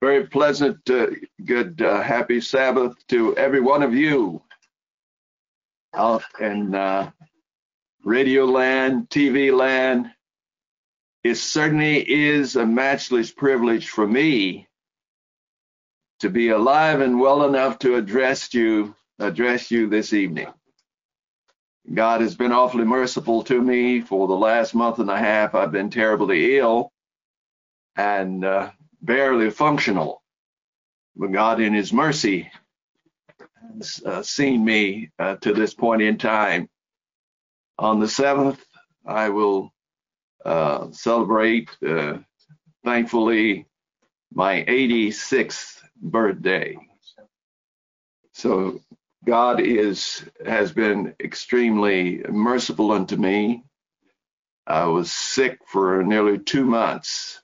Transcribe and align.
very 0.00 0.26
pleasant, 0.26 0.78
uh, 0.88 1.08
good, 1.44 1.80
uh, 1.82 2.02
happy 2.02 2.40
Sabbath 2.40 2.94
to 3.08 3.36
every 3.36 3.60
one 3.60 3.82
of 3.82 3.94
you 3.94 4.42
out 5.94 6.22
in 6.40 6.74
uh, 6.74 7.10
radio 8.04 8.44
land, 8.46 9.08
TV 9.10 9.56
land. 9.56 10.10
It 11.22 11.34
certainly 11.34 11.98
is 12.08 12.56
a 12.56 12.64
matchless 12.64 13.30
privilege 13.30 13.88
for 13.88 14.06
me 14.06 14.68
to 16.20 16.30
be 16.30 16.48
alive 16.48 17.00
and 17.00 17.20
well 17.20 17.44
enough 17.44 17.78
to 17.80 17.96
address 17.96 18.54
you, 18.54 18.94
address 19.18 19.70
you 19.70 19.88
this 19.88 20.12
evening. 20.12 20.48
God 21.92 22.20
has 22.20 22.36
been 22.36 22.52
awfully 22.52 22.84
merciful 22.84 23.42
to 23.44 23.60
me 23.60 24.00
for 24.00 24.28
the 24.28 24.34
last 24.34 24.74
month 24.74 24.98
and 24.98 25.10
a 25.10 25.18
half. 25.18 25.54
I've 25.54 25.72
been 25.72 25.90
terribly 25.90 26.56
ill 26.58 26.92
and 27.96 28.44
uh, 28.44 28.70
barely 29.02 29.50
functional. 29.50 30.22
But 31.16 31.32
God, 31.32 31.60
in 31.60 31.74
His 31.74 31.92
mercy, 31.92 32.50
has 33.78 34.02
uh, 34.04 34.22
seen 34.22 34.64
me 34.64 35.10
uh, 35.18 35.36
to 35.36 35.52
this 35.54 35.74
point 35.74 36.02
in 36.02 36.18
time. 36.18 36.68
On 37.78 38.00
the 38.00 38.06
7th, 38.06 38.58
I 39.06 39.30
will 39.30 39.72
uh, 40.44 40.90
celebrate, 40.92 41.70
uh, 41.86 42.18
thankfully, 42.84 43.66
my 44.32 44.64
86th 44.64 45.82
birthday. 46.00 46.78
So 48.34 48.80
God 49.26 49.60
is 49.60 50.24
has 50.46 50.72
been 50.72 51.14
extremely 51.20 52.22
merciful 52.28 52.92
unto 52.92 53.16
me. 53.16 53.64
I 54.66 54.86
was 54.86 55.12
sick 55.12 55.60
for 55.66 56.02
nearly 56.04 56.38
two 56.38 56.64
months 56.64 57.39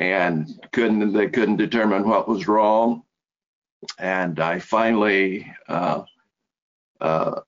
and 0.00 0.66
couldn't 0.72 1.12
they 1.12 1.28
couldn't 1.28 1.58
determine 1.58 2.08
what 2.08 2.26
was 2.26 2.48
wrong. 2.48 3.02
And 3.98 4.40
I 4.40 4.58
finally 4.58 5.52
uh, 5.68 6.02
uh, 7.00 7.40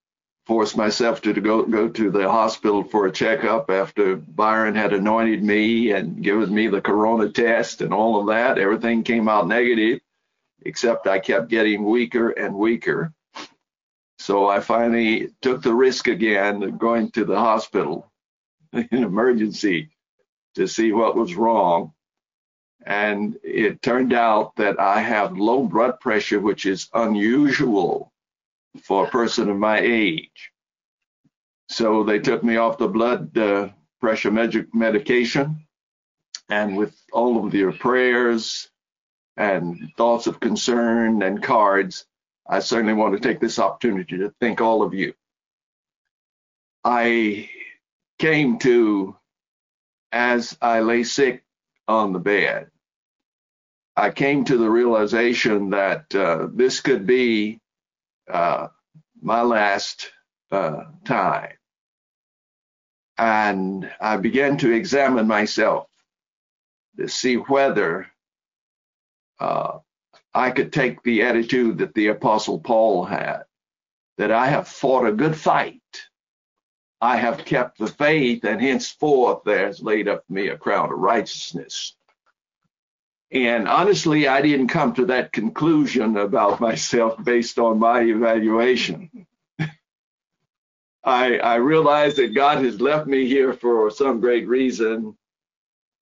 forced 0.47 0.77
myself 0.77 1.23
to, 1.23 1.33
to 1.33 1.41
go 1.41 1.65
go 1.65 1.89
to 1.89 2.11
the 2.11 2.31
hospital 2.31 2.85
for 2.85 3.07
a 3.07 3.13
checkup 3.13 3.71
after 3.71 4.17
Byron 4.17 4.75
had 4.75 4.93
anointed 4.93 5.43
me 5.43 5.93
and 5.93 6.23
given 6.23 6.55
me 6.55 6.69
the 6.69 6.83
corona 6.83 7.31
test 7.31 7.81
and 7.81 7.93
all 7.95 8.21
of 8.21 8.27
that. 8.27 8.59
Everything 8.59 9.03
came 9.03 9.29
out 9.29 9.49
negative, 9.49 10.01
except 10.67 11.07
I 11.07 11.21
kept 11.21 11.49
getting 11.49 11.85
weaker 11.85 12.31
and 12.31 12.55
weaker. 12.55 13.15
So 14.19 14.47
I 14.47 14.61
finally 14.61 15.31
took 15.41 15.63
the 15.63 15.75
risk 15.75 16.07
again 16.07 16.63
of 16.63 16.79
going 16.79 17.11
to 17.13 17.25
the 17.25 17.39
hospital 17.39 18.13
in 18.73 18.87
emergency 19.05 19.91
to 20.55 20.69
see 20.69 20.93
what 20.93 21.17
was 21.17 21.35
wrong 21.35 21.95
and 22.87 23.39
it 23.43 23.83
turned 23.83 24.13
out 24.13 24.57
that 24.57 24.81
I 24.81 25.01
have 25.01 25.37
low 25.37 25.65
blood 25.67 26.01
pressure, 26.01 26.41
which 26.41 26.67
is 26.67 26.89
unusual 26.95 28.13
for 28.83 29.07
a 29.07 29.11
person 29.11 29.49
of 29.51 29.57
my 29.57 29.79
age. 29.79 30.53
So 31.69 32.05
they 32.05 32.19
took 32.19 32.43
me 32.43 32.57
off 32.57 32.79
the 32.79 32.89
blood 32.89 33.37
uh, 33.37 33.69
pressure 34.01 34.31
med- 34.31 34.69
medication, 34.75 35.67
and 36.49 36.77
with 36.77 36.95
all 37.13 37.47
of 37.47 37.55
your 37.55 37.73
prayers 37.73 38.69
and 39.37 39.91
thoughts 39.97 40.27
of 40.27 40.41
concern 40.41 41.23
and 41.23 41.43
cards, 41.43 42.05
I 42.49 42.59
certainly 42.59 42.95
want 42.95 43.15
to 43.15 43.21
take 43.21 43.41
this 43.41 43.59
opportunity 43.59 44.19
to 44.19 44.35
thank 44.41 44.61
all 44.61 44.83
of 44.83 44.93
you. 44.93 45.15
I 46.85 47.49
came 48.19 48.59
to, 48.59 49.17
as 50.11 50.59
I 50.61 50.81
lay 50.81 51.05
sick 51.05 51.45
on 51.87 52.13
the 52.13 52.19
bed, 52.19 52.72
I 53.97 54.11
came 54.11 54.45
to 54.47 54.57
the 54.57 54.71
realization 54.71 55.71
that 55.71 56.15
uh, 56.15 56.49
this 56.53 56.81
could 56.81 57.07
be 57.07 57.61
uh, 58.31 58.69
my 59.21 59.43
last 59.43 60.11
uh, 60.51 60.85
time. 61.05 61.53
And 63.19 63.91
I 64.01 64.17
began 64.17 64.57
to 64.59 64.73
examine 64.73 65.27
myself 65.27 65.89
to 66.99 67.09
see 67.09 67.37
whether 67.37 68.07
uh, 69.41 69.79
I 70.35 70.51
could 70.51 70.73
take 70.73 71.03
the 71.03 71.23
attitude 71.23 71.79
that 71.79 71.95
the 71.95 72.09
Apostle 72.09 72.61
Paul 72.61 73.05
had 73.05 73.43
that 74.19 74.33
I 74.33 74.47
have 74.49 74.69
fought 74.69 75.07
a 75.07 75.13
good 75.13 75.37
fight. 75.37 75.81
I 77.01 77.17
have 77.17 77.45
kept 77.45 77.79
the 77.79 77.89
faith, 77.89 78.45
and 78.45 78.61
henceforth 78.61 79.43
there 79.45 79.69
is 79.69 79.83
laid 79.83 80.09
up 80.09 80.25
for 80.27 80.33
me 80.33 80.49
a 80.49 80.57
crown 80.57 80.93
of 80.93 80.99
righteousness. 80.99 81.97
And 83.33 83.67
honestly, 83.67 84.29
I 84.29 84.43
didn't 84.43 84.69
come 84.69 84.93
to 84.95 85.07
that 85.07 85.33
conclusion 85.33 86.19
about 86.19 86.61
myself 86.61 87.23
based 87.25 87.59
on 87.59 87.79
my 87.79 88.03
evaluation. 88.03 89.27
I, 91.05 91.39
I 91.39 91.55
realize 91.57 92.17
that 92.17 92.35
God 92.35 92.63
has 92.63 92.81
left 92.81 93.07
me 93.07 93.27
here 93.27 93.55
for 93.55 93.91
some 93.91 94.21
great 94.21 94.47
reason 94.47 95.17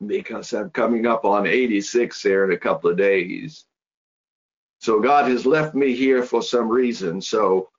because 0.05 0.53
I'm 0.53 0.71
coming 0.71 1.07
up 1.07 1.25
on 1.25 1.47
86 1.47 2.21
here 2.21 2.45
in 2.45 2.53
a 2.53 2.59
couple 2.59 2.91
of 2.91 2.97
days. 2.97 3.65
So 4.81 4.99
God 4.99 5.31
has 5.31 5.47
left 5.47 5.75
me 5.75 5.95
here 5.95 6.25
for 6.25 6.43
some 6.43 6.69
reason. 6.69 7.21
So 7.21 7.71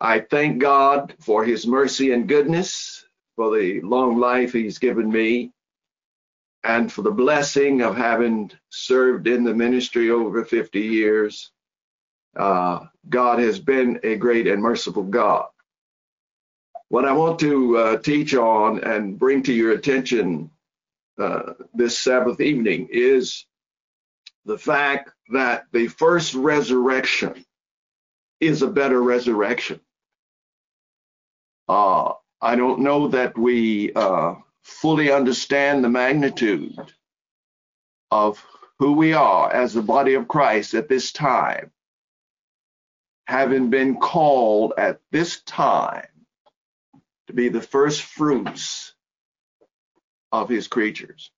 I 0.00 0.20
thank 0.20 0.60
God 0.60 1.14
for 1.20 1.44
his 1.44 1.66
mercy 1.66 2.12
and 2.12 2.28
goodness, 2.28 3.04
for 3.34 3.56
the 3.58 3.80
long 3.80 4.18
life 4.20 4.52
he's 4.52 4.78
given 4.78 5.10
me 5.10 5.52
and 6.66 6.92
for 6.92 7.02
the 7.02 7.12
blessing 7.12 7.80
of 7.82 7.96
having 7.96 8.50
served 8.70 9.28
in 9.28 9.44
the 9.44 9.54
ministry 9.54 10.10
over 10.10 10.44
50 10.44 10.80
years. 10.80 11.52
Uh, 12.36 12.80
God 13.08 13.38
has 13.38 13.60
been 13.60 14.00
a 14.02 14.16
great 14.16 14.48
and 14.48 14.60
merciful 14.60 15.04
God. 15.04 15.46
What 16.88 17.04
I 17.04 17.12
want 17.12 17.38
to 17.40 17.76
uh, 17.76 17.96
teach 17.98 18.34
on 18.34 18.82
and 18.82 19.18
bring 19.18 19.44
to 19.44 19.52
your 19.52 19.72
attention 19.72 20.50
uh, 21.18 21.54
this 21.72 21.98
Sabbath 21.98 22.40
evening 22.40 22.88
is 22.90 23.46
the 24.44 24.58
fact 24.58 25.10
that 25.32 25.66
the 25.72 25.86
first 25.86 26.34
resurrection 26.34 27.44
is 28.40 28.62
a 28.62 28.68
better 28.68 29.02
resurrection. 29.02 29.80
Uh, 31.68 32.12
I 32.40 32.56
don't 32.56 32.80
know 32.80 33.08
that 33.08 33.38
we 33.38 33.92
uh, 33.94 34.34
fully 34.66 35.12
understand 35.12 35.84
the 35.84 35.88
magnitude 35.88 36.76
of 38.10 38.44
who 38.80 38.92
we 38.92 39.12
are 39.12 39.50
as 39.52 39.72
the 39.72 39.80
body 39.80 40.14
of 40.14 40.26
Christ 40.26 40.74
at 40.74 40.88
this 40.88 41.12
time, 41.12 41.70
having 43.28 43.70
been 43.70 43.96
called 43.96 44.72
at 44.76 45.00
this 45.12 45.40
time 45.42 46.08
to 47.28 47.32
be 47.32 47.48
the 47.48 47.62
first 47.62 48.02
fruits 48.02 48.92
of 50.32 50.48
his 50.48 50.66
creatures. 50.66 51.30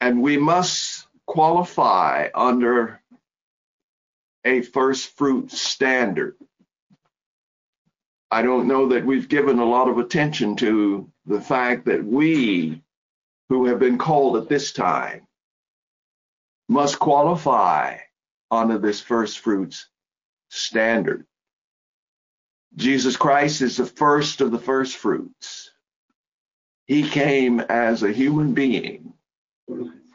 And 0.00 0.22
we 0.22 0.38
must 0.38 1.08
qualify 1.26 2.28
under 2.32 3.02
a 4.44 4.62
first 4.62 5.16
fruit 5.16 5.50
standard. 5.50 6.36
I 8.30 8.42
don't 8.42 8.68
know 8.68 8.88
that 8.88 9.06
we've 9.06 9.28
given 9.28 9.58
a 9.58 9.64
lot 9.64 9.88
of 9.88 9.98
attention 9.98 10.56
to 10.56 11.10
the 11.26 11.40
fact 11.40 11.86
that 11.86 12.04
we 12.04 12.82
who 13.48 13.66
have 13.66 13.78
been 13.78 13.96
called 13.98 14.36
at 14.36 14.48
this 14.48 14.72
time 14.72 15.26
must 16.68 16.98
qualify 16.98 17.96
under 18.50 18.78
this 18.78 19.00
first 19.00 19.38
fruits 19.38 19.88
standard. 20.50 21.26
Jesus 22.76 23.16
Christ 23.16 23.62
is 23.62 23.78
the 23.78 23.86
first 23.86 24.42
of 24.42 24.50
the 24.50 24.58
first 24.58 24.96
fruits. 24.96 25.70
He 26.86 27.08
came 27.08 27.60
as 27.60 28.02
a 28.02 28.12
human 28.12 28.54
being 28.54 29.14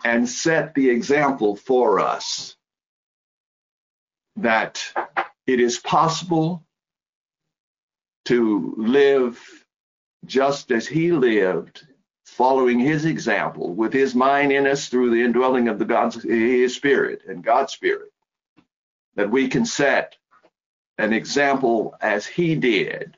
and 0.03 0.29
set 0.29 0.75
the 0.75 0.89
example 0.89 1.55
for 1.55 1.99
us 1.99 2.55
that 4.35 4.83
it 5.45 5.59
is 5.59 5.79
possible 5.79 6.62
to 8.25 8.73
live 8.77 9.39
just 10.25 10.71
as 10.71 10.87
he 10.87 11.11
lived, 11.11 11.85
following 12.25 12.79
his 12.79 13.05
example, 13.05 13.73
with 13.73 13.93
his 13.93 14.15
mind 14.15 14.51
in 14.51 14.65
us 14.65 14.87
through 14.87 15.11
the 15.11 15.21
indwelling 15.23 15.67
of 15.67 15.79
the 15.79 15.85
God's 15.85 16.21
his 16.23 16.75
spirit 16.75 17.23
and 17.27 17.43
God's 17.43 17.73
spirit, 17.73 18.11
that 19.15 19.29
we 19.29 19.47
can 19.47 19.65
set 19.65 20.15
an 20.97 21.13
example 21.13 21.95
as 22.01 22.25
he 22.25 22.55
did 22.55 23.17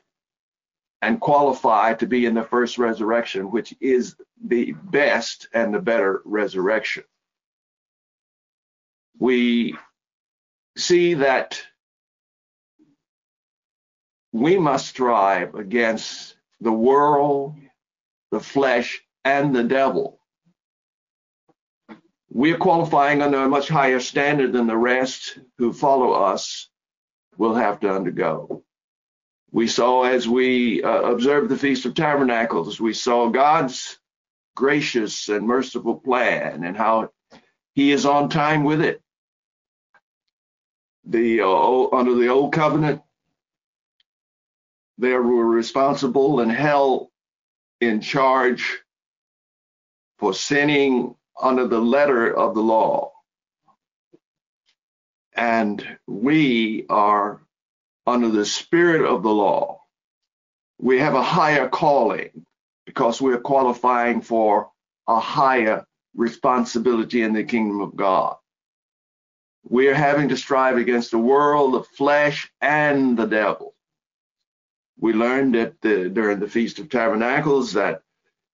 and 1.02 1.20
qualify 1.20 1.94
to 1.94 2.06
be 2.06 2.26
in 2.26 2.34
the 2.34 2.42
first 2.42 2.78
resurrection, 2.78 3.50
which 3.50 3.74
is 3.80 4.16
the 4.44 4.72
best 4.72 5.48
and 5.52 5.72
the 5.72 5.80
better 5.80 6.22
resurrection. 6.24 7.04
We 9.18 9.76
see 10.76 11.14
that 11.14 11.62
we 14.40 14.58
must 14.58 14.86
strive 14.88 15.54
against 15.54 16.36
the 16.60 16.72
world, 16.72 17.56
the 18.30 18.40
flesh, 18.40 19.02
and 19.24 19.54
the 19.54 19.64
devil. 19.64 20.20
we're 22.36 22.58
qualifying 22.58 23.22
under 23.22 23.38
a 23.38 23.48
much 23.48 23.66
higher 23.66 23.98
standard 23.98 24.52
than 24.52 24.66
the 24.66 24.76
rest 24.76 25.38
who 25.56 25.72
follow 25.72 26.12
us 26.12 26.68
will 27.38 27.54
have 27.54 27.80
to 27.80 27.90
undergo. 27.90 28.62
We 29.52 29.68
saw 29.68 30.02
as 30.02 30.28
we 30.28 30.82
uh, 30.82 31.00
observed 31.12 31.48
the 31.48 31.56
Feast 31.56 31.86
of 31.86 31.94
Tabernacles, 31.94 32.78
we 32.78 32.92
saw 32.92 33.30
God's 33.30 33.98
gracious 34.54 35.30
and 35.30 35.46
merciful 35.46 35.94
plan 35.94 36.62
and 36.62 36.76
how 36.76 37.10
he 37.74 37.90
is 37.90 38.04
on 38.04 38.28
time 38.28 38.64
with 38.64 38.82
it. 38.82 39.00
The 41.04 41.40
uh, 41.40 41.88
under 41.96 42.14
the 42.14 42.28
old 42.28 42.52
covenant, 42.52 43.00
they 44.98 45.12
were 45.12 45.46
responsible 45.46 46.40
and 46.40 46.52
held 46.52 47.08
in 47.80 48.00
charge 48.02 48.82
for 50.18 50.34
sinning 50.34 51.14
under 51.40 51.66
the 51.68 51.80
letter 51.80 52.32
of 52.34 52.54
the 52.54 52.62
law. 52.62 53.12
And 55.36 55.98
we 56.06 56.86
are 56.90 57.42
under 58.06 58.30
the 58.30 58.46
spirit 58.46 59.04
of 59.06 59.22
the 59.22 59.30
law. 59.32 59.80
We 60.80 61.00
have 61.00 61.14
a 61.14 61.22
higher 61.24 61.68
calling 61.68 62.46
because 62.86 63.22
we're 63.22 63.40
qualifying 63.40 64.22
for 64.22 64.70
a 65.08 65.20
higher 65.20 65.86
responsibility 66.16 67.22
in 67.22 67.34
the 67.34 67.44
kingdom 67.44 67.80
of 67.82 67.96
God. 67.96 68.36
We're 69.64 69.94
having 69.94 70.30
to 70.30 70.38
strive 70.38 70.78
against 70.78 71.12
the 71.12 71.18
world, 71.20 71.74
the 71.74 71.84
flesh, 71.84 72.50
and 72.62 73.18
the 73.18 73.26
devil. 73.26 73.75
We 74.98 75.12
learned 75.12 75.54
that 75.54 75.80
the, 75.82 76.08
during 76.08 76.40
the 76.40 76.48
Feast 76.48 76.78
of 76.78 76.88
Tabernacles 76.88 77.74
that 77.74 78.02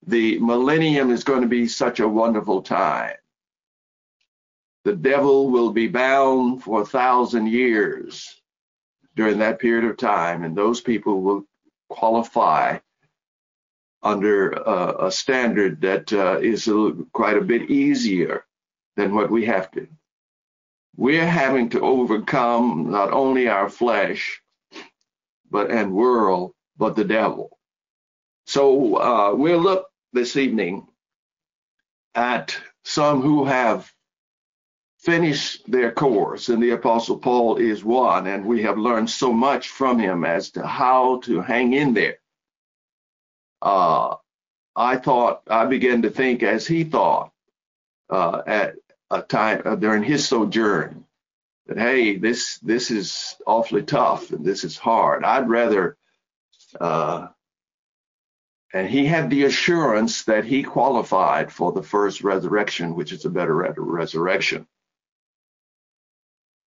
the 0.06 0.38
millennium 0.40 1.10
is 1.10 1.24
going 1.24 1.42
to 1.42 1.48
be 1.48 1.68
such 1.68 2.00
a 2.00 2.08
wonderful 2.08 2.62
time. 2.62 3.14
The 4.84 4.96
devil 4.96 5.50
will 5.50 5.70
be 5.70 5.86
bound 5.86 6.64
for 6.64 6.82
a 6.82 6.86
thousand 6.86 7.46
years 7.46 8.42
during 9.14 9.38
that 9.38 9.60
period 9.60 9.84
of 9.84 9.96
time, 9.96 10.42
and 10.42 10.56
those 10.56 10.80
people 10.80 11.22
will 11.22 11.44
qualify 11.88 12.78
under 14.02 14.68
uh, 14.68 15.06
a 15.06 15.12
standard 15.12 15.80
that 15.82 16.12
uh, 16.12 16.38
is 16.40 16.66
a, 16.66 16.92
quite 17.12 17.36
a 17.36 17.42
bit 17.42 17.70
easier 17.70 18.44
than 18.96 19.14
what 19.14 19.30
we 19.30 19.44
have 19.44 19.70
to. 19.72 19.86
We're 20.96 21.26
having 21.26 21.68
to 21.70 21.80
overcome 21.80 22.90
not 22.90 23.12
only 23.12 23.48
our 23.48 23.68
flesh, 23.68 24.41
but 25.52 25.70
and 25.70 25.92
world, 25.94 26.54
but 26.78 26.96
the 26.96 27.04
devil. 27.04 27.58
So 28.46 28.96
uh, 28.96 29.34
we'll 29.36 29.60
look 29.60 29.86
this 30.12 30.36
evening 30.36 30.88
at 32.16 32.58
some 32.84 33.22
who 33.22 33.44
have 33.46 33.92
finished 35.00 35.70
their 35.70 35.92
course, 35.92 36.48
and 36.48 36.62
the 36.62 36.72
Apostle 36.72 37.18
Paul 37.18 37.58
is 37.58 37.84
one, 37.84 38.26
and 38.26 38.46
we 38.46 38.62
have 38.64 38.78
learned 38.78 39.10
so 39.10 39.32
much 39.32 39.68
from 39.68 40.00
him 40.00 40.24
as 40.24 40.52
to 40.52 40.66
how 40.66 41.20
to 41.24 41.42
hang 41.42 41.74
in 41.74 41.94
there 41.94 42.18
uh, 43.62 44.16
I 44.74 44.96
thought, 44.96 45.42
I 45.48 45.66
began 45.66 46.02
to 46.02 46.10
think 46.10 46.42
as 46.42 46.66
he 46.66 46.84
thought 46.84 47.32
uh, 48.10 48.42
at 48.46 48.74
a 49.10 49.22
time 49.22 49.62
uh, 49.64 49.76
during 49.76 50.02
his 50.02 50.28
sojourn 50.28 51.04
that, 51.66 51.78
hey, 51.78 52.16
this 52.16 52.58
this 52.58 52.90
is 52.90 53.36
awfully 53.46 53.82
tough 53.82 54.30
and 54.30 54.44
this 54.44 54.64
is 54.64 54.76
hard. 54.76 55.24
I'd 55.24 55.48
rather, 55.48 55.96
uh, 56.80 57.28
and 58.72 58.88
he 58.88 59.06
had 59.06 59.30
the 59.30 59.44
assurance 59.44 60.24
that 60.24 60.44
he 60.44 60.62
qualified 60.62 61.52
for 61.52 61.72
the 61.72 61.82
first 61.82 62.22
resurrection, 62.22 62.94
which 62.94 63.12
is 63.12 63.24
a 63.24 63.30
better 63.30 63.54
resurrection. 63.76 64.66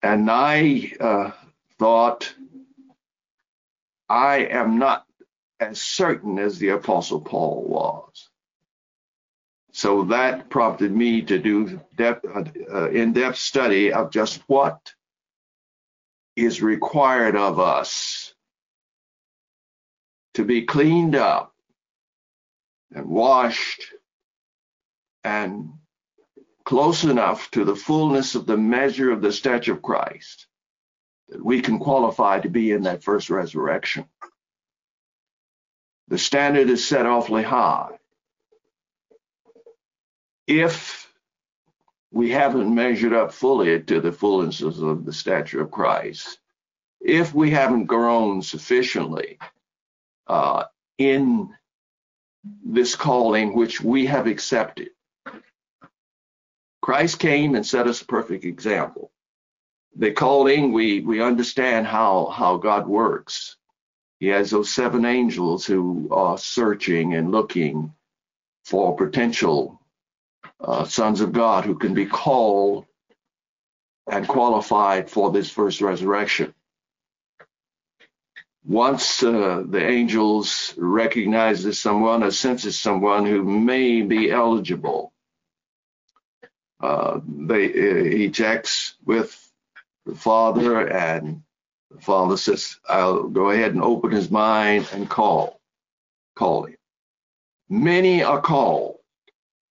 And 0.01 0.29
I 0.29 0.93
uh, 0.99 1.31
thought, 1.79 2.33
I 4.07 4.45
am 4.45 4.77
not 4.77 5.05
as 5.59 5.81
certain 5.81 6.37
as 6.37 6.59
the 6.59 6.69
Apostle 6.69 7.21
Paul 7.21 7.63
was. 7.67 8.29
So 9.75 10.05
that 10.05 10.49
prompted 10.49 10.95
me 10.95 11.21
to 11.23 11.37
do 11.37 11.81
depth, 11.97 12.25
uh, 12.25 12.89
in-depth 12.91 13.37
study 13.37 13.91
of 13.91 14.09
just 14.09 14.41
what 14.47 14.93
is 16.37 16.61
required 16.61 17.35
of 17.35 17.59
us 17.59 18.33
to 20.35 20.45
be 20.45 20.61
cleaned 20.61 21.17
up 21.17 21.53
and 22.93 23.05
washed 23.05 23.83
and 25.25 25.73
close 26.63 27.03
enough 27.03 27.51
to 27.51 27.65
the 27.65 27.75
fullness 27.75 28.35
of 28.35 28.45
the 28.45 28.55
measure 28.57 29.11
of 29.11 29.21
the 29.21 29.33
stature 29.33 29.73
of 29.73 29.81
Christ 29.81 30.47
that 31.27 31.43
we 31.43 31.59
can 31.59 31.79
qualify 31.79 32.39
to 32.39 32.49
be 32.49 32.71
in 32.71 32.83
that 32.83 33.03
first 33.03 33.29
resurrection 33.29 34.05
the 36.07 36.17
standard 36.17 36.69
is 36.69 36.87
set 36.87 37.05
awfully 37.05 37.43
high. 37.43 37.89
If 40.47 41.11
we 42.11 42.29
haven't 42.29 42.73
measured 42.73 43.13
up 43.13 43.33
fully 43.33 43.81
to 43.81 43.99
the 43.99 44.11
fullness 44.11 44.61
of 44.61 45.05
the 45.05 45.13
stature 45.13 45.61
of 45.61 45.71
Christ, 45.71 46.39
if 47.01 47.33
we 47.33 47.51
haven't 47.51 47.85
grown 47.85 48.41
sufficiently 48.41 49.37
uh, 50.27 50.65
in 50.97 51.53
this 52.63 52.95
calling 52.95 53.55
which 53.55 53.81
we 53.81 54.05
have 54.05 54.27
accepted, 54.27 54.89
Christ 56.81 57.17
came 57.19 57.55
and 57.55 57.65
set 57.65 57.87
us 57.87 58.01
a 58.01 58.05
perfect 58.05 58.45
example. 58.45 59.11
The 59.95 60.11
calling, 60.11 60.71
we 60.71 61.01
we 61.01 61.21
understand 61.21 61.87
how 61.87 62.27
how 62.27 62.57
God 62.57 62.87
works. 62.87 63.57
He 64.19 64.27
has 64.27 64.51
those 64.51 64.71
seven 64.71 65.05
angels 65.05 65.65
who 65.65 66.07
are 66.11 66.37
searching 66.37 67.15
and 67.15 67.31
looking 67.31 67.93
for 68.63 68.95
potential 68.95 69.81
uh, 70.59 70.85
sons 70.85 71.21
of 71.21 71.33
God 71.33 71.65
who 71.65 71.75
can 71.75 71.93
be 71.93 72.05
called 72.05 72.85
and 74.09 74.27
qualified 74.27 75.09
for 75.09 75.31
this 75.31 75.49
first 75.49 75.81
resurrection. 75.81 76.53
Once 78.63 79.21
uh, 79.21 79.63
the 79.67 79.85
angels 79.85 80.73
recognizes 80.77 81.79
someone 81.79 82.23
or 82.23 82.31
senses 82.31 82.79
someone 82.79 83.25
who 83.25 83.43
may 83.43 84.01
be 84.01 84.31
eligible, 84.31 85.13
uh, 86.79 87.19
they, 87.27 87.65
uh, 87.69 88.03
he 88.03 88.29
checks 88.29 88.95
with 89.05 89.39
the 90.05 90.15
Father 90.15 90.87
and 90.87 91.43
the 91.95 92.01
father 92.01 92.35
says, 92.35 92.77
I'll 92.87 93.23
go 93.29 93.51
ahead 93.51 93.73
and 93.73 93.81
open 93.81 94.11
his 94.11 94.29
mind 94.29 94.89
and 94.91 95.09
call. 95.09 95.61
Call 96.35 96.65
him. 96.65 96.75
Many 97.69 98.23
are 98.23 98.41
called. 98.41 98.94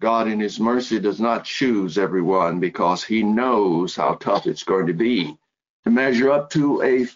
God 0.05 0.29
in 0.29 0.39
his 0.39 0.61
mercy 0.61 1.01
does 1.01 1.19
not 1.19 1.47
choose 1.47 1.97
everyone 1.97 2.61
because 2.61 3.03
he 3.03 3.23
knows 3.23 3.97
how 3.97 4.17
tough 4.17 4.47
it's 4.47 4.63
going 4.63 4.89
to 4.89 4.93
be 4.93 5.35
to 5.85 5.91
measure 5.91 6.31
up 6.31 6.51
to 6.51 6.83
a 6.83 7.07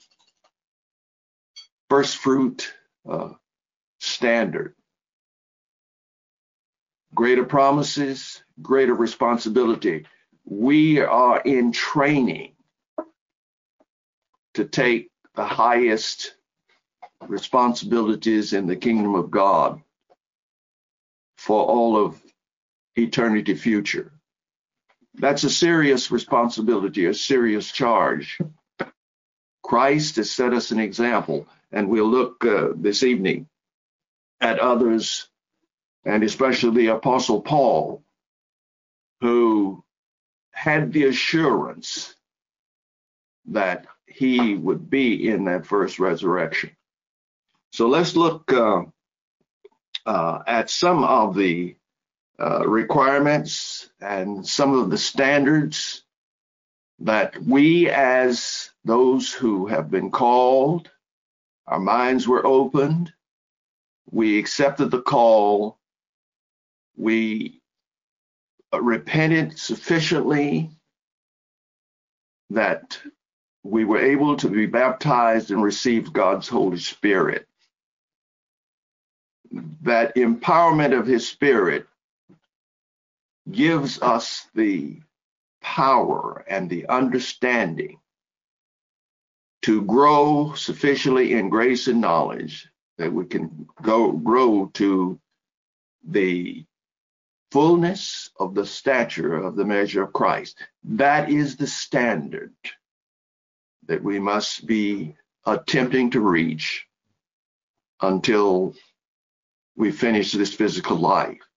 first 1.91 2.17
fruit 2.17 2.73
uh, 3.07 3.35
standard. 4.01 4.75
Greater 7.15 7.45
promises, 7.45 8.43
greater 8.63 8.95
responsibility. 8.95 10.07
We 10.47 11.01
are 11.01 11.43
in 11.43 11.73
training 11.73 12.55
to 14.55 14.65
take 14.65 15.11
the 15.35 15.45
highest 15.45 16.37
responsibilities 17.27 18.55
in 18.55 18.67
the 18.67 18.77
kingdom 18.77 19.15
of 19.15 19.31
God 19.31 19.83
for 21.37 21.63
all 21.63 22.03
of 22.03 22.19
eternity 22.99 23.55
future. 23.55 24.13
That's 25.15 25.45
a 25.45 25.51
serious 25.51 26.11
responsibility, 26.11 27.07
a 27.07 27.15
serious 27.15 27.73
charge. 27.73 28.39
Christ 29.63 30.17
has 30.17 30.31
set 30.31 30.53
us 30.53 30.71
an 30.71 30.79
example, 30.79 31.47
and 31.73 31.89
we'll 31.89 32.09
look 32.09 32.45
uh, 32.45 32.69
this 32.77 33.03
evening 33.03 33.49
at 34.41 34.59
others, 34.61 35.29
and 36.05 36.23
especially 36.23 36.85
the 36.85 36.95
Apostle 36.95 37.41
Paul, 37.41 38.03
who 39.21 39.85
had 40.53 40.93
the 40.93 41.05
assurance 41.05 42.15
that 43.47 43.87
he 44.07 44.55
would 44.55 44.89
be 44.89 45.29
in 45.29 45.45
that 45.45 45.67
first 45.67 45.99
resurrection. 45.99 46.71
So 47.73 47.89
let's 47.89 48.17
look 48.17 48.53
uh, 48.53 48.83
uh, 50.07 50.43
at 50.47 50.71
some 50.71 51.05
of 51.05 51.35
the 51.35 51.77
uh, 52.41 52.67
requirements 52.67 53.91
and 54.01 54.47
some 54.47 54.75
of 54.75 54.91
the 54.91 54.99
standards 54.99 56.05
that 57.01 57.37
we, 57.43 57.89
as 57.91 58.71
those 58.85 59.33
who 59.33 59.67
have 59.67 59.91
been 59.91 60.11
called, 60.11 60.91
our 61.67 61.81
minds 61.81 62.27
were 62.27 62.47
opened, 62.47 63.13
we 64.11 64.39
accepted 64.39 64.91
the 64.91 65.03
call, 65.03 65.79
we 66.97 67.61
repented 68.73 69.59
sufficiently 69.59 70.71
that 72.51 72.99
we 73.63 73.85
were 73.85 74.01
able 74.01 74.37
to 74.37 74.49
be 74.49 74.67
baptized 74.67 75.51
and 75.51 75.63
receive 75.63 76.13
God's 76.13 76.49
Holy 76.49 76.79
Spirit. 76.79 77.47
That 79.83 80.15
empowerment 80.17 80.99
of 80.99 81.07
His 81.07 81.29
Spirit 81.29 81.87
gives 83.51 84.01
us 84.03 84.47
the 84.55 85.01
power 85.61 86.45
and 86.49 86.69
the 86.69 86.87
understanding 86.87 87.99
to 89.63 89.83
grow 89.83 90.55
sufficiently 90.55 91.33
in 91.33 91.49
grace 91.49 91.89
and 91.89 92.01
knowledge 92.01 92.69
that 92.97 93.13
we 93.13 93.25
can 93.25 93.67
go 93.83 94.13
grow 94.13 94.71
to 94.75 95.19
the 96.05 96.65
fullness 97.51 98.31
of 98.39 98.55
the 98.55 98.67
stature 98.67 99.35
of 99.35 99.57
the 99.57 99.65
measure 99.65 100.03
of 100.03 100.13
Christ. 100.13 100.59
That 100.85 101.31
is 101.31 101.57
the 101.57 101.67
standard 101.67 102.55
that 103.87 104.03
we 104.03 104.19
must 104.19 104.67
be 104.67 105.17
attempting 105.47 106.11
to 106.11 106.21
reach 106.21 106.87
until 108.01 108.75
we 109.77 109.91
finish 109.91 110.33
this 110.33 110.55
physical 110.55 110.97
life. 110.97 111.48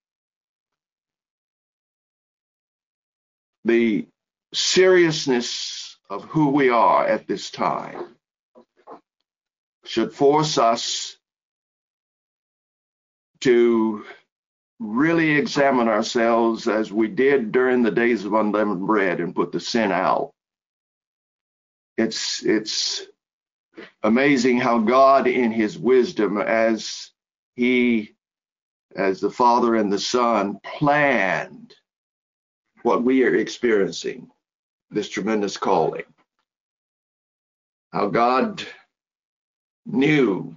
The 3.66 4.08
seriousness 4.54 5.98
of 6.10 6.26
who 6.26 6.50
we 6.50 6.70
are 6.70 7.06
at 7.08 7.28
this 7.28 7.52
time 7.52 8.16
should 9.86 10.14
force 10.14 10.58
us 10.58 11.18
to 13.42 14.06
really 14.80 15.32
examine 15.32 15.88
ourselves 15.88 16.68
as 16.68 16.92
we 16.92 17.08
did 17.08 17.52
during 17.52 17.84
the 17.84 17.92
days 17.92 18.26
of 18.26 18.34
unleavened 18.34 18.86
bread 18.86 19.20
and 19.20 19.36
put 19.36 19.52
the 19.52 19.60
sin 19.60 19.92
out. 19.92 20.32
It's 21.98 22.44
it's 22.46 23.04
amazing 24.04 24.60
how 24.60 24.80
God 24.80 25.28
in 25.28 25.52
his 25.52 25.78
wisdom 25.78 26.38
as 26.40 27.12
he 27.56 28.16
as 28.96 29.22
the 29.22 29.32
Father 29.32 29.76
and 29.76 29.92
the 29.92 30.00
Son 30.00 30.60
planned 30.64 31.76
what 32.84 33.04
we 33.04 33.24
are 33.24 33.36
experiencing, 33.36 34.30
this 34.90 35.10
tremendous 35.10 35.58
calling. 35.58 36.04
How 37.92 38.08
God 38.08 38.64
knew 39.86 40.56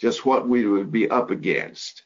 just 0.00 0.26
what 0.26 0.48
we 0.48 0.66
would 0.66 0.90
be 0.90 1.08
up 1.08 1.30
against. 1.30 2.02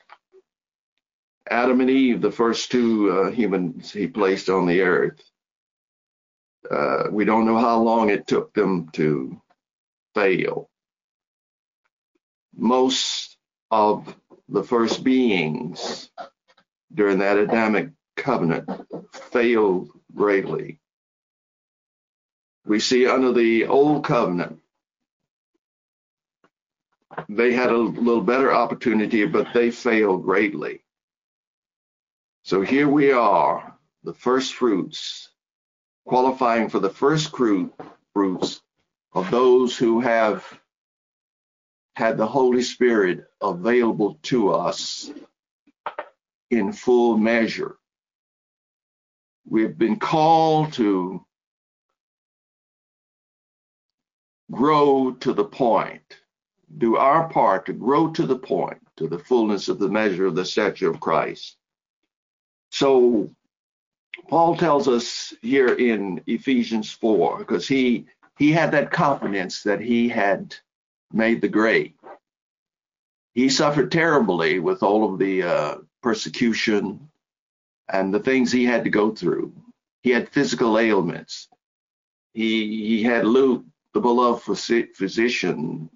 Adam 1.49 1.81
and 1.81 1.91
Eve, 1.91 2.21
the 2.21 2.33
first 2.33 2.71
two 2.71 3.11
uh, 3.11 3.31
humans 3.31 3.93
he 3.93 4.07
placed 4.07 4.49
on 4.49 4.67
the 4.67 4.81
earth, 4.83 5.23
uh, 6.71 7.05
we 7.11 7.25
don't 7.25 7.47
know 7.47 7.59
how 7.59 7.81
long 7.81 8.11
it 8.11 8.27
took 8.27 8.53
them 8.53 8.89
to 8.93 9.41
fail. 10.15 10.69
Most 12.57 13.37
of 13.71 14.15
the 14.49 14.65
first 14.65 15.05
beings 15.05 16.11
during 16.93 17.19
that 17.19 17.39
Adamic 17.39 17.91
covenant 18.17 18.69
failed 19.13 19.91
greatly. 20.15 20.81
We 22.65 22.81
see 22.81 23.07
under 23.07 23.33
the 23.33 23.67
old 23.67 24.05
covenant, 24.05 24.61
they 27.29 27.53
had 27.53 27.71
a 27.71 27.77
little 27.77 28.23
better 28.23 28.53
opportunity, 28.53 29.25
but 29.27 29.55
they 29.55 29.71
failed 29.71 30.25
greatly. 30.25 30.83
So 32.43 32.63
here 32.63 32.89
we 32.89 33.13
are, 33.13 33.77
the 34.03 34.15
first 34.15 34.55
fruits, 34.55 35.31
qualifying 36.05 36.69
for 36.69 36.79
the 36.81 36.91
first 36.91 37.35
fruits 38.13 38.61
of 39.13 39.31
those 39.31 39.77
who 39.77 40.01
have 40.01 40.45
had 41.95 42.17
the 42.17 42.27
Holy 42.27 42.63
Spirit 42.63 43.25
available 43.41 44.19
to 44.23 44.51
us 44.51 45.11
in 46.51 46.73
full 46.73 47.17
measure. 47.17 47.77
We've 49.49 49.77
been 49.77 49.99
called 49.99 50.73
to 50.75 51.25
grow 54.51 55.13
to 55.21 55.33
the 55.33 55.45
point 55.45 56.03
do 56.79 56.97
our 56.97 57.29
part 57.29 57.67
to 57.67 57.73
grow 57.73 58.11
to 58.13 58.27
the 58.27 58.39
point, 58.39 58.79
to 58.97 59.09
the 59.09 59.19
fullness 59.19 59.69
of 59.69 59.79
the 59.79 59.89
measure 59.89 60.27
of 60.27 60.35
the 60.35 60.45
stature 60.45 60.91
of 60.91 61.01
Christ. 61.01 61.57
So 62.71 63.31
Paul 64.29 64.57
tells 64.57 64.89
us 64.89 65.33
here 65.43 65.73
in 65.73 66.23
Ephesians 66.27 66.91
4, 66.93 67.39
because 67.39 67.69
he 67.69 68.07
he 68.39 68.53
had 68.53 68.73
that 68.73 68.91
confidence 68.91 69.63
that 69.63 69.81
he 69.81 70.09
had 70.09 70.55
made 71.11 71.41
the 71.41 71.49
grade. 71.49 71.95
He 73.33 73.49
suffered 73.49 73.91
terribly 73.91 74.59
with 74.59 74.83
all 74.83 75.11
of 75.11 75.19
the 75.19 75.43
uh, 75.43 75.75
persecution 76.03 77.09
and 77.93 78.13
the 78.13 78.21
things 78.21 78.51
he 78.51 78.65
had 78.65 78.85
to 78.85 78.91
go 78.91 79.11
through. 79.11 79.53
He 80.03 80.11
had 80.11 80.29
physical 80.29 80.79
ailments. 80.79 81.49
He 82.35 82.87
he 82.87 83.03
had 83.03 83.27
Luke, 83.27 83.65
the 83.95 84.01
beloved 84.01 84.43
physician, 84.95 85.91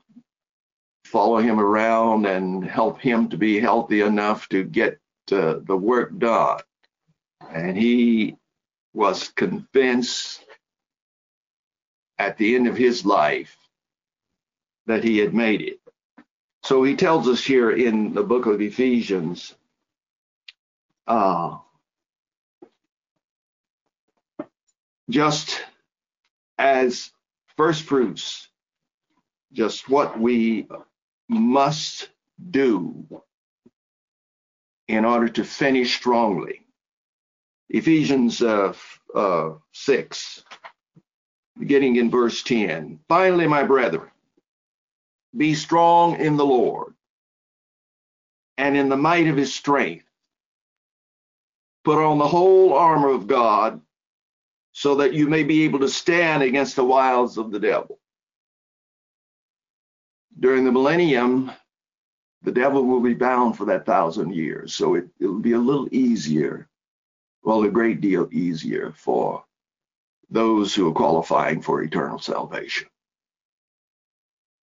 follow 1.05 1.39
him 1.39 1.59
around 1.59 2.27
and 2.27 2.65
help 2.65 3.01
him 3.01 3.29
to 3.29 3.37
be 3.37 3.61
healthy 3.61 4.01
enough 4.01 4.49
to 4.49 4.65
get 4.65 4.99
uh, 5.33 5.57
the 5.63 5.77
work 5.77 6.17
done. 6.19 6.61
And 7.53 7.77
he 7.77 8.37
was 8.93 9.29
convinced 9.29 10.45
at 12.19 12.37
the 12.37 12.55
end 12.55 12.69
of 12.69 12.77
his 12.77 13.05
life 13.05 13.57
that 14.87 15.03
he 15.05 15.19
had 15.19 15.35
made 15.35 15.63
it. 15.63 15.81
So 16.63 16.83
he 16.83 16.95
tells 16.95 17.29
us 17.29 17.43
here 17.43 17.71
in 17.71 18.13
the 18.13 18.23
book 18.23 18.47
of 18.47 18.61
Ephesians, 18.61 19.55
uh, 21.07 21.59
just 25.11 25.63
as 26.59 27.11
first 27.57 27.83
fruits, 27.83 28.49
just 29.53 29.89
what 29.89 30.19
we 30.19 30.69
must 31.29 32.09
do 32.51 33.23
in 34.89 35.05
order 35.05 35.29
to 35.29 35.45
finish 35.45 35.97
strongly. 35.97 36.63
Ephesians 37.69 38.43
uh, 38.43 38.73
uh, 39.15 39.51
6, 39.73 40.45
beginning 41.59 41.97
in 41.97 42.11
verse 42.11 42.43
10. 42.43 43.01
Finally, 43.09 43.47
my 43.47 43.63
brethren, 43.63 44.09
be 45.37 45.55
strong 45.55 46.19
in 46.19 46.37
the 46.37 46.45
Lord 46.45 46.95
and 48.59 48.77
in 48.77 48.89
the 48.89 48.97
might 48.97 49.29
of 49.29 49.37
his 49.37 49.55
strength. 49.55 50.05
Put 51.85 51.99
on 51.99 52.19
the 52.19 52.29
whole 52.29 52.75
armor 52.75 53.11
of 53.11 53.27
God 53.29 53.81
so 54.73 54.97
that 54.97 55.15
you 55.15 55.29
may 55.29 55.43
be 55.43 55.65
able 55.65 55.81
to 55.81 55.89
stand 55.89 56.43
against 56.43 56.77
the 56.77 56.85
wiles 56.85 57.39
of 57.39 57.51
the 57.51 57.61
devil 57.61 57.99
during 60.41 60.65
the 60.65 60.73
millennium, 60.73 61.53
the 62.43 62.53
devil 62.53 62.85
will 62.85 63.01
be 63.01 63.15
bound 63.15 63.57
for 63.57 63.67
that 63.67 63.87
thousand 63.87 64.35
years. 64.35 64.75
So 64.75 64.95
it, 64.95 65.07
it'll 65.21 65.39
be 65.39 65.53
a 65.53 65.59
little 65.59 65.89
easier, 65.93 66.69
well, 67.43 67.63
a 67.65 67.69
great 67.69 68.01
deal 68.01 68.29
easier 68.33 68.93
for 68.97 69.45
those 70.31 70.75
who 70.75 70.89
are 70.89 70.95
qualifying 70.95 71.61
for 71.61 71.83
eternal 71.83 72.19
salvation. 72.19 72.89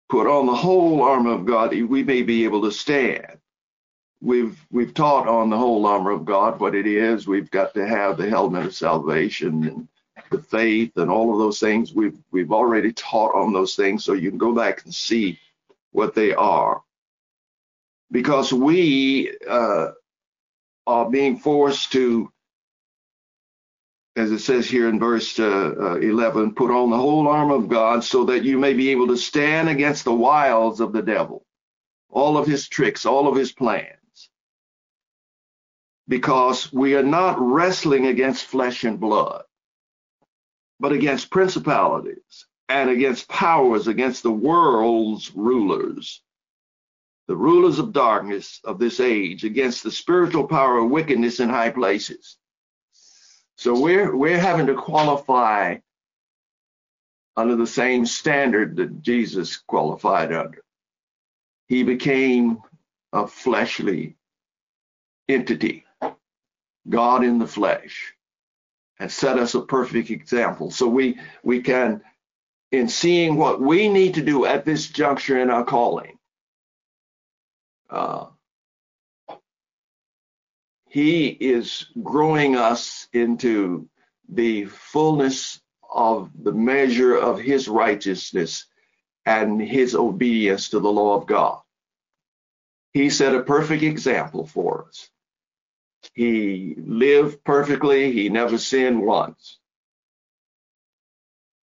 Put 0.08 0.28
on 0.28 0.46
the 0.46 0.54
whole 0.54 1.02
armor 1.02 1.32
of 1.32 1.44
God, 1.44 1.72
we 1.72 2.04
may 2.04 2.22
be 2.22 2.44
able 2.44 2.62
to 2.62 2.72
stand. 2.72 3.38
We've 4.22 4.58
we've 4.70 4.94
taught 4.94 5.28
on 5.28 5.50
the 5.50 5.58
whole 5.58 5.84
armor 5.84 6.12
of 6.12 6.24
God 6.24 6.58
what 6.58 6.74
it 6.74 6.86
is. 6.86 7.26
We've 7.26 7.50
got 7.50 7.74
to 7.74 7.86
have 7.86 8.16
the 8.16 8.28
helmet 8.28 8.66
of 8.66 8.74
salvation 8.74 9.64
and 9.64 9.88
the 10.30 10.38
faith 10.38 10.96
and 10.96 11.10
all 11.10 11.32
of 11.32 11.38
those 11.38 11.60
things. 11.60 11.92
We've 11.92 12.16
we've 12.30 12.52
already 12.52 12.92
taught 12.92 13.34
on 13.34 13.52
those 13.52 13.74
things, 13.74 14.04
so 14.04 14.12
you 14.12 14.30
can 14.30 14.38
go 14.38 14.54
back 14.54 14.84
and 14.84 14.94
see 14.94 15.38
what 15.92 16.14
they 16.14 16.34
are. 16.34 16.82
Because 18.10 18.52
we 18.52 19.36
uh, 19.48 19.88
are 20.86 21.10
being 21.10 21.38
forced 21.38 21.92
to, 21.92 22.30
as 24.14 24.30
it 24.30 24.38
says 24.38 24.68
here 24.68 24.88
in 24.88 24.98
verse 24.98 25.38
uh, 25.38 25.74
uh, 25.78 25.96
11, 25.96 26.54
put 26.54 26.70
on 26.70 26.90
the 26.90 26.96
whole 26.96 27.28
armor 27.28 27.56
of 27.56 27.68
God 27.68 28.04
so 28.04 28.24
that 28.26 28.44
you 28.44 28.58
may 28.58 28.74
be 28.74 28.90
able 28.90 29.08
to 29.08 29.16
stand 29.16 29.68
against 29.68 30.04
the 30.04 30.14
wiles 30.14 30.80
of 30.80 30.92
the 30.92 31.02
devil, 31.02 31.44
all 32.10 32.38
of 32.38 32.46
his 32.46 32.68
tricks, 32.68 33.06
all 33.06 33.28
of 33.28 33.36
his 33.36 33.52
plans. 33.52 33.90
Because 36.08 36.72
we 36.72 36.94
are 36.94 37.02
not 37.02 37.40
wrestling 37.40 38.06
against 38.06 38.44
flesh 38.44 38.84
and 38.84 39.00
blood, 39.00 39.42
but 40.80 40.92
against 40.92 41.30
principalities 41.30 42.46
and 42.68 42.90
against 42.90 43.28
powers, 43.28 43.86
against 43.86 44.22
the 44.22 44.32
world's 44.32 45.34
rulers, 45.34 46.22
the 47.28 47.36
rulers 47.36 47.78
of 47.78 47.92
darkness 47.92 48.60
of 48.64 48.78
this 48.78 49.00
age, 49.00 49.44
against 49.44 49.82
the 49.82 49.90
spiritual 49.90 50.46
power 50.46 50.78
of 50.78 50.90
wickedness 50.90 51.40
in 51.40 51.48
high 51.48 51.70
places. 51.70 52.36
So 53.56 53.80
we're 53.80 54.14
we're 54.14 54.38
having 54.38 54.66
to 54.66 54.74
qualify 54.74 55.78
under 57.36 57.56
the 57.56 57.66
same 57.66 58.06
standard 58.06 58.76
that 58.76 59.02
Jesus 59.02 59.58
qualified 59.58 60.32
under. 60.32 60.62
He 61.68 61.82
became 61.82 62.58
a 63.12 63.26
fleshly 63.26 64.16
entity, 65.28 65.84
God 66.88 67.24
in 67.24 67.38
the 67.38 67.46
flesh, 67.46 68.14
and 68.98 69.10
set 69.10 69.38
us 69.38 69.54
a 69.54 69.60
perfect 69.60 70.10
example. 70.10 70.70
So 70.70 70.88
we 70.88 71.18
we 71.42 71.60
can, 71.60 72.02
in 72.72 72.88
seeing 72.88 73.36
what 73.36 73.60
we 73.60 73.88
need 73.88 74.14
to 74.14 74.22
do 74.22 74.44
at 74.46 74.64
this 74.64 74.88
juncture 74.88 75.38
in 75.38 75.50
our 75.50 75.64
calling, 75.64 76.18
uh, 77.90 78.26
he 80.88 81.26
is 81.28 81.86
growing 82.02 82.56
us 82.56 83.06
into 83.12 83.88
the 84.28 84.64
fullness 84.64 85.60
of 85.92 86.30
the 86.42 86.52
measure 86.52 87.16
of 87.16 87.38
his 87.38 87.68
righteousness 87.68 88.66
and 89.24 89.60
his 89.60 89.94
obedience 89.94 90.70
to 90.70 90.80
the 90.80 90.90
law 90.90 91.14
of 91.16 91.26
God. 91.26 91.60
He 92.92 93.10
set 93.10 93.34
a 93.34 93.42
perfect 93.42 93.82
example 93.82 94.46
for 94.46 94.86
us. 94.88 95.10
He 96.14 96.74
lived 96.78 97.44
perfectly, 97.44 98.12
he 98.12 98.28
never 98.28 98.58
sinned 98.58 99.02
once. 99.02 99.58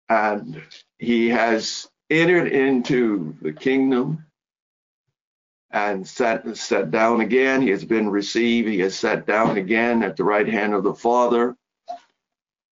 And 0.08 0.62
he 0.98 1.28
has 1.30 1.88
entered 2.10 2.52
into 2.52 3.34
the 3.40 3.52
kingdom 3.52 4.26
and 5.70 6.06
sat, 6.06 6.56
sat 6.56 6.90
down 6.90 7.22
again. 7.22 7.62
He 7.62 7.70
has 7.70 7.84
been 7.84 8.10
received. 8.10 8.68
He 8.68 8.80
has 8.80 8.94
sat 8.94 9.26
down 9.26 9.56
again 9.56 10.02
at 10.02 10.16
the 10.16 10.24
right 10.24 10.46
hand 10.46 10.74
of 10.74 10.84
the 10.84 10.94
Father. 10.94 11.56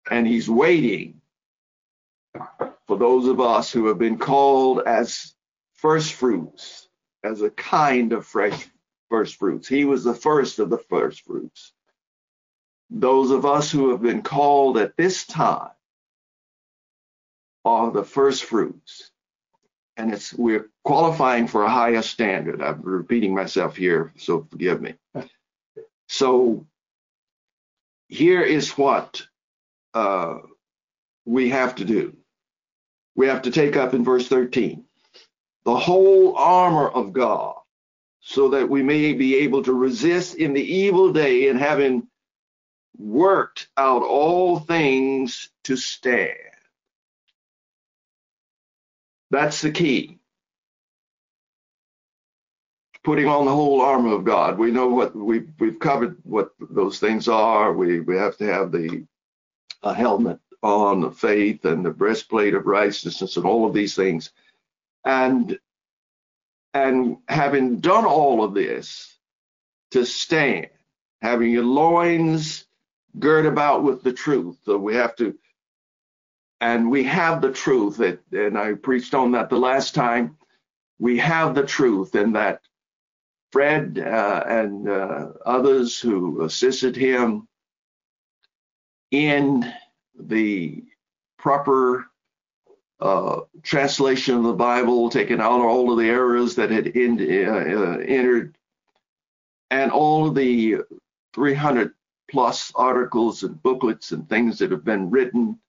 And 0.10 0.26
he's 0.26 0.50
waiting 0.50 1.20
for 2.88 2.98
those 2.98 3.28
of 3.28 3.42
us 3.42 3.72
who 3.72 3.88
have 3.88 3.98
been 3.98 4.18
called 4.18 4.82
as 4.86 5.34
first 5.74 6.14
fruits, 6.14 6.88
as 7.24 7.42
a 7.42 7.50
kind 7.50 8.14
of 8.14 8.26
fresh 8.26 8.68
first 9.10 9.36
fruits. 9.36 9.68
He 9.68 9.86
was 9.86 10.04
the 10.04 10.14
first 10.14 10.60
of 10.60 10.70
the 10.70 10.78
first 10.78 11.26
fruits. 11.26 11.74
Those 12.90 13.32
of 13.32 13.46
us 13.46 13.72
who 13.72 13.90
have 13.92 14.02
been 14.02 14.22
called 14.22 14.78
at 14.78 14.96
this 14.98 15.26
time 15.26 15.72
are 17.64 17.92
the 17.92 18.04
first 18.04 18.44
fruits. 18.44 19.12
And 19.98 20.14
it's 20.14 20.34
we're 20.34 20.70
qualifying 20.84 21.48
for 21.48 21.64
a 21.64 21.70
higher 21.70 22.02
standard. 22.02 22.62
I'm 22.62 22.82
repeating 22.82 23.34
myself 23.34 23.76
here, 23.76 24.14
so 24.18 24.46
forgive 24.52 24.82
me. 24.82 24.96
So 26.08 26.68
here 28.10 28.42
is 28.42 28.72
what 28.72 29.26
uh, 29.94 30.40
we 31.26 31.50
have 31.50 31.76
to 31.76 31.86
do 31.86 32.16
we 33.16 33.28
have 33.28 33.44
to 33.44 33.52
take 33.52 33.76
up 33.76 33.94
in 33.94 34.04
verse 34.04 34.28
13 34.28 34.84
the 35.64 35.76
whole 35.76 36.36
armor 36.36 36.88
of 36.88 37.12
God, 37.12 37.56
so 38.28 38.50
that 38.50 38.68
we 38.68 38.82
may 38.82 39.14
be 39.14 39.36
able 39.36 39.62
to 39.62 39.72
resist 39.72 40.34
in 40.36 40.52
the 40.52 40.62
evil 40.62 41.14
day 41.14 41.48
and 41.48 41.60
having 41.60 42.08
worked 42.98 43.68
out 43.78 44.02
all 44.02 44.60
things 44.60 45.50
to 45.64 45.78
stand. 45.78 46.32
That's 49.30 49.62
the 49.62 49.70
key. 49.70 50.18
Putting 53.04 53.28
on 53.28 53.46
the 53.46 53.52
whole 53.52 53.82
armor 53.82 54.16
of 54.16 54.26
God. 54.26 54.58
We 54.58 54.72
know 54.72 54.88
what 54.88 55.16
we, 55.16 55.44
we've 55.60 55.80
covered 55.80 56.18
what 56.24 56.50
those 56.60 57.00
things 57.00 57.28
are. 57.28 57.74
We, 57.74 58.00
we 58.00 58.18
have 58.18 58.38
to 58.38 58.46
have 58.46 58.72
the 58.72 59.06
helmet 59.84 60.40
on 60.64 61.02
the 61.02 61.12
faith 61.12 61.64
and 61.66 61.86
the 61.86 61.92
breastplate 61.92 62.56
of 62.56 62.66
righteousness 62.66 63.38
and 63.38 63.46
all 63.46 63.68
of 63.68 63.74
these 63.76 63.94
things. 63.94 64.32
And 65.06 65.60
and 66.76 67.18
having 67.30 67.80
done 67.80 68.06
all 68.06 68.44
of 68.44 68.54
this 68.54 69.18
to 69.92 70.06
stand, 70.06 70.68
having 71.22 71.50
your 71.50 71.64
loins 71.64 72.66
girt 73.18 73.46
about 73.46 73.82
with 73.84 74.04
the 74.04 74.12
truth. 74.12 74.58
So 74.66 74.78
we 74.78 74.96
have 74.96 75.16
to, 75.16 75.36
and 76.60 76.92
we 76.92 77.06
have 77.06 77.42
the 77.42 77.54
truth 77.54 77.96
that, 77.98 78.20
and 78.34 78.58
I 78.58 78.74
preached 78.74 79.14
on 79.14 79.32
that 79.32 79.50
the 79.50 79.58
last 79.58 79.96
time. 79.96 80.38
We 81.00 81.18
have 81.20 81.56
the 81.56 81.66
truth, 81.66 82.14
and 82.14 82.36
that 82.36 82.60
Fred 83.54 83.98
uh, 83.98 84.44
and 84.46 84.90
uh, 84.90 85.28
others 85.46 85.98
who 85.98 86.44
assisted 86.44 86.98
him 86.98 87.48
in 89.12 89.72
the 90.20 90.84
proper 91.38 92.08
uh, 93.00 93.42
translation 93.64 94.36
of 94.36 94.44
the 94.44 94.54
Bible, 94.54 95.10
taking 95.10 95.42
out 95.42 95.62
all 95.62 95.92
of 95.92 95.98
the 95.98 96.10
errors 96.10 96.56
that 96.56 96.72
had 96.72 96.88
in, 96.88 97.20
uh, 97.20 97.52
uh, 97.52 97.98
entered, 98.00 98.58
and 99.70 99.92
all 99.92 100.28
of 100.28 100.36
the 100.36 100.78
300 101.34 101.94
plus 102.30 102.72
articles 102.76 103.44
and 103.44 103.62
booklets 103.62 104.12
and 104.12 104.28
things 104.28 104.60
that 104.60 104.72
have 104.72 104.86
been 104.86 105.10
written 105.10 105.60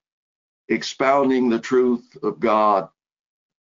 expounding 0.69 1.49
the 1.49 1.59
truth 1.59 2.17
of 2.23 2.41
God. 2.41 2.89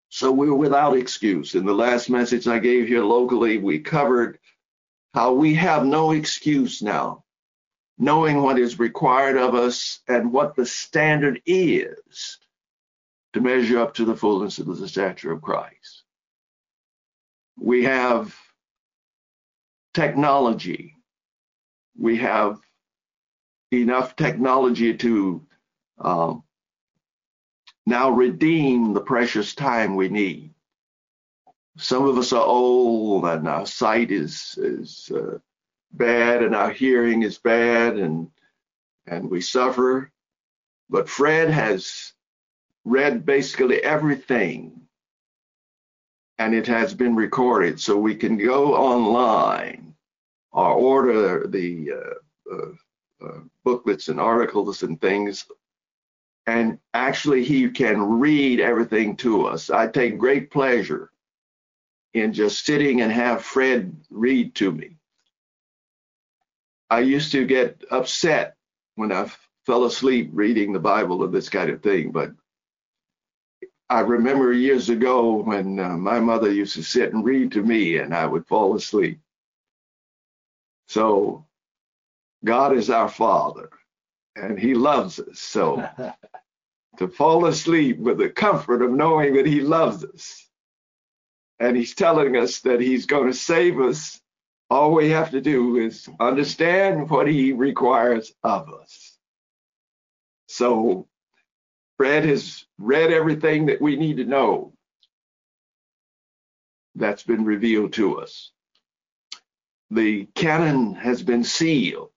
So 0.09 0.31
we're 0.31 0.55
without 0.55 0.97
excuse. 0.97 1.55
In 1.55 1.67
the 1.67 1.75
last 1.75 2.09
message 2.09 2.47
I 2.47 2.59
gave 2.59 2.87
here 2.87 3.03
locally, 3.03 3.59
we 3.59 3.81
covered 3.81 4.39
how 5.13 5.33
we 5.33 5.55
have 5.55 5.85
no 5.85 6.13
excuse 6.13 6.83
now 6.83 7.25
knowing 7.99 8.43
what 8.43 8.59
is 8.59 8.79
required 8.79 9.37
of 9.37 9.55
us 9.55 10.01
and 10.09 10.33
what 10.33 10.57
the 10.57 10.67
standard 10.67 11.41
is 11.47 12.39
to 13.35 13.41
measure 13.41 13.81
up 13.81 13.95
to 13.95 14.05
the 14.05 14.17
fullness 14.17 14.59
of 14.59 14.67
the 14.67 14.89
stature 14.89 15.33
of 15.33 15.43
Christ. 15.43 16.05
We 17.59 17.85
have 17.85 18.35
technology. 19.93 20.95
We 21.99 22.17
have 22.19 22.61
enough 23.73 24.15
technology 24.15 24.97
to 24.97 25.45
um, 25.99 26.45
now 27.87 28.11
redeem 28.11 28.93
the 28.93 29.01
precious 29.01 29.55
time 29.55 29.97
we 29.97 30.09
need. 30.09 30.55
Some 31.77 32.07
of 32.07 32.17
us 32.17 32.33
are 32.33 32.47
old 32.47 33.25
and 33.25 33.49
our 33.49 33.67
sight 33.67 34.13
is, 34.13 34.57
is 34.59 35.11
uh, 35.13 35.39
bad 35.93 36.45
and 36.45 36.55
our 36.55 36.71
hearing 36.71 37.23
is 37.23 37.39
bad 37.39 37.97
and 37.97 38.31
and 39.07 39.31
we 39.31 39.43
suffer. 39.43 40.11
But 40.89 41.11
Fred 41.11 41.51
has 41.51 42.14
read 42.85 43.25
basically 43.25 43.83
everything 43.83 44.85
and 46.39 46.55
it 46.55 46.67
has 46.67 46.95
been 46.95 47.15
recorded. 47.15 47.81
So 47.81 47.97
we 47.97 48.15
can 48.15 48.37
go 48.37 48.75
online 48.75 49.95
or 50.53 50.73
order 50.73 51.47
the 51.47 51.93
uh, 51.93 52.55
uh, 52.55 53.27
uh, 53.27 53.41
booklets 53.65 54.09
and 54.09 54.21
articles 54.21 54.83
and 54.83 55.01
things. 55.01 55.47
And 56.47 56.79
actually 56.93 57.45
he 57.45 57.71
can 57.71 58.19
read 58.21 58.61
everything 58.61 59.17
to 59.19 59.47
us. 59.47 59.71
I 59.71 59.87
take 59.87 60.19
great 60.19 60.51
pleasure 60.51 61.11
in 62.13 62.33
just 62.33 62.65
sitting 62.65 63.01
and 63.01 63.11
have 63.11 63.43
fred 63.43 63.97
read 64.11 64.55
to 64.57 64.71
me. 64.71 64.97
I 66.91 67.01
used 67.01 67.33
to 67.33 67.47
get 67.47 67.83
upset 67.91 68.57
when 68.95 69.11
I 69.11 69.31
fell 69.67 69.85
asleep 69.85 70.31
reading 70.33 70.73
the 70.73 70.79
Bible 70.79 71.25
and 71.25 71.33
this 71.33 71.49
kind 71.49 71.71
of 71.71 71.83
thing, 71.83 72.13
but 72.13 72.33
I 73.91 74.01
remember 74.01 74.53
years 74.53 74.89
ago 74.89 75.35
when 75.43 75.79
uh, 75.79 75.91
my 75.97 76.21
mother 76.21 76.51
used 76.51 76.75
to 76.75 76.83
sit 76.83 77.13
and 77.13 77.25
read 77.25 77.53
to 77.53 77.63
me 77.63 77.99
and 77.99 78.15
I 78.15 78.27
would 78.27 78.47
fall 78.47 78.75
asleep. 78.77 79.21
So 80.89 81.47
God 82.45 82.77
is 82.77 82.91
our 82.91 83.09
Father 83.09 83.71
and 84.37 84.59
He 84.59 84.75
loves 84.75 85.19
us. 85.21 85.39
So 85.41 85.87
to 86.99 87.09
fall 87.09 87.47
asleep 87.47 87.99
with 87.99 88.19
the 88.19 88.31
comfort 88.31 88.83
of 88.83 88.91
knowing 88.91 89.35
that 89.35 89.47
He 89.47 89.61
loves 89.61 90.05
us 90.05 90.49
and 91.61 91.77
He's 91.77 91.95
telling 91.95 92.37
us 92.37 92.61
that 92.61 92.81
He's 92.81 93.07
going 93.07 93.27
to 93.27 93.37
save 93.39 93.81
us 93.81 94.21
all 94.71 94.93
we 94.93 95.11
have 95.11 95.31
to 95.31 95.41
do 95.41 95.77
is 95.77 96.09
understand 96.21 97.09
what 97.11 97.29
he 97.29 97.53
requires 97.53 98.33
of 98.43 98.69
us. 98.73 99.19
So 100.49 101.09
Fred 101.97 102.25
has 102.25 102.65
read 102.79 103.13
everything 103.13 103.67
that 103.67 103.81
we 103.81 103.97
need 103.97 104.17
to 104.17 104.25
know 104.25 104.73
that's 106.95 107.23
been 107.23 107.45
revealed 107.45 107.93
to 107.95 108.21
us. 108.21 108.51
The 109.91 110.27
canon 110.35 110.95
has 110.95 111.23
been 111.23 111.45
sealed. 111.45 112.11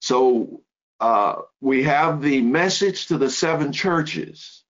So 0.00 0.62
uh, 1.00 1.42
we 1.60 1.84
have 1.84 2.22
the 2.22 2.42
message 2.42 3.08
to 3.08 3.18
the 3.18 3.30
seven 3.30 3.72
churches. 3.72 4.62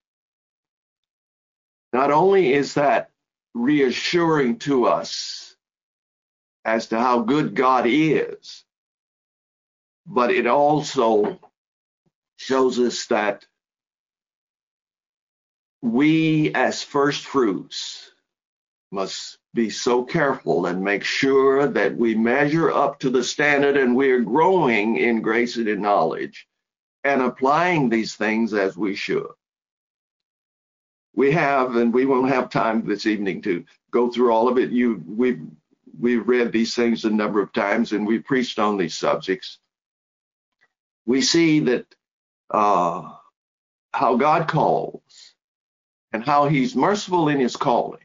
Not 1.92 2.10
only 2.10 2.52
is 2.52 2.74
that 2.74 3.10
reassuring 3.54 4.58
to 4.60 4.86
us 4.86 5.56
as 6.64 6.88
to 6.88 6.98
how 6.98 7.20
good 7.20 7.54
God 7.54 7.84
is, 7.86 8.64
but 10.06 10.30
it 10.30 10.46
also 10.46 11.38
shows 12.36 12.78
us 12.78 13.06
that 13.06 13.46
we 15.84 16.50
as 16.54 16.82
first 16.82 17.26
fruits 17.26 18.10
must 18.90 19.36
be 19.52 19.68
so 19.68 20.02
careful 20.02 20.64
and 20.64 20.82
make 20.82 21.04
sure 21.04 21.66
that 21.66 21.94
we 21.94 22.14
measure 22.14 22.72
up 22.72 22.98
to 22.98 23.10
the 23.10 23.22
standard 23.22 23.76
and 23.76 23.94
we're 23.94 24.22
growing 24.22 24.96
in 24.96 25.20
grace 25.20 25.56
and 25.56 25.68
in 25.68 25.82
knowledge 25.82 26.46
and 27.04 27.20
applying 27.20 27.90
these 27.90 28.14
things 28.14 28.54
as 28.54 28.78
we 28.78 28.94
should. 28.94 29.28
We 31.14 31.32
have, 31.32 31.76
and 31.76 31.92
we 31.92 32.06
won't 32.06 32.30
have 32.30 32.48
time 32.48 32.86
this 32.86 33.04
evening 33.04 33.42
to 33.42 33.66
go 33.90 34.10
through 34.10 34.32
all 34.32 34.48
of 34.48 34.56
it. 34.56 34.70
You, 34.70 35.02
we've 35.06 35.42
we've 36.00 36.26
read 36.26 36.50
these 36.50 36.74
things 36.74 37.04
a 37.04 37.10
number 37.10 37.42
of 37.42 37.52
times 37.52 37.92
and 37.92 38.06
we've 38.06 38.24
preached 38.24 38.58
on 38.58 38.78
these 38.78 38.96
subjects. 38.96 39.58
We 41.04 41.20
see 41.20 41.60
that 41.60 41.94
uh, 42.50 43.12
how 43.92 44.16
God 44.16 44.48
calls 44.48 45.23
and 46.14 46.24
how 46.24 46.46
He's 46.46 46.76
merciful 46.76 47.28
in 47.28 47.40
His 47.40 47.56
calling. 47.56 47.98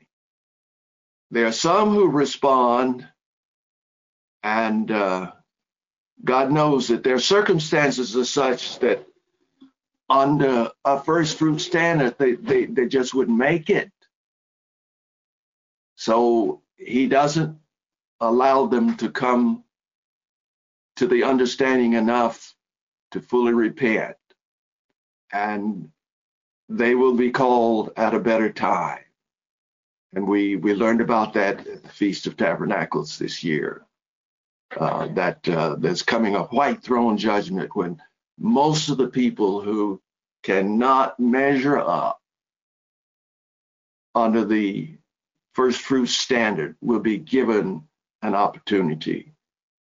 There 1.30 1.45
are 1.45 1.52
some 1.52 1.93
who 1.93 2.10
respond, 2.10 3.08
and 4.41 4.89
uh, 4.89 5.32
God 6.26 6.52
knows 6.52 6.88
that 6.88 7.04
their 7.04 7.19
circumstances 7.19 8.17
are 8.17 8.26
such 8.26 8.80
that 8.80 9.06
under 10.10 10.72
a 10.84 11.00
first 11.00 11.38
fruit 11.38 11.60
standard, 11.60 12.17
they, 12.17 12.34
they, 12.34 12.65
they 12.65 12.88
just 12.88 13.13
wouldn't 13.13 13.38
make 13.38 13.69
it. 13.69 13.91
So 15.95 16.63
he 16.78 17.08
doesn't 17.08 17.60
allow 18.19 18.65
them 18.65 18.98
to 18.98 19.12
come 19.12 19.63
to 20.95 21.06
the 21.06 21.26
understanding 21.26 21.93
enough 21.93 22.56
to 23.12 23.22
fully 23.22 23.54
repent. 23.54 24.17
And 25.32 25.91
they 26.70 26.94
will 26.94 27.16
be 27.16 27.32
called 27.32 27.92
at 27.98 28.14
a 28.14 28.20
better 28.20 28.52
time. 28.52 29.04
And 30.14 30.28
we, 30.28 30.56
we 30.56 30.74
learned 30.74 31.02
about 31.02 31.34
that 31.34 31.68
at 31.68 31.84
the 31.84 31.90
Feast 31.90 32.28
of 32.28 32.38
Tabernacles 32.38 33.18
this 33.18 33.44
year. 33.44 33.86
Uh, 34.78 35.08
that 35.08 35.50
uh, 35.50 35.76
there's 35.80 36.04
coming 36.04 36.36
a 36.36 36.44
white 36.44 36.84
throne 36.84 37.18
judgment 37.18 37.76
when 37.76 38.00
most 38.38 38.90
of 38.90 38.98
the 38.98 39.08
people 39.08 39.62
who 39.62 40.00
cannot 40.44 41.20
measure 41.20 41.80
up 41.80 42.22
under 44.14 44.46
the 44.46 44.96
first 45.56 45.82
fruit 45.82 46.08
standard 46.08 46.76
will 46.82 47.00
be 47.00 47.18
given 47.18 47.84
an 48.22 48.36
opportunity 48.36 49.34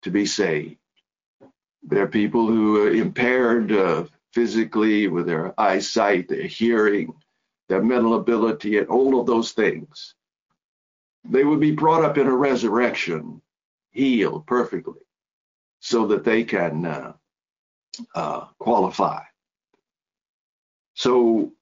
to 0.03 0.09
be 0.09 0.25
saved. 0.25 0.77
There 1.83 2.03
are 2.03 2.07
people 2.07 2.47
who 2.47 2.83
are 2.83 2.91
impaired 2.91 3.73
uh, 3.73 4.05
physically 4.33 5.07
with 5.07 5.25
their 5.25 5.59
eyesight, 5.59 6.27
their 6.27 6.43
hearing, 6.43 7.13
their 7.69 7.83
mental 7.83 8.15
ability, 8.15 8.77
and 8.77 8.87
all 8.87 9.19
of 9.19 9.27
those 9.27 9.51
things. 9.51 10.15
They 11.23 11.43
would 11.43 11.59
be 11.59 11.71
brought 11.71 12.03
up 12.03 12.17
in 12.17 12.27
a 12.27 12.35
resurrection, 12.35 13.41
healed 13.91 14.47
perfectly, 14.47 15.01
so 15.79 16.07
that 16.07 16.23
they 16.23 16.43
can 16.43 16.85
uh, 16.85 17.13
uh, 18.15 18.45
qualify. 18.57 19.23
So, 20.95 21.53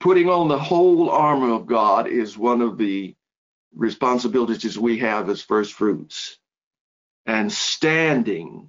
putting 0.00 0.28
on 0.28 0.48
the 0.48 0.58
whole 0.58 1.10
armor 1.10 1.52
of 1.52 1.66
God 1.66 2.08
is 2.08 2.36
one 2.36 2.60
of 2.60 2.78
the 2.78 3.14
responsibilities 3.74 4.78
we 4.78 4.98
have 4.98 5.28
as 5.30 5.42
first 5.42 5.74
fruits. 5.74 6.38
And 7.26 7.52
standing, 7.52 8.68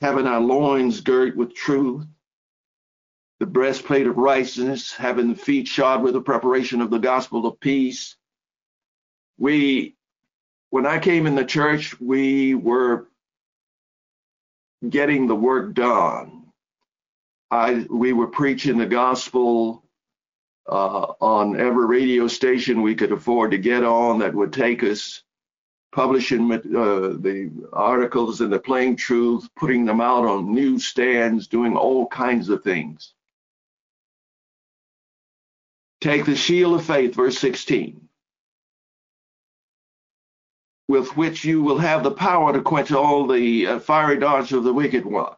having 0.00 0.26
our 0.26 0.40
loins 0.40 1.00
girt 1.00 1.36
with 1.36 1.54
truth, 1.54 2.04
the 3.40 3.46
breastplate 3.46 4.06
of 4.06 4.18
righteousness, 4.18 4.92
having 4.92 5.30
the 5.30 5.34
feet 5.34 5.66
shod 5.66 6.02
with 6.02 6.12
the 6.12 6.20
preparation 6.20 6.82
of 6.82 6.90
the 6.90 6.98
gospel 6.98 7.46
of 7.46 7.58
peace. 7.58 8.14
We, 9.38 9.96
when 10.68 10.84
I 10.84 10.98
came 10.98 11.26
in 11.26 11.34
the 11.34 11.44
church, 11.44 11.98
we 11.98 12.54
were 12.54 13.08
getting 14.86 15.26
the 15.26 15.34
work 15.34 15.74
done. 15.74 16.52
I, 17.50 17.86
we 17.88 18.12
were 18.12 18.28
preaching 18.28 18.76
the 18.76 18.86
gospel 18.86 19.82
uh, 20.68 21.14
on 21.20 21.58
every 21.58 21.86
radio 21.86 22.28
station 22.28 22.82
we 22.82 22.94
could 22.94 23.10
afford 23.10 23.52
to 23.52 23.58
get 23.58 23.82
on 23.82 24.18
that 24.18 24.34
would 24.34 24.52
take 24.52 24.82
us, 24.82 25.22
publishing 25.92 26.52
uh, 26.52 26.58
the 26.58 27.50
articles 27.72 28.42
in 28.42 28.50
the 28.50 28.58
Plain 28.58 28.96
Truth, 28.96 29.48
putting 29.56 29.86
them 29.86 30.02
out 30.02 30.26
on 30.26 30.54
newsstands, 30.54 31.48
doing 31.48 31.74
all 31.74 32.06
kinds 32.06 32.50
of 32.50 32.62
things. 32.62 33.14
Take 36.00 36.24
the 36.24 36.34
shield 36.34 36.74
of 36.74 36.86
faith, 36.86 37.14
verse 37.14 37.38
16, 37.38 38.08
with 40.88 41.16
which 41.16 41.44
you 41.44 41.62
will 41.62 41.78
have 41.78 42.02
the 42.02 42.10
power 42.10 42.52
to 42.52 42.62
quench 42.62 42.90
all 42.90 43.26
the 43.26 43.66
uh, 43.66 43.78
fiery 43.80 44.18
darts 44.18 44.52
of 44.52 44.64
the 44.64 44.72
wicked 44.72 45.04
one. 45.04 45.34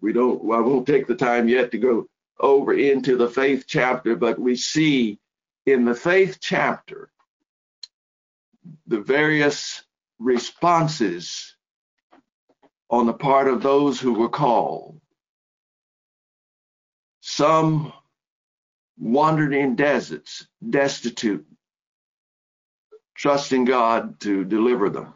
We 0.00 0.12
don't, 0.12 0.42
well, 0.42 0.58
I 0.58 0.62
won't 0.62 0.86
take 0.86 1.06
the 1.06 1.16
time 1.16 1.48
yet 1.48 1.70
to 1.72 1.78
go 1.78 2.06
over 2.40 2.72
into 2.72 3.16
the 3.16 3.28
faith 3.28 3.64
chapter, 3.66 4.16
but 4.16 4.38
we 4.38 4.56
see 4.56 5.18
in 5.66 5.84
the 5.84 5.94
faith 5.94 6.38
chapter 6.40 7.10
the 8.86 9.00
various 9.00 9.82
responses 10.18 11.56
on 12.90 13.06
the 13.06 13.12
part 13.12 13.48
of 13.48 13.62
those 13.62 14.00
who 14.00 14.14
were 14.14 14.28
called. 14.28 15.00
Some 17.20 17.92
wandered 18.98 19.54
in 19.54 19.76
deserts, 19.76 20.46
destitute, 20.68 21.46
trusting 23.14 23.64
God 23.64 24.20
to 24.20 24.44
deliver 24.44 24.90
them. 24.90 25.14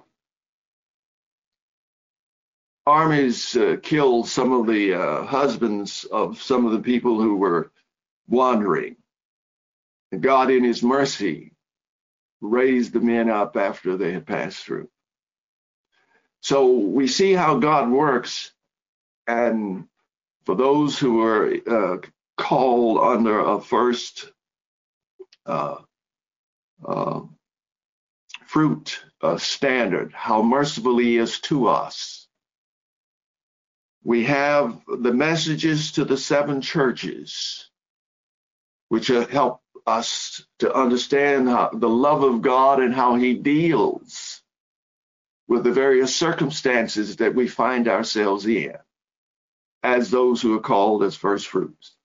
Armies 2.86 3.54
uh, 3.56 3.76
killed 3.82 4.28
some 4.28 4.52
of 4.52 4.66
the 4.66 4.94
uh, 4.94 5.24
husbands 5.24 6.04
of 6.04 6.40
some 6.40 6.64
of 6.64 6.72
the 6.72 6.80
people 6.80 7.20
who 7.20 7.36
were 7.36 7.70
wandering. 8.28 8.96
And 10.10 10.22
God, 10.22 10.50
in 10.50 10.64
His 10.64 10.82
mercy, 10.82 11.52
raised 12.40 12.92
the 12.92 13.00
men 13.00 13.28
up 13.28 13.56
after 13.56 13.96
they 13.96 14.12
had 14.12 14.26
passed 14.26 14.64
through. 14.64 14.88
So 16.40 16.72
we 16.78 17.08
see 17.08 17.32
how 17.32 17.58
God 17.58 17.90
works. 17.90 18.52
And 19.26 19.86
for 20.46 20.54
those 20.54 20.98
who 20.98 21.22
are 21.22 21.52
uh, 21.68 21.98
called 22.38 22.98
under 22.98 23.40
a 23.40 23.60
first 23.60 24.32
uh, 25.44 25.76
uh, 26.86 27.20
fruit 28.46 29.00
uh, 29.20 29.36
standard, 29.36 30.12
how 30.14 30.42
merciful 30.42 30.96
he 30.98 31.18
is 31.18 31.40
to 31.40 31.68
us. 31.68 32.26
We 34.04 34.24
have 34.24 34.80
the 34.86 35.12
messages 35.12 35.92
to 35.92 36.04
the 36.04 36.16
seven 36.16 36.62
churches, 36.62 37.68
which 38.88 39.08
help 39.08 39.60
us 39.86 40.42
to 40.60 40.72
understand 40.72 41.48
how, 41.48 41.70
the 41.74 41.88
love 41.88 42.22
of 42.22 42.40
God 42.40 42.80
and 42.80 42.94
how 42.94 43.16
he 43.16 43.34
deals 43.34 44.40
with 45.48 45.64
the 45.64 45.72
various 45.72 46.14
circumstances 46.14 47.16
that 47.16 47.34
we 47.34 47.48
find 47.48 47.88
ourselves 47.88 48.46
in 48.46 48.74
as 49.82 50.10
those 50.10 50.40
who 50.40 50.56
are 50.56 50.60
called 50.60 51.02
as 51.02 51.16
first 51.16 51.48
fruits. 51.48 51.97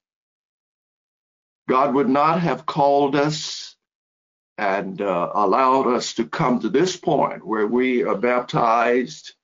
God 1.68 1.94
would 1.94 2.08
not 2.08 2.40
have 2.40 2.66
called 2.66 3.16
us 3.16 3.76
and 4.58 5.00
uh, 5.00 5.30
allowed 5.34 5.86
us 5.88 6.14
to 6.14 6.26
come 6.26 6.60
to 6.60 6.68
this 6.68 6.96
point 6.96 7.44
where 7.46 7.66
we 7.66 8.04
are 8.04 8.16
baptized. 8.16 9.34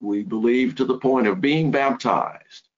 We 0.00 0.22
believe 0.22 0.76
to 0.76 0.84
the 0.84 0.98
point 0.98 1.26
of 1.26 1.40
being 1.40 1.70
baptized 1.70 2.68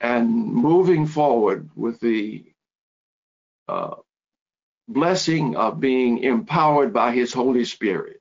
and 0.00 0.30
moving 0.30 1.06
forward 1.06 1.70
with 1.76 2.00
the 2.00 2.44
uh, 3.68 3.96
blessing 4.88 5.56
of 5.56 5.80
being 5.80 6.18
empowered 6.18 6.92
by 6.92 7.12
His 7.12 7.32
Holy 7.32 7.64
Spirit, 7.64 8.20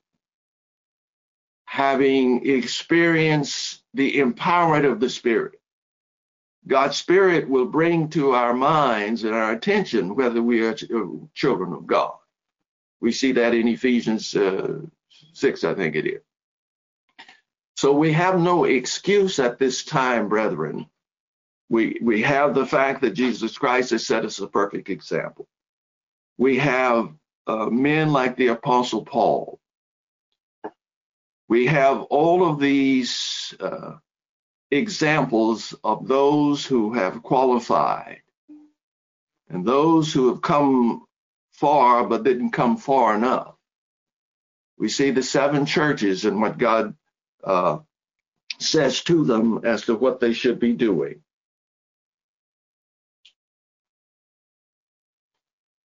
having 1.65 2.47
experienced 2.47 3.81
the 3.93 4.17
empowerment 4.17 4.89
of 4.89 4.99
the 4.99 5.09
Spirit 5.09 5.59
God's 6.67 6.97
Spirit 6.97 7.49
will 7.49 7.65
bring 7.67 8.09
to 8.09 8.31
our 8.33 8.53
minds 8.53 9.23
and 9.23 9.33
our 9.33 9.53
attention 9.53 10.15
whether 10.15 10.41
we 10.43 10.61
are 10.65 10.73
ch- 10.73 10.91
uh, 10.91 11.05
children 11.33 11.73
of 11.73 11.87
God. 11.87 12.13
We 13.01 13.11
see 13.11 13.31
that 13.33 13.53
in 13.53 13.67
Ephesians 13.67 14.35
uh, 14.35 14.79
6, 15.33 15.63
I 15.63 15.73
think 15.75 15.95
it 15.95 16.07
is. 16.07 16.21
So 17.77 17.93
we 17.93 18.11
have 18.13 18.39
no 18.39 18.65
excuse 18.65 19.39
at 19.39 19.59
this 19.59 19.85
time, 19.85 20.29
brethren. 20.29 20.87
We, 21.69 21.99
we 22.01 22.21
have 22.23 22.55
the 22.55 22.65
fact 22.65 23.01
that 23.01 23.11
Jesus 23.11 23.57
Christ 23.57 23.91
has 23.91 24.05
set 24.05 24.25
us 24.25 24.39
a 24.39 24.47
perfect 24.47 24.89
example. 24.89 25.47
We 26.37 26.57
have 26.59 27.11
uh, 27.47 27.67
men 27.67 28.11
like 28.11 28.35
the 28.35 28.47
Apostle 28.47 29.05
Paul. 29.05 29.59
We 31.49 31.67
have 31.67 32.01
all 32.03 32.49
of 32.49 32.59
these 32.59 33.53
uh, 33.59 33.93
examples 34.71 35.73
of 35.83 36.07
those 36.07 36.65
who 36.65 36.93
have 36.93 37.23
qualified 37.23 38.21
and 39.49 39.65
those 39.65 40.11
who 40.13 40.29
have 40.29 40.41
come 40.41 41.05
far 41.51 42.05
but 42.05 42.23
didn't 42.23 42.51
come 42.51 42.77
far 42.77 43.15
enough. 43.15 43.55
We 44.77 44.89
see 44.89 45.11
the 45.11 45.23
seven 45.23 45.65
churches 45.65 46.25
and 46.25 46.41
what 46.41 46.57
God 46.57 46.95
uh, 47.43 47.79
says 48.59 49.03
to 49.05 49.23
them 49.25 49.61
as 49.63 49.83
to 49.83 49.95
what 49.95 50.19
they 50.19 50.33
should 50.33 50.59
be 50.59 50.73
doing. 50.73 51.21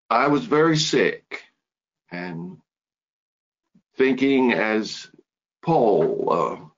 I 0.09 0.29
was 0.29 0.45
very 0.45 0.77
sick 0.77 1.43
and 2.11 2.59
thinking 3.97 4.53
as 4.53 5.09
Paul 5.63 6.73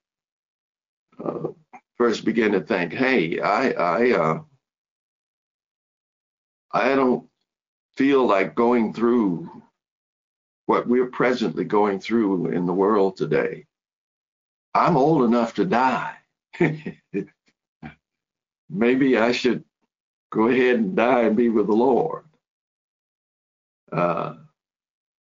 uh, 1.23 1.25
uh, 1.25 1.49
first 2.03 2.25
began 2.25 2.51
to 2.51 2.61
think, 2.61 2.93
hey, 2.93 3.39
I, 3.39 3.71
I, 3.71 4.11
uh, 4.11 4.41
I 6.73 6.97
don't 6.97 7.29
feel 7.95 8.27
like 8.27 8.57
going 8.57 8.93
through 8.93 9.49
what 10.67 10.89
we're 10.89 11.13
presently 11.13 11.63
going 11.63 12.01
through 12.01 12.49
in 12.49 12.67
the 12.67 12.73
world 12.73 13.17
today. 13.17 13.67
I'm 14.75 14.97
old 14.97 15.23
enough 15.23 15.55
to 15.55 15.65
die. 15.65 16.17
Maybe 18.69 19.17
I 19.17 19.31
should 19.31 19.63
go 20.33 20.49
ahead 20.49 20.81
and 20.81 20.97
die 20.97 21.23
and 21.23 21.37
be 21.37 21.51
with 21.51 21.69
the 21.69 21.73
Lord. 21.73 22.25
Uh, 23.93 24.35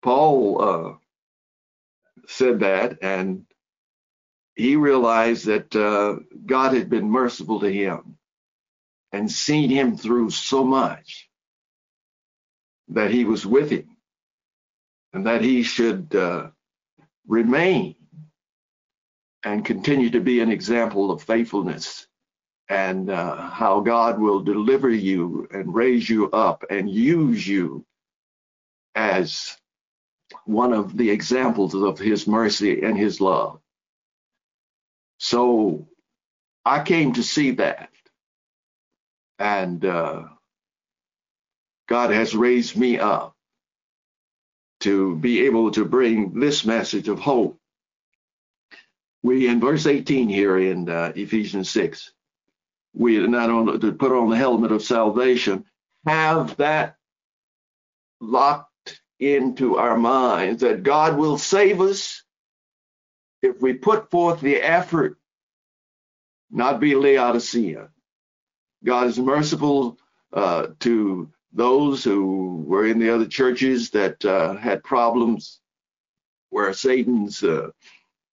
Paul 0.01 0.61
uh, 0.61 0.93
said 2.25 2.61
that, 2.61 2.99
and 3.01 3.45
he 4.59 4.75
realized 4.75 5.45
that 5.45 5.73
uh, 5.73 6.19
God 6.45 6.73
had 6.73 6.89
been 6.89 7.09
merciful 7.09 7.61
to 7.61 7.71
him 7.71 8.17
and 9.13 9.31
seen 9.31 9.69
him 9.69 9.97
through 9.97 10.31
so 10.31 10.65
much 10.65 11.29
that 12.89 13.09
he 13.09 13.23
was 13.23 13.45
with 13.45 13.69
him 13.71 13.95
and 15.13 15.27
that 15.27 15.41
he 15.41 15.63
should 15.63 16.13
uh, 16.13 16.49
remain 17.25 17.95
and 19.45 19.63
continue 19.63 20.09
to 20.09 20.19
be 20.19 20.41
an 20.41 20.51
example 20.51 21.09
of 21.09 21.23
faithfulness 21.23 22.05
and 22.69 23.09
uh, 23.09 23.37
how 23.49 23.79
God 23.79 24.19
will 24.19 24.41
deliver 24.41 24.89
you 24.89 25.47
and 25.51 25.73
raise 25.73 26.09
you 26.09 26.29
up 26.31 26.65
and 26.69 26.89
use 26.89 27.47
you 27.47 27.85
as 28.93 29.55
one 30.45 30.73
of 30.73 30.97
the 30.97 31.09
examples 31.11 31.73
of 31.75 31.97
his 31.97 32.27
mercy 32.27 32.81
and 32.83 32.97
his 32.97 33.21
love. 33.21 33.61
So 35.19 35.87
I 36.65 36.83
came 36.83 37.13
to 37.13 37.23
see 37.23 37.51
that. 37.53 37.89
And 39.39 39.85
uh, 39.85 40.23
God 41.89 42.11
has 42.11 42.35
raised 42.35 42.77
me 42.77 42.99
up 42.99 43.35
to 44.81 45.15
be 45.17 45.45
able 45.45 45.71
to 45.71 45.85
bring 45.85 46.39
this 46.39 46.65
message 46.65 47.07
of 47.09 47.19
hope. 47.19 47.57
We, 49.23 49.47
in 49.47 49.59
verse 49.59 49.85
18 49.85 50.29
here 50.29 50.57
in 50.57 50.89
uh, 50.89 51.13
Ephesians 51.15 51.69
6, 51.71 52.11
we 52.95 53.25
not 53.27 53.49
only 53.49 53.79
to 53.79 53.91
put 53.93 54.11
on 54.11 54.29
the 54.29 54.37
helmet 54.37 54.71
of 54.71 54.83
salvation, 54.83 55.65
have 56.05 56.57
that 56.57 56.95
locked 58.21 59.01
into 59.19 59.77
our 59.77 59.97
minds 59.97 60.61
that 60.61 60.83
God 60.83 61.17
will 61.17 61.37
save 61.37 61.81
us 61.81 62.18
if 63.41 63.61
we 63.61 63.73
put 63.73 64.11
forth 64.11 64.41
the 64.41 64.57
effort, 64.57 65.17
not 66.51 66.79
be 66.79 66.95
Laodicea. 66.95 67.89
God 68.83 69.07
is 69.07 69.19
merciful 69.19 69.97
uh, 70.33 70.67
to 70.79 71.31
those 71.53 72.03
who 72.03 72.63
were 72.67 72.85
in 72.85 72.99
the 72.99 73.13
other 73.13 73.25
churches 73.27 73.91
that 73.91 74.23
uh, 74.25 74.55
had 74.55 74.83
problems 74.83 75.59
where 76.49 76.73
Satan's 76.73 77.43
uh, 77.43 77.69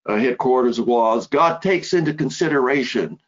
uh, 0.07 0.17
headquarters 0.17 0.81
was. 0.81 1.27
God 1.27 1.63
takes 1.63 1.93
into 1.95 2.15
consideration 2.15 3.19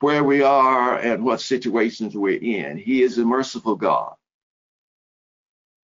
where 0.00 0.24
we 0.24 0.42
are 0.42 0.98
and 0.98 1.24
what 1.24 1.40
situations 1.40 2.16
we're 2.16 2.38
in. 2.40 2.76
He 2.76 3.02
is 3.02 3.18
a 3.18 3.24
merciful 3.24 3.76
God. 3.76 4.14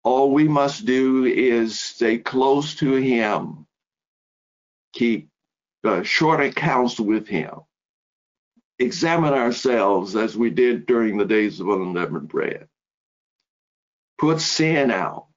All 0.04 0.32
we 0.32 0.48
must 0.48 0.86
do 0.86 1.26
is 1.26 1.80
stay 1.80 2.18
close 2.18 2.76
to 2.76 2.94
Him, 2.96 3.66
keep 4.94 5.30
uh, 5.84 6.04
short 6.04 6.42
accounts 6.42 7.00
with 7.00 7.28
Him, 7.28 7.52
examine 8.80 9.34
ourselves 9.34 10.16
as 10.16 10.38
we 10.38 10.50
did 10.50 10.86
during 10.86 11.18
the 11.18 11.26
days 11.26 11.60
of 11.60 11.68
unleavened 11.68 12.30
bread 12.30 12.68
put 14.24 14.40
sin 14.40 14.92
out, 14.92 15.28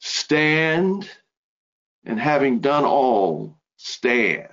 stand, 0.00 1.08
and 2.04 2.18
having 2.18 2.58
done 2.58 2.84
all, 2.84 3.56
stand. 3.76 4.48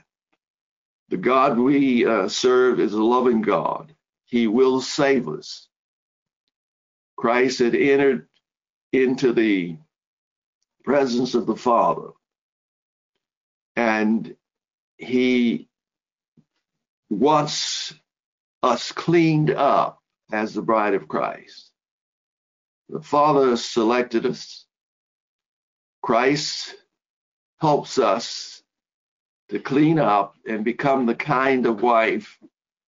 The 1.09 1.17
God 1.17 1.57
we 1.57 2.05
uh, 2.05 2.27
serve 2.27 2.79
is 2.79 2.93
a 2.93 3.01
loving 3.01 3.41
God. 3.41 3.95
He 4.25 4.45
will 4.45 4.79
save 4.79 5.27
us. 5.27 5.67
Christ 7.17 7.57
had 7.57 7.73
entered 7.73 8.27
into 8.93 9.33
the 9.33 9.77
presence 10.83 11.33
of 11.33 11.47
the 11.47 11.55
Father, 11.55 12.09
and 13.79 14.35
he 14.97 15.69
wants 17.09 17.93
us 18.61 18.91
cleaned 18.91 19.51
up 19.51 20.01
as 20.33 20.53
the 20.53 20.61
bride 20.61 20.95
of 20.95 21.07
Christ. 21.07 21.71
The 22.89 23.01
Father 23.01 23.55
selected 23.55 24.25
us. 24.25 24.65
Christ 26.01 26.75
helps 27.61 27.97
us 27.97 28.61
to 29.47 29.59
clean 29.59 29.97
up 29.97 30.35
and 30.45 30.65
become 30.65 31.05
the 31.05 31.15
kind 31.15 31.65
of 31.65 31.81
wife 31.81 32.37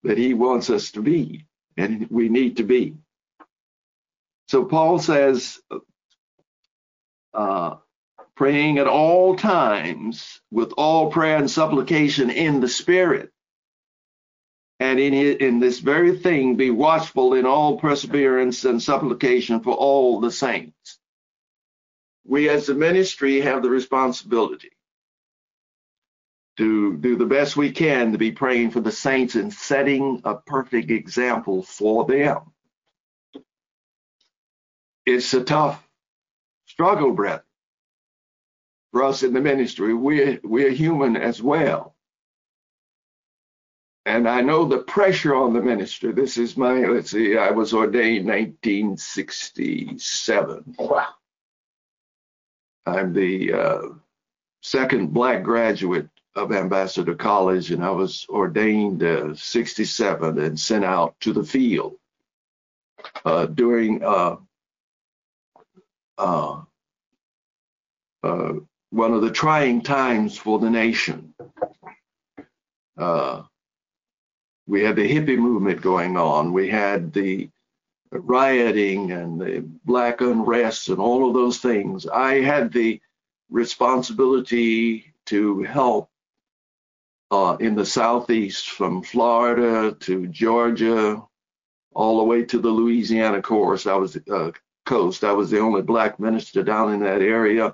that 0.03 0.17
he 0.17 0.33
wants 0.33 0.69
us 0.69 0.91
to 0.91 1.01
be 1.01 1.45
and 1.77 2.05
we 2.09 2.27
need 2.27 2.57
to 2.57 2.63
be. 2.63 2.95
So 4.49 4.65
Paul 4.65 4.99
says, 4.99 5.61
uh, 7.33 7.75
praying 8.35 8.79
at 8.79 8.87
all 8.87 9.35
times 9.35 10.41
with 10.51 10.73
all 10.77 11.11
prayer 11.11 11.37
and 11.37 11.49
supplication 11.51 12.29
in 12.29 12.59
the 12.59 12.69
Spirit 12.69 13.31
and 14.81 14.99
in, 14.99 15.13
in 15.13 15.59
this 15.59 15.79
very 15.79 16.17
thing 16.17 16.55
be 16.55 16.71
watchful 16.71 17.35
in 17.35 17.45
all 17.45 17.77
perseverance 17.77 18.65
and 18.65 18.81
supplication 18.81 19.59
for 19.61 19.73
all 19.73 20.19
the 20.19 20.31
saints. 20.31 20.97
We 22.25 22.49
as 22.49 22.67
a 22.69 22.73
ministry 22.73 23.41
have 23.41 23.61
the 23.61 23.69
responsibility 23.69 24.71
to 26.57 26.97
do 26.97 27.15
the 27.15 27.25
best 27.27 27.55
we 27.55 27.71
can 27.71 28.11
to 28.11 28.17
be 28.17 28.31
praying 28.31 28.71
for 28.71 28.81
the 28.81 28.91
saints 28.91 29.35
and 29.35 29.53
setting 29.53 30.21
a 30.25 30.35
perfect 30.35 30.89
example 30.89 31.63
for 31.63 32.05
them. 32.05 32.39
It's 35.05 35.33
a 35.33 35.43
tough 35.43 35.87
struggle, 36.65 37.13
Brett, 37.13 37.43
for 38.91 39.03
us 39.03 39.23
in 39.23 39.33
the 39.33 39.41
ministry. 39.41 39.93
We're, 39.93 40.39
we're 40.43 40.71
human 40.71 41.15
as 41.15 41.41
well. 41.41 41.95
And 44.05 44.27
I 44.27 44.41
know 44.41 44.65
the 44.65 44.79
pressure 44.79 45.33
on 45.35 45.53
the 45.53 45.61
minister. 45.61 46.11
This 46.11 46.37
is 46.37 46.57
my, 46.57 46.85
let's 46.85 47.11
see, 47.11 47.37
I 47.37 47.51
was 47.51 47.73
ordained 47.73 48.27
1967. 48.27 50.75
Wow. 50.79 51.07
I'm 52.85 53.13
the 53.13 53.53
uh, 53.53 53.81
second 54.61 55.13
black 55.13 55.43
graduate 55.43 56.09
of 56.35 56.51
Ambassador 56.51 57.13
College, 57.13 57.71
and 57.71 57.83
I 57.83 57.91
was 57.91 58.25
ordained 58.29 59.03
uh, 59.03 59.35
67 59.35 60.39
and 60.39 60.59
sent 60.59 60.83
out 60.83 61.19
to 61.19 61.33
the 61.33 61.43
field 61.43 61.97
uh, 63.25 63.47
during 63.47 64.03
uh, 64.03 64.37
uh, 66.17 66.61
uh, 68.23 68.53
one 68.91 69.13
of 69.13 69.21
the 69.21 69.31
trying 69.31 69.81
times 69.81 70.37
for 70.37 70.59
the 70.59 70.69
nation. 70.69 71.33
Uh, 72.97 73.43
we 74.67 74.83
had 74.83 74.95
the 74.95 75.09
hippie 75.09 75.37
movement 75.37 75.81
going 75.81 76.17
on. 76.17 76.53
We 76.53 76.69
had 76.69 77.13
the 77.13 77.49
rioting 78.11 79.11
and 79.11 79.39
the 79.39 79.65
black 79.85 80.19
unrest 80.21 80.89
and 80.89 80.99
all 80.99 81.27
of 81.27 81.33
those 81.33 81.59
things. 81.59 82.05
I 82.05 82.41
had 82.41 82.71
the 82.71 83.01
responsibility 83.49 85.13
to 85.27 85.63
help 85.63 86.09
uh, 87.31 87.55
in 87.61 87.75
the 87.75 87.85
southeast 87.85 88.69
from 88.71 89.03
Florida 89.03 89.95
to 90.01 90.27
Georgia, 90.27 91.23
all 91.93 92.17
the 92.17 92.25
way 92.25 92.43
to 92.43 92.59
the 92.59 92.69
Louisiana 92.69 93.41
coast. 93.41 93.87
I 93.87 93.95
was 93.95 94.17
uh, 94.29 94.51
coast. 94.85 95.23
I 95.23 95.31
was 95.31 95.49
the 95.49 95.59
only 95.59 95.81
black 95.81 96.19
minister 96.19 96.61
down 96.61 96.93
in 96.93 96.99
that 97.01 97.21
area 97.21 97.73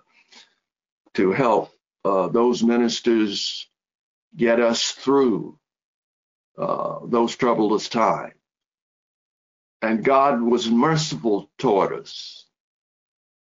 to 1.18 1.32
help 1.32 1.72
uh, 2.06 2.28
those 2.28 2.64
ministers 2.64 3.68
get 4.36 4.60
us 4.60 4.92
through 4.92 5.58
uh, 6.60 7.00
those 7.06 7.36
troublous 7.36 7.90
times. 7.90 8.36
And 9.82 10.04
God 10.04 10.42
was 10.42 10.70
merciful 10.70 11.50
toward 11.58 11.94
us 12.00 12.46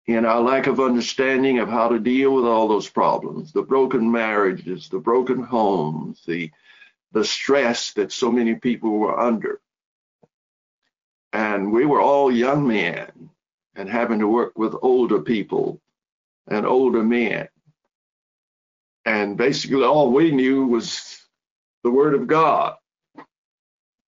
in 0.06 0.26
our 0.26 0.42
lack 0.42 0.68
of 0.68 0.82
understanding 0.82 1.60
of 1.60 1.70
how 1.70 1.88
to 1.88 2.00
deal 2.00 2.34
with 2.36 2.46
all 2.46 2.68
those 2.68 2.90
problems 2.90 3.54
the 3.54 3.62
broken 3.62 4.12
marriages, 4.12 4.90
the 4.90 5.00
broken 5.00 5.42
homes, 5.42 6.22
the, 6.26 6.52
the 7.14 7.24
stress 7.24 7.94
that 7.94 8.12
so 8.12 8.30
many 8.30 8.56
people 8.56 9.00
were 9.00 9.18
under. 9.18 9.62
And 11.32 11.72
we 11.72 11.86
were 11.86 12.02
all 12.02 12.32
young 12.32 12.68
men 12.68 13.30
and 13.76 13.88
having 13.88 14.20
to 14.20 14.28
work 14.28 14.58
with 14.58 14.76
older 14.82 15.22
people 15.22 15.80
and 16.48 16.66
older 16.66 17.04
men. 17.04 17.48
And 19.06 19.38
basically, 19.38 19.84
all 19.84 20.12
we 20.12 20.32
knew 20.32 20.66
was 20.68 21.20
the 21.84 21.92
Word 21.92 22.16
of 22.16 22.28
God. 22.28 22.76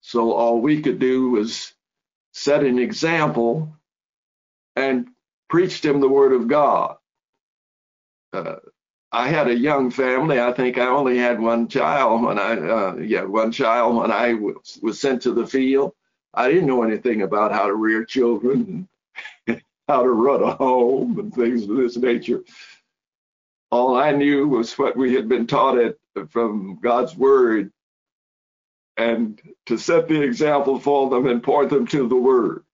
So 0.01 0.33
all 0.33 0.61
we 0.61 0.81
could 0.81 0.99
do 0.99 1.31
was 1.31 1.73
set 2.33 2.63
an 2.63 2.79
example 2.79 3.73
and 4.75 5.09
preach 5.49 5.81
them 5.81 6.01
the 6.01 6.09
Word 6.09 6.33
of 6.33 6.47
God. 6.47 6.97
Uh, 8.33 8.55
I 9.11 9.29
had 9.29 9.49
a 9.49 9.55
young 9.55 9.91
family. 9.91 10.39
I 10.41 10.53
think 10.53 10.77
I 10.77 10.87
only 10.87 11.17
had 11.17 11.41
one 11.41 11.67
child 11.69 12.23
when 12.23 12.39
I, 12.39 12.53
uh, 12.57 12.95
yeah, 12.97 13.23
one 13.23 13.51
child 13.51 13.97
when 13.97 14.11
I 14.11 14.35
was, 14.35 14.79
was 14.83 15.01
sent 15.01 15.23
to 15.23 15.33
the 15.33 15.47
field. 15.47 15.93
I 16.35 16.49
didn't 16.49 16.67
know 16.67 16.83
anything 16.83 17.23
about 17.23 17.53
how 17.53 17.67
to 17.67 17.75
rear 17.75 18.05
children, 18.05 18.87
and 19.47 19.61
how 19.89 20.03
to 20.03 20.09
run 20.09 20.43
a 20.43 20.55
home, 20.55 21.19
and 21.19 21.33
things 21.33 21.63
of 21.63 21.77
this 21.77 21.97
nature. 21.97 22.43
All 23.73 23.95
I 23.95 24.11
knew 24.11 24.47
was 24.47 24.77
what 24.77 24.95
we 24.95 25.15
had 25.15 25.27
been 25.27 25.47
taught 25.47 25.79
it 25.79 25.99
from 26.29 26.77
God's 26.79 27.17
Word 27.17 27.71
and 28.97 29.41
to 29.65 29.79
set 29.79 30.07
the 30.07 30.21
example 30.21 30.79
for 30.79 31.09
them 31.09 31.25
and 31.25 31.41
point 31.41 31.71
them 31.71 31.87
to 31.87 32.07
the 32.07 32.15
Word. 32.15 32.65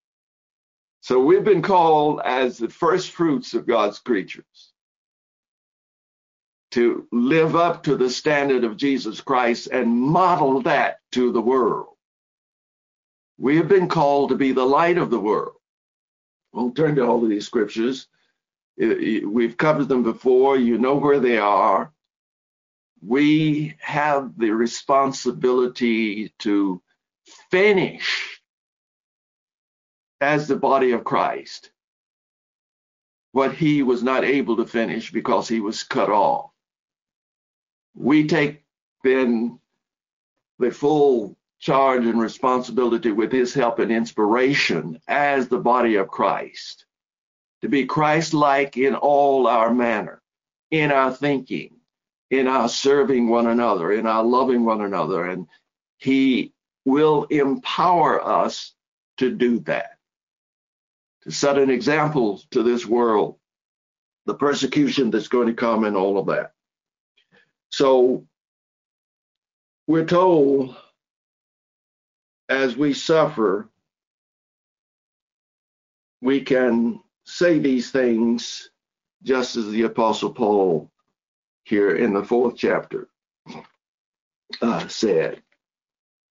So 0.99 1.21
we've 1.21 1.45
been 1.45 1.61
called 1.61 2.19
as 2.25 2.57
the 2.57 2.67
first 2.67 3.11
fruits 3.11 3.53
of 3.53 3.65
God's 3.65 3.99
creatures 3.99 4.73
to 6.71 7.07
live 7.13 7.55
up 7.55 7.83
to 7.83 7.95
the 7.95 8.09
standard 8.09 8.65
of 8.65 8.75
Jesus 8.75 9.21
Christ 9.21 9.69
and 9.71 9.89
model 9.89 10.63
that 10.63 10.99
to 11.13 11.31
the 11.31 11.39
world. 11.41 11.95
We 13.37 13.55
have 13.55 13.69
been 13.69 13.87
called 13.87 14.31
to 14.31 14.35
be 14.35 14.51
the 14.51 14.65
light 14.65 14.97
of 14.97 15.11
the 15.11 15.19
world. 15.21 15.55
We'll 16.51 16.71
turn 16.71 16.95
to 16.95 17.07
all 17.07 17.23
of 17.23 17.29
these 17.29 17.45
scriptures. 17.45 18.09
We've 18.79 19.57
covered 19.57 19.89
them 19.89 20.03
before. 20.03 20.57
You 20.57 20.77
know 20.77 20.95
where 20.95 21.19
they 21.19 21.37
are. 21.37 21.91
We 23.01 23.75
have 23.79 24.37
the 24.37 24.51
responsibility 24.51 26.33
to 26.39 26.81
finish 27.51 28.41
as 30.21 30.47
the 30.47 30.55
body 30.55 30.91
of 30.91 31.03
Christ 31.03 31.71
what 33.31 33.53
he 33.53 33.83
was 33.83 34.01
not 34.03 34.23
able 34.23 34.57
to 34.57 34.65
finish 34.65 35.11
because 35.11 35.47
he 35.47 35.59
was 35.59 35.83
cut 35.83 36.09
off. 36.09 36.51
We 37.95 38.27
take 38.27 38.63
then 39.03 39.59
the 40.57 40.71
full 40.71 41.37
charge 41.59 42.05
and 42.05 42.19
responsibility 42.19 43.11
with 43.11 43.31
his 43.31 43.53
help 43.53 43.79
and 43.79 43.91
inspiration 43.91 44.99
as 45.07 45.47
the 45.47 45.59
body 45.59 45.95
of 45.95 46.07
Christ 46.07 46.85
to 47.61 47.69
be 47.69 47.85
Christ 47.85 48.33
like 48.33 48.77
in 48.77 48.95
all 48.95 49.47
our 49.47 49.73
manner, 49.73 50.21
in 50.71 50.91
our 50.91 51.11
thinking, 51.11 51.75
in 52.31 52.47
our 52.47 52.69
serving 52.69 53.29
one 53.29 53.47
another, 53.47 53.91
in 53.91 54.05
our 54.05 54.23
loving 54.23 54.65
one 54.65 54.81
another. 54.81 55.25
And 55.25 55.47
he 55.97 56.53
will 56.85 57.25
empower 57.25 58.23
us 58.25 58.73
to 59.17 59.29
do 59.29 59.59
that, 59.59 59.97
to 61.23 61.31
set 61.31 61.57
an 61.57 61.69
example 61.69 62.41
to 62.51 62.63
this 62.63 62.85
world, 62.85 63.37
the 64.25 64.33
persecution 64.33 65.11
that's 65.11 65.27
going 65.27 65.47
to 65.47 65.53
come 65.53 65.83
and 65.83 65.97
all 65.97 66.17
of 66.17 66.27
that. 66.27 66.53
So 67.71 68.25
we're 69.87 70.05
told 70.05 70.75
as 72.47 72.75
we 72.75 72.93
suffer, 72.93 73.69
we 76.21 76.41
can 76.41 77.01
say 77.29 77.59
these 77.59 77.91
things 77.91 78.71
just 79.23 79.55
as 79.55 79.69
the 79.69 79.83
Apostle 79.83 80.33
Paul 80.33 80.89
here 81.63 81.95
in 81.95 82.13
the 82.13 82.23
fourth 82.23 82.55
chapter 82.57 83.07
uh, 84.61 84.87
said. 84.87 85.41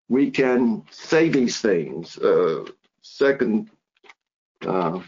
We 0.09 0.31
can 0.31 0.85
say 0.91 1.29
these 1.29 1.61
things. 1.61 2.19
Uh, 2.19 2.65
second, 3.03 3.71
uh, 4.67 5.01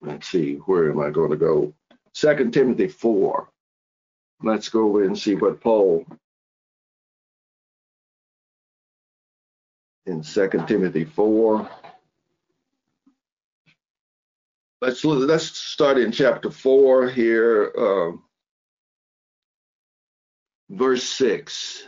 let's 0.00 0.28
see, 0.28 0.54
where 0.56 0.90
am 0.90 1.00
I 1.00 1.10
going 1.10 1.30
to 1.30 1.36
go? 1.36 1.72
Second 2.12 2.52
Timothy 2.52 2.88
4. 2.88 3.48
Let's 4.42 4.68
go 4.68 4.98
and 4.98 5.16
see 5.16 5.36
what 5.36 5.60
Paul 5.60 6.04
in 10.06 10.24
Second 10.24 10.66
Timothy 10.66 11.04
4. 11.04 11.70
Let's 14.82 15.04
let's 15.04 15.56
start 15.56 15.96
in 15.96 16.10
chapter 16.10 16.50
4 16.50 17.08
here, 17.08 17.72
uh, 17.78 18.16
verse 20.70 21.04
6. 21.04 21.84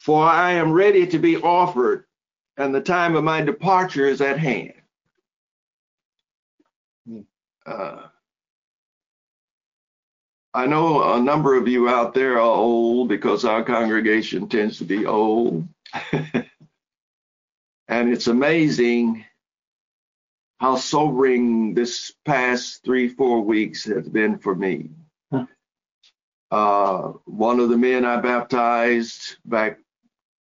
For 0.00 0.26
I 0.26 0.54
am 0.54 0.72
ready 0.72 1.06
to 1.06 1.20
be 1.20 1.36
offered, 1.36 2.06
and 2.56 2.74
the 2.74 2.80
time 2.80 3.14
of 3.14 3.22
my 3.22 3.42
departure 3.42 4.06
is 4.08 4.20
at 4.20 4.40
hand. 4.40 4.72
Uh, 7.64 8.08
I 10.52 10.66
know 10.66 11.14
a 11.14 11.22
number 11.22 11.54
of 11.54 11.68
you 11.68 11.88
out 11.88 12.12
there 12.12 12.38
are 12.38 12.40
old 12.40 13.08
because 13.08 13.44
our 13.44 13.62
congregation 13.62 14.48
tends 14.48 14.78
to 14.78 14.84
be 14.84 15.06
old. 15.06 15.68
And 17.90 18.12
it's 18.12 18.26
amazing 18.26 19.24
how 20.58 20.76
sobering 20.76 21.74
this 21.74 22.12
past 22.24 22.84
three, 22.84 23.08
four 23.08 23.40
weeks 23.42 23.84
has 23.84 24.08
been 24.08 24.38
for 24.38 24.54
me. 24.54 24.90
Huh. 25.32 25.46
Uh, 26.50 27.12
one 27.24 27.60
of 27.60 27.68
the 27.68 27.76
men 27.76 28.04
I 28.04 28.20
baptized 28.20 29.36
back 29.44 29.78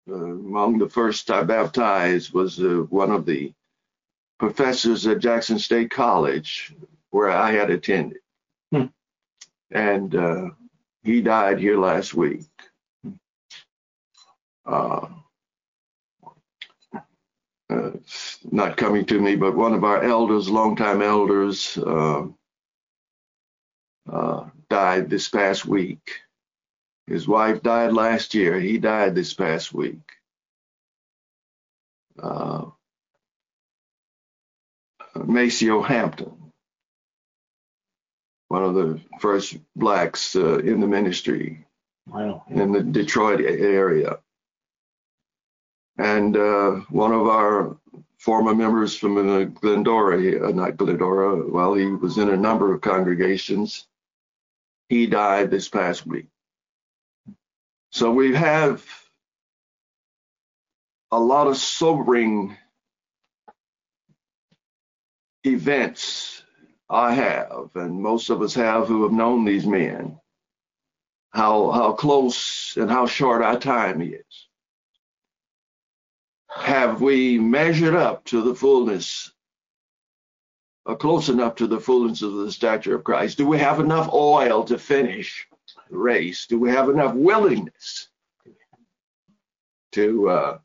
uh, 0.08 0.14
among 0.14 0.78
the 0.78 0.88
first 0.88 1.30
I 1.30 1.42
baptized 1.42 2.32
was 2.32 2.60
uh, 2.60 2.86
one 2.88 3.10
of 3.10 3.26
the 3.26 3.52
professors 4.38 5.06
at 5.06 5.18
Jackson 5.18 5.58
State 5.58 5.90
College 5.90 6.74
where 7.10 7.30
I 7.30 7.52
had 7.52 7.70
attended. 7.70 8.18
Hmm. 8.72 8.86
And 9.70 10.14
uh, 10.14 10.50
he 11.02 11.22
died 11.22 11.58
here 11.58 11.78
last 11.78 12.14
week. 12.14 12.44
Uh, 14.64 15.06
uh, 17.68 17.90
not 18.50 18.76
coming 18.76 19.04
to 19.06 19.20
me, 19.20 19.36
but 19.36 19.56
one 19.56 19.74
of 19.74 19.84
our 19.84 20.02
elders, 20.02 20.48
longtime 20.48 21.02
elders, 21.02 21.76
uh, 21.78 22.26
uh, 24.10 24.44
died 24.70 25.10
this 25.10 25.28
past 25.28 25.66
week. 25.66 26.20
His 27.06 27.26
wife 27.26 27.62
died 27.62 27.92
last 27.92 28.34
year. 28.34 28.60
He 28.60 28.78
died 28.78 29.14
this 29.14 29.34
past 29.34 29.72
week. 29.72 30.00
Uh, 32.20 32.66
Maceo 35.24 35.82
Hampton, 35.82 36.52
one 38.48 38.64
of 38.64 38.74
the 38.74 39.00
first 39.20 39.56
blacks 39.74 40.36
uh, 40.36 40.58
in 40.58 40.80
the 40.80 40.86
ministry 40.86 41.66
wow. 42.06 42.44
in 42.48 42.72
the 42.72 42.82
Detroit 42.82 43.40
area 43.40 44.18
and 45.98 46.36
uh, 46.36 46.72
one 46.90 47.12
of 47.12 47.26
our 47.26 47.76
former 48.18 48.54
members 48.54 48.96
from 48.96 49.16
uh, 49.16 49.44
Glendora, 49.44 50.48
uh, 50.48 50.52
not 50.52 50.76
Glendora, 50.76 51.48
well, 51.48 51.74
he 51.74 51.86
was 51.86 52.18
in 52.18 52.28
a 52.28 52.36
number 52.36 52.74
of 52.74 52.80
congregations. 52.80 53.86
He 54.88 55.06
died 55.06 55.50
this 55.50 55.68
past 55.68 56.06
week. 56.06 56.26
So 57.92 58.10
we 58.10 58.34
have 58.34 58.84
a 61.10 61.18
lot 61.18 61.46
of 61.46 61.56
sobering 61.56 62.56
events 65.44 66.42
I 66.90 67.14
have, 67.14 67.70
and 67.74 68.00
most 68.02 68.30
of 68.30 68.42
us 68.42 68.54
have 68.54 68.86
who 68.86 69.02
have 69.04 69.12
known 69.12 69.44
these 69.44 69.66
men, 69.66 70.18
how 71.30 71.70
how 71.70 71.92
close 71.92 72.76
and 72.76 72.90
how 72.90 73.06
short 73.06 73.42
our 73.42 73.58
time 73.58 74.02
is 74.02 74.45
have 76.58 77.00
we 77.00 77.38
measured 77.38 77.94
up 77.94 78.24
to 78.26 78.42
the 78.42 78.54
fullness, 78.54 79.32
or 80.84 80.94
uh, 80.94 80.96
close 80.96 81.28
enough 81.28 81.56
to 81.56 81.66
the 81.66 81.80
fullness 81.80 82.22
of 82.22 82.34
the 82.34 82.52
stature 82.52 82.94
of 82.96 83.04
Christ? 83.04 83.38
Do 83.38 83.46
we 83.46 83.58
have 83.58 83.80
enough 83.80 84.12
oil 84.12 84.64
to 84.64 84.78
finish 84.78 85.46
the 85.90 85.96
race? 85.96 86.46
Do 86.46 86.58
we 86.58 86.70
have 86.70 86.88
enough 86.88 87.14
willingness 87.14 88.08
to 89.92 90.28
uh, 90.28 90.58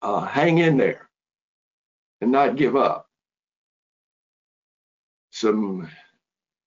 uh, 0.00 0.20
hang 0.20 0.58
in 0.58 0.76
there 0.76 1.08
and 2.22 2.32
not 2.32 2.56
give 2.56 2.76
up. 2.76 3.06
Some 5.30 5.88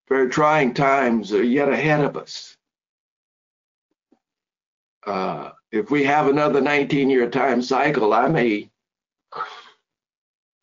very 0.07 0.29
trying 0.29 0.73
times 0.73 1.33
are 1.33 1.43
yet 1.43 1.69
ahead 1.69 2.01
of 2.01 2.17
us. 2.17 2.55
Uh, 5.05 5.51
if 5.75 5.91
we 5.91 6.03
have 6.05 6.27
another 6.27 6.61
19 6.61 7.09
year 7.09 7.29
time 7.29 7.61
cycle, 7.61 8.13
I 8.13 8.27
may 8.29 8.69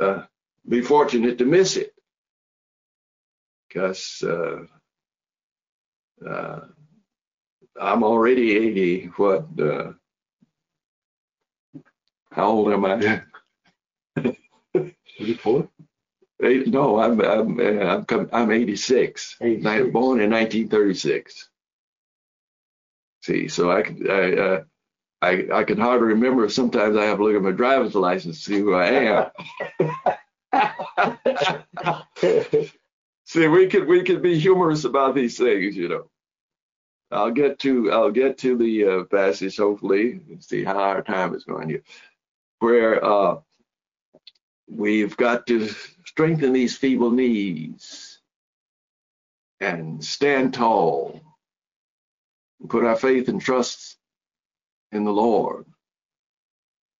uh, 0.00 0.22
be 0.68 0.80
fortunate 0.80 1.38
to 1.38 1.44
miss 1.44 1.76
it 1.76 1.94
because 3.68 4.22
uh, 4.24 4.64
uh, 6.26 6.60
I'm 7.80 8.02
already 8.02 8.56
80. 8.56 9.06
What? 9.16 9.46
Uh, 9.60 9.92
how 12.30 12.48
old 12.48 12.72
am 12.72 12.84
I? 12.84 13.22
84? 15.18 15.68
No, 16.44 16.98
I'm 16.98 17.20
I'm 17.20 17.60
uh, 17.60 18.02
I'm, 18.08 18.28
I'm 18.32 18.50
86. 18.50 19.36
86. 19.40 19.92
Born 19.92 20.20
in 20.20 20.30
1936. 20.30 21.48
See, 23.22 23.46
so 23.46 23.70
I 23.70 23.82
could 23.82 24.10
I, 24.10 24.32
uh, 24.32 24.64
I 25.22 25.46
I 25.52 25.64
can 25.64 25.78
hardly 25.78 26.08
remember. 26.08 26.48
Sometimes 26.48 26.96
I 26.96 27.04
have 27.04 27.18
to 27.18 27.24
look 27.24 27.36
at 27.36 27.42
my 27.42 27.52
driver's 27.52 27.94
license 27.94 28.38
to 28.38 28.44
see 28.44 28.58
who 28.58 28.74
I 28.74 29.30
am. 29.30 29.30
see, 33.24 33.46
we 33.46 33.68
could 33.68 33.86
we 33.86 34.02
could 34.02 34.20
be 34.20 34.38
humorous 34.38 34.84
about 34.84 35.14
these 35.14 35.38
things, 35.38 35.76
you 35.76 35.88
know. 35.88 36.10
I'll 37.12 37.30
get 37.30 37.60
to 37.60 37.92
I'll 37.92 38.10
get 38.10 38.38
to 38.38 38.58
the 38.58 38.84
uh, 38.84 39.04
passage 39.04 39.56
hopefully 39.56 40.20
and 40.28 40.42
see 40.42 40.64
how 40.64 40.78
our 40.78 41.02
time 41.02 41.34
is 41.36 41.44
going 41.44 41.68
here, 41.68 41.82
where 42.58 43.04
uh, 43.04 43.36
we've 44.68 45.16
got 45.16 45.46
to 45.46 45.68
strengthen 46.04 46.52
these 46.52 46.76
feeble 46.76 47.12
knees 47.12 48.18
and 49.60 50.02
stand 50.04 50.54
tall, 50.54 51.20
and 52.58 52.68
put 52.68 52.84
our 52.84 52.96
faith 52.96 53.28
and 53.28 53.40
trust 53.40 53.98
in 54.92 55.04
the 55.04 55.12
Lord. 55.12 55.66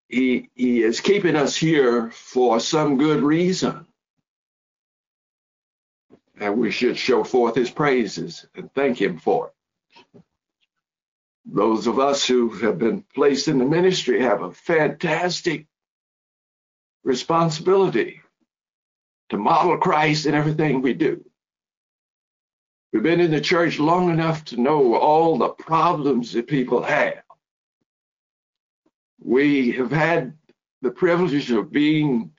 He, 0.09 0.51
he 0.55 0.83
is 0.83 1.01
keeping 1.01 1.37
us 1.37 1.57
here 1.57 2.11
for 2.11 2.61
some 2.61 2.99
good 2.99 3.23
reason. 3.23 3.87
And 6.39 6.59
we 6.59 6.71
should 6.71 6.97
show 6.97 7.23
forth 7.23 7.55
his 7.55 7.71
praises 7.71 8.47
and 8.55 8.73
thank 8.75 9.01
him 9.01 9.19
for 9.19 9.49
it. 9.49 9.53
Those 11.45 11.87
of 11.87 11.99
us 11.99 12.27
who 12.27 12.51
have 12.51 12.79
been 12.79 13.05
placed 13.15 13.49
in 13.49 13.59
the 13.59 13.65
ministry 13.65 14.21
have 14.23 14.43
a 14.43 14.53
fantastic 14.53 15.67
responsibility 17.05 18.23
to 19.31 19.37
model 19.39 19.79
Christ 19.79 20.27
in 20.27 20.35
everything 20.35 20.83
we 20.83 20.95
do. 20.95 21.25
We've 22.93 23.03
been 23.03 23.21
in 23.21 23.31
the 23.31 23.41
church 23.41 23.79
long 23.79 24.11
enough 24.11 24.45
to 24.47 24.61
know 24.61 24.95
all 24.95 25.39
the 25.39 25.49
problems 25.49 26.33
that 26.33 26.47
people 26.47 26.83
have. 26.83 27.22
We 29.25 29.73
have 29.73 29.91
had 29.93 30.37
the 30.83 30.91
privilege 30.91 31.51
of 31.51 31.71
being 31.71 32.33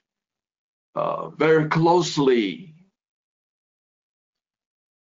uh, 0.96 1.30
very 1.30 1.70
closely 1.70 2.76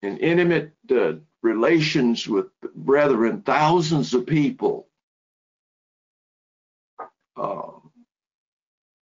in 0.01 0.17
intimate 0.17 0.73
uh, 0.91 1.13
relations 1.41 2.27
with 2.27 2.47
brethren, 2.75 3.41
thousands 3.41 4.13
of 4.13 4.25
people. 4.27 4.87
Uh, 7.35 7.71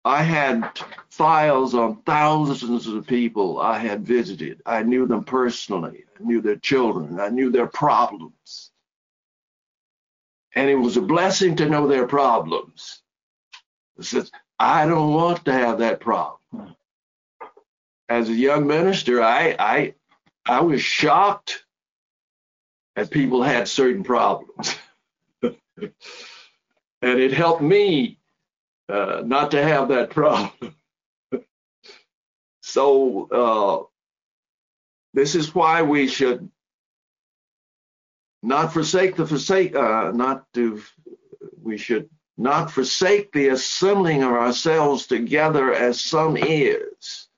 I 0.04 0.22
had 0.22 0.80
files 1.10 1.74
on 1.74 2.02
thousands 2.02 2.86
of 2.86 3.06
people 3.06 3.60
I 3.60 3.78
had 3.78 4.06
visited. 4.06 4.62
I 4.64 4.82
knew 4.82 5.06
them 5.06 5.24
personally. 5.24 6.04
I 6.18 6.22
knew 6.22 6.40
their 6.40 6.56
children. 6.56 7.20
I 7.20 7.28
knew 7.28 7.50
their 7.50 7.66
problems. 7.66 8.69
And 10.54 10.68
it 10.68 10.74
was 10.76 10.96
a 10.96 11.02
blessing 11.02 11.56
to 11.56 11.68
know 11.68 11.86
their 11.86 12.06
problems. 12.06 13.02
It 13.98 14.04
says, 14.04 14.30
I 14.58 14.86
don't 14.86 15.14
want 15.14 15.44
to 15.44 15.52
have 15.52 15.78
that 15.78 16.00
problem. 16.00 16.76
As 18.08 18.28
a 18.28 18.34
young 18.34 18.66
minister, 18.66 19.22
I 19.22 19.54
I 19.58 19.94
I 20.44 20.60
was 20.62 20.82
shocked 20.82 21.64
that 22.96 23.10
people 23.10 23.42
had 23.42 23.68
certain 23.68 24.02
problems. 24.02 24.76
and 25.42 25.54
it 27.02 27.32
helped 27.32 27.62
me 27.62 28.18
uh, 28.88 29.22
not 29.24 29.52
to 29.52 29.62
have 29.62 29.88
that 29.88 30.10
problem. 30.10 30.74
so 32.62 33.28
uh, 33.30 33.84
this 35.14 35.34
is 35.34 35.54
why 35.54 35.82
we 35.82 36.08
should 36.08 36.50
not 38.42 38.72
forsake 38.72 39.16
the 39.16 39.26
forsake, 39.26 39.74
uh, 39.74 40.12
not 40.14 40.44
to, 40.54 40.82
we 41.62 41.76
should 41.76 42.08
not 42.36 42.70
forsake 42.70 43.32
the 43.32 43.48
assembling 43.48 44.22
of 44.22 44.32
ourselves 44.32 45.06
together 45.06 45.74
as 45.74 46.00
some 46.00 46.36
is, 46.36 47.28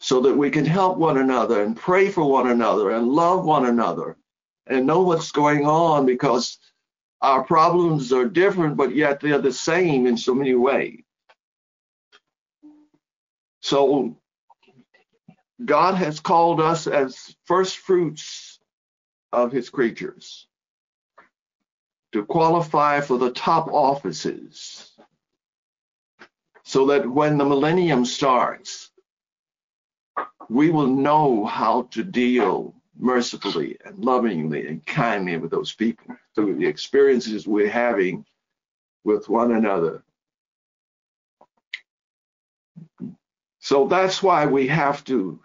so 0.00 0.20
that 0.22 0.36
we 0.36 0.50
can 0.50 0.64
help 0.64 0.98
one 0.98 1.16
another 1.16 1.62
and 1.62 1.76
pray 1.76 2.10
for 2.10 2.28
one 2.28 2.50
another 2.50 2.90
and 2.90 3.08
love 3.08 3.44
one 3.44 3.66
another 3.66 4.16
and 4.66 4.86
know 4.86 5.02
what's 5.02 5.30
going 5.30 5.64
on 5.64 6.06
because 6.06 6.58
our 7.20 7.44
problems 7.44 8.12
are 8.12 8.28
different, 8.28 8.76
but 8.76 8.94
yet 8.94 9.20
they're 9.20 9.38
the 9.38 9.52
same 9.52 10.08
in 10.08 10.16
so 10.16 10.34
many 10.34 10.54
ways. 10.54 11.02
So 13.60 14.16
God 15.64 15.94
has 15.94 16.18
called 16.18 16.60
us 16.60 16.88
as 16.88 17.36
first 17.44 17.78
fruits 17.78 18.51
of 19.32 19.52
his 19.52 19.70
creatures 19.70 20.46
to 22.12 22.24
qualify 22.24 23.00
for 23.00 23.18
the 23.18 23.30
top 23.30 23.68
offices 23.68 24.92
so 26.64 26.86
that 26.86 27.10
when 27.10 27.38
the 27.38 27.44
millennium 27.44 28.04
starts, 28.04 28.90
we 30.48 30.70
will 30.70 30.86
know 30.86 31.44
how 31.44 31.82
to 31.90 32.04
deal 32.04 32.74
mercifully 32.98 33.78
and 33.84 33.98
lovingly 34.04 34.66
and 34.68 34.84
kindly 34.84 35.36
with 35.38 35.50
those 35.50 35.72
people 35.72 36.14
through 36.34 36.56
the 36.56 36.66
experiences 36.66 37.46
we're 37.46 37.70
having 37.70 38.24
with 39.04 39.28
one 39.28 39.52
another. 39.52 40.04
So 43.60 43.86
that's 43.86 44.22
why 44.22 44.46
we 44.46 44.66
have 44.68 45.04
to 45.04 45.40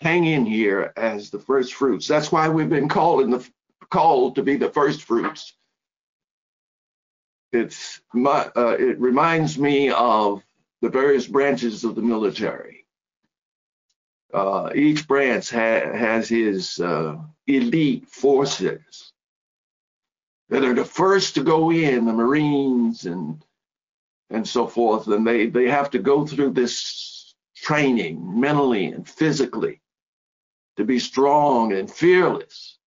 hang 0.00 0.24
in 0.24 0.46
here 0.46 0.92
as 0.96 1.30
the 1.30 1.38
first 1.38 1.74
fruits. 1.74 2.06
That's 2.06 2.32
why 2.32 2.48
we've 2.48 2.68
been 2.68 2.88
called 2.88 3.30
the 3.30 3.48
called 3.90 4.36
to 4.36 4.42
be 4.42 4.56
the 4.56 4.70
first 4.70 5.02
fruits. 5.02 5.54
It's 7.52 8.00
my, 8.12 8.50
uh, 8.54 8.76
it 8.78 9.00
reminds 9.00 9.58
me 9.58 9.90
of 9.90 10.42
the 10.82 10.90
various 10.90 11.26
branches 11.26 11.84
of 11.84 11.94
the 11.94 12.02
military 12.02 12.78
uh, 14.32 14.70
each 14.74 15.06
branch 15.08 15.50
ha- 15.50 15.92
has 15.92 16.28
his 16.28 16.78
uh, 16.80 17.16
elite 17.46 18.08
forces 18.08 19.12
that 20.48 20.64
are 20.64 20.74
the 20.74 20.84
first 20.84 21.34
to 21.34 21.42
go 21.42 21.70
in, 21.70 22.04
the 22.04 22.12
Marines 22.12 23.06
and 23.06 23.42
and 24.30 24.46
so 24.46 24.66
forth, 24.66 25.06
and 25.06 25.26
they 25.26 25.46
they 25.46 25.68
have 25.68 25.90
to 25.90 25.98
go 25.98 26.26
through 26.26 26.50
this 26.50 27.34
training 27.56 28.40
mentally 28.40 28.86
and 28.86 29.08
physically 29.08 29.80
to 30.78 30.84
be 30.84 31.00
strong 31.00 31.72
and 31.72 31.92
fearless 31.92 32.78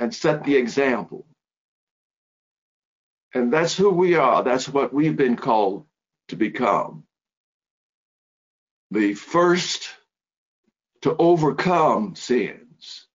and 0.00 0.12
set 0.12 0.42
the 0.42 0.56
example. 0.56 1.24
And 3.32 3.52
that's 3.52 3.76
who 3.76 3.90
we 3.90 4.16
are. 4.16 4.42
That's 4.42 4.68
what 4.68 4.92
we've 4.92 5.16
been 5.16 5.36
called 5.36 5.86
to 6.28 6.36
become. 6.36 7.04
The 8.90 9.14
first 9.14 9.88
to 11.02 11.14
overcome 11.16 12.16
sins. 12.16 13.06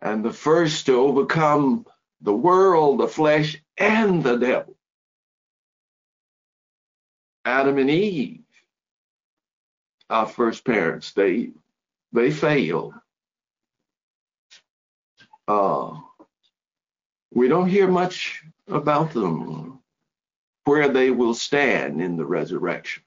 And 0.00 0.24
the 0.24 0.32
first 0.32 0.86
to 0.86 0.94
overcome 1.00 1.84
the 2.20 2.34
world, 2.34 3.00
the 3.00 3.08
flesh, 3.08 3.60
and 3.76 4.22
the 4.22 4.36
devil. 4.36 4.76
Adam 7.44 7.76
and 7.78 7.90
Eve, 7.90 8.44
our 10.08 10.26
first 10.26 10.64
parents, 10.64 11.12
they 11.12 11.50
they 12.12 12.30
fail. 12.30 12.94
Uh, 15.46 15.98
we 17.32 17.48
don't 17.48 17.68
hear 17.68 17.88
much 17.88 18.42
about 18.66 19.12
them, 19.12 19.80
where 20.64 20.88
they 20.88 21.10
will 21.10 21.34
stand 21.34 22.02
in 22.02 22.16
the 22.16 22.24
resurrection. 22.24 23.02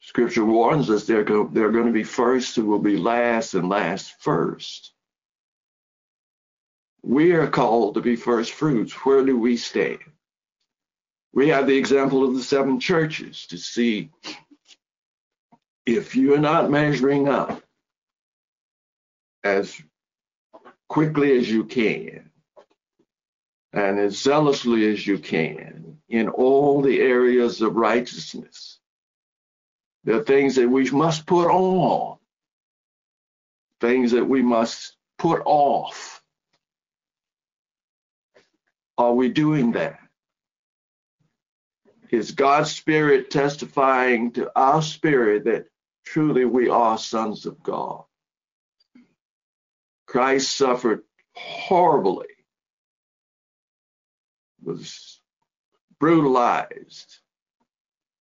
Scripture 0.00 0.44
warns 0.44 0.88
us 0.88 1.04
they're, 1.04 1.22
go, 1.22 1.46
they're 1.52 1.70
going 1.70 1.86
to 1.86 1.92
be 1.92 2.02
first 2.02 2.56
who 2.56 2.64
will 2.64 2.78
be 2.78 2.96
last 2.96 3.54
and 3.54 3.68
last 3.68 4.14
first. 4.20 4.92
We 7.02 7.32
are 7.32 7.46
called 7.46 7.94
to 7.94 8.00
be 8.00 8.16
first 8.16 8.52
fruits. 8.52 8.92
Where 9.04 9.24
do 9.24 9.38
we 9.38 9.56
stand? 9.56 9.98
We 11.32 11.48
have 11.48 11.66
the 11.66 11.76
example 11.76 12.24
of 12.24 12.34
the 12.34 12.42
seven 12.42 12.80
churches 12.80 13.46
to 13.48 13.58
see 13.58 14.10
if 15.96 16.14
you're 16.14 16.38
not 16.38 16.70
measuring 16.70 17.28
up 17.28 17.62
as 19.42 19.80
quickly 20.86 21.38
as 21.38 21.50
you 21.50 21.64
can 21.64 22.30
and 23.72 23.98
as 23.98 24.18
zealously 24.18 24.92
as 24.92 25.06
you 25.06 25.18
can 25.18 25.96
in 26.10 26.28
all 26.28 26.82
the 26.82 27.00
areas 27.00 27.62
of 27.62 27.76
righteousness. 27.76 28.78
There 30.04 30.16
are 30.16 30.24
things 30.24 30.56
that 30.56 30.68
we 30.68 30.90
must 30.90 31.24
put 31.24 31.48
on, 31.48 32.18
things 33.80 34.12
that 34.12 34.24
we 34.26 34.42
must 34.42 34.94
put 35.18 35.40
off. 35.46 36.22
Are 38.98 39.14
we 39.14 39.30
doing 39.30 39.72
that? 39.72 39.98
Is 42.10 42.32
God's 42.32 42.72
Spirit 42.72 43.30
testifying 43.30 44.32
to 44.32 44.50
our 44.54 44.82
spirit 44.82 45.44
that 45.44 45.66
truly 46.12 46.46
we 46.46 46.70
are 46.70 46.96
sons 46.96 47.44
of 47.44 47.62
God? 47.62 48.04
Christ 50.06 50.56
suffered 50.56 51.02
horribly, 51.34 52.28
was 54.62 55.20
brutalized, 56.00 57.18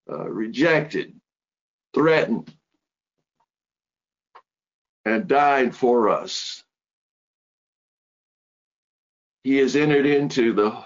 uh, 0.10 0.30
rejected, 0.30 1.20
threatened, 1.94 2.54
and 5.06 5.28
died 5.28 5.74
for 5.74 6.10
us. 6.10 6.62
He 9.44 9.58
has 9.58 9.78
entered 9.78 10.06
into 10.06 10.52
the 10.52 10.78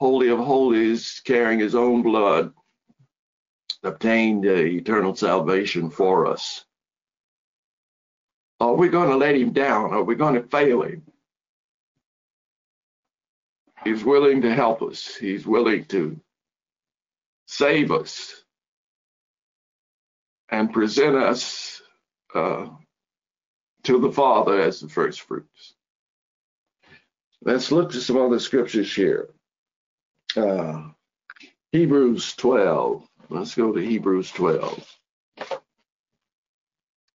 Holy 0.00 0.28
of 0.28 0.40
Holies, 0.40 1.20
carrying 1.24 1.60
his 1.60 1.76
own 1.76 2.02
blood, 2.02 2.52
obtained 3.82 4.46
uh, 4.46 4.50
eternal 4.50 5.14
salvation 5.14 5.90
for 5.90 6.26
us. 6.26 6.64
Are 8.60 8.74
we 8.74 8.88
going 8.88 9.10
to 9.10 9.16
let 9.16 9.36
him 9.36 9.52
down? 9.52 9.92
Are 9.92 10.02
we 10.02 10.16
going 10.16 10.34
to 10.34 10.48
fail 10.48 10.82
him? 10.82 11.02
He's 13.84 14.04
willing 14.04 14.42
to 14.42 14.54
help 14.54 14.82
us. 14.82 15.14
He's 15.14 15.46
willing 15.46 15.84
to 15.86 16.20
save 17.46 17.92
us 17.92 18.44
and 20.50 20.72
present 20.72 21.16
us 21.16 21.80
uh, 22.34 22.66
to 23.84 24.00
the 24.00 24.12
Father 24.12 24.60
as 24.60 24.80
the 24.80 24.88
first 24.88 25.20
fruits. 25.22 25.74
Let's 27.42 27.70
look 27.70 27.94
at 27.94 28.02
some 28.02 28.16
other 28.16 28.40
scriptures 28.40 28.92
here. 28.94 29.30
Uh, 30.36 30.88
Hebrews 31.72 32.34
12. 32.36 33.07
Let's 33.30 33.54
go 33.54 33.72
to 33.72 33.80
Hebrews 33.80 34.30
12. 34.32 34.98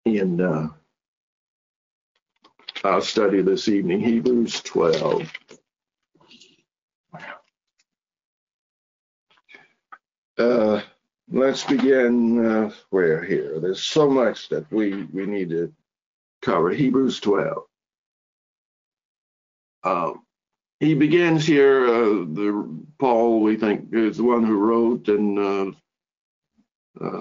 And 0.05 0.41
uh, 0.41 0.67
I'll 2.83 3.01
study 3.01 3.41
this 3.41 3.67
evening 3.67 4.01
Hebrews 4.01 4.61
12. 4.61 5.31
Uh, 10.37 10.81
let's 11.31 11.63
begin 11.65 12.45
uh, 12.45 12.71
where 12.91 13.23
here. 13.23 13.59
There's 13.59 13.83
so 13.83 14.09
much 14.09 14.49
that 14.49 14.71
we, 14.71 15.03
we 15.05 15.25
need 15.25 15.49
to 15.51 15.73
cover. 16.41 16.71
Hebrews 16.71 17.19
12. 17.21 17.63
Um, 19.83 20.23
he 20.79 20.95
begins 20.95 21.45
here. 21.45 21.87
Uh, 21.87 22.25
the 22.33 22.85
Paul, 22.99 23.41
we 23.41 23.57
think, 23.57 23.93
is 23.93 24.17
the 24.17 24.23
one 24.23 24.45
who 24.45 24.57
wrote, 24.57 25.07
and 25.09 25.39
uh, 25.39 25.71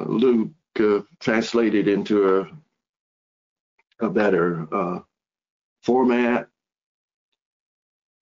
Luke 0.07 0.51
uh, 0.81 1.01
translated 1.21 1.89
into 1.89 2.41
a, 2.41 4.07
a 4.07 4.11
better 4.11 4.67
uh, 4.73 5.01
format. 5.83 6.49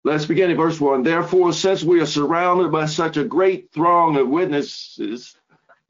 Let's 0.04 0.26
begin 0.26 0.50
in 0.50 0.56
verse 0.56 0.80
one. 0.80 1.02
Therefore, 1.02 1.52
since 1.52 1.82
we 1.82 2.00
are 2.00 2.06
surrounded 2.06 2.70
by 2.70 2.86
such 2.86 3.16
a 3.16 3.24
great 3.24 3.72
throng 3.72 4.16
of 4.16 4.28
witnesses, 4.28 5.36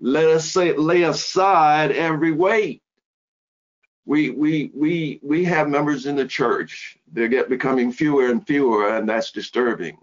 let 0.01 0.25
us 0.25 0.51
say, 0.51 0.73
lay 0.73 1.03
aside 1.03 1.93
every 1.93 2.33
weight 2.33 2.83
we 4.07 4.31
we 4.31 4.71
we 4.73 5.21
we 5.23 5.45
have 5.45 5.69
members 5.69 6.07
in 6.07 6.17
the 6.17 6.27
church 6.27 6.97
they 7.13 7.29
get 7.29 7.49
becoming 7.49 7.93
fewer 7.93 8.31
and 8.31 8.47
fewer 8.47 8.97
and 8.97 9.09
that's 9.09 9.33
disturbing 9.33 9.99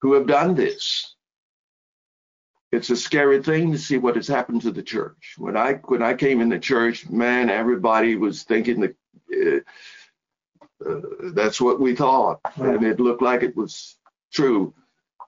who 0.00 0.14
have 0.14 0.26
done 0.26 0.54
this 0.54 1.16
it's 2.72 2.90
a 2.90 2.96
scary 2.96 3.42
thing 3.42 3.72
to 3.72 3.78
see 3.78 3.98
what 3.98 4.16
has 4.16 4.28
happened 4.28 4.62
to 4.62 4.70
the 4.70 4.82
church 4.82 5.34
when 5.38 5.56
i 5.56 5.74
when 5.86 6.02
i 6.02 6.14
came 6.14 6.40
in 6.40 6.48
the 6.48 6.58
church 6.58 7.08
man 7.08 7.50
everybody 7.50 8.16
was 8.16 8.42
thinking 8.42 8.80
that 8.80 8.96
uh, 9.34 10.88
uh, 10.88 11.00
that's 11.34 11.60
what 11.60 11.80
we 11.80 11.94
thought 11.94 12.40
and 12.56 12.84
it 12.84 13.00
looked 13.00 13.22
like 13.22 13.42
it 13.42 13.56
was 13.56 13.96
true 14.32 14.72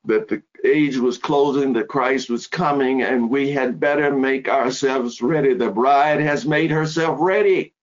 that 0.07 0.29
the 0.29 0.43
age 0.65 0.97
was 0.97 1.19
closing, 1.19 1.75
that 1.75 1.87
Christ 1.87 2.31
was 2.31 2.47
coming, 2.47 3.03
and 3.03 3.29
we 3.29 3.51
had 3.51 3.79
better 3.79 4.17
make 4.17 4.49
ourselves 4.49 5.21
ready. 5.21 5.53
The 5.53 5.71
bride 5.71 6.21
has 6.21 6.47
made 6.47 6.71
herself 6.71 7.19
ready 7.21 7.75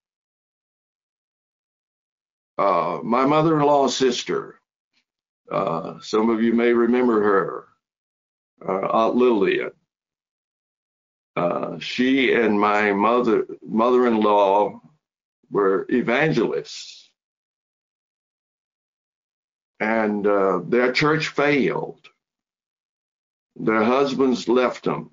uh, 2.58 3.00
my 3.04 3.26
mother-in-law's 3.26 3.96
sister. 3.96 4.60
Uh, 5.52 6.00
some 6.02 6.30
of 6.30 6.42
you 6.42 6.54
may 6.54 6.74
remember 6.74 7.22
her, 7.22 7.67
uh, 8.66 8.88
Aunt 8.88 9.16
Lillian. 9.16 9.72
Uh, 11.36 11.78
she 11.80 12.34
and 12.34 12.60
my 12.60 12.92
mother 12.94 13.46
mother-in-law 13.62 14.82
were 15.52 15.86
evangelists, 15.90 17.12
and 19.80 20.26
uh, 20.26 20.62
their 20.66 20.92
church 20.92 21.28
failed. 21.28 22.08
Their 23.56 23.84
husbands 23.84 24.48
left 24.48 24.84
them, 24.84 25.12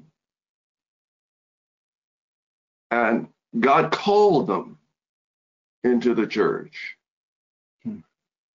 and 2.90 3.28
God 3.59 3.92
called 3.92 4.47
them 4.47 4.78
into 5.82 6.14
the 6.14 6.26
church. 6.26 6.97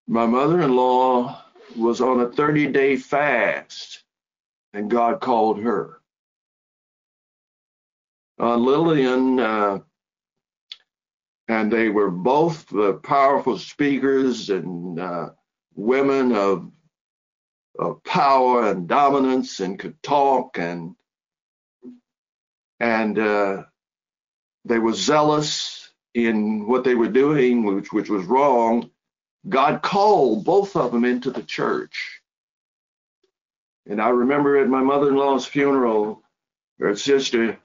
My 0.07 0.25
mother-in-law 0.25 1.43
was 1.77 2.01
on 2.01 2.21
a 2.21 2.27
30-day 2.29 2.97
fast, 2.97 4.05
and 4.75 4.91
God 4.91 5.21
called 5.21 5.61
her. 5.61 6.01
Uh, 8.41 8.57
Lillian 8.57 9.41
uh, 9.41 9.79
and 11.49 11.73
they 11.73 11.89
were 11.89 12.11
both 12.11 12.73
uh, 12.75 12.95
powerful 12.95 13.59
speakers 13.59 14.51
and 14.51 15.01
uh, 15.01 15.31
women 15.75 16.33
of, 16.33 16.71
of 17.79 18.03
power 18.05 18.69
and 18.71 18.87
dominance 18.89 19.61
and 19.61 19.79
could 19.79 20.01
talk 20.03 20.59
and 20.59 20.95
and 22.81 23.19
uh, 23.19 23.65
they 24.65 24.79
were 24.79 24.93
zealous 24.93 25.91
in 26.15 26.67
what 26.69 26.85
they 26.85 26.95
were 26.95 27.09
doing, 27.09 27.65
which 27.65 27.93
which 27.93 28.09
was 28.09 28.25
wrong, 28.25 28.91
God 29.49 29.83
called 29.83 30.45
both 30.45 30.77
of 30.77 30.93
them 30.93 31.05
into 31.05 31.31
the 31.31 31.43
church. 31.43 32.18
And 33.89 34.03
I 34.03 34.11
remember 34.11 34.59
at 34.59 34.69
my 34.69 34.83
mother 34.83 35.09
in 35.09 35.17
law's 35.17 35.47
funeral, 35.47 36.23
her 36.79 36.95
sister 36.95 37.59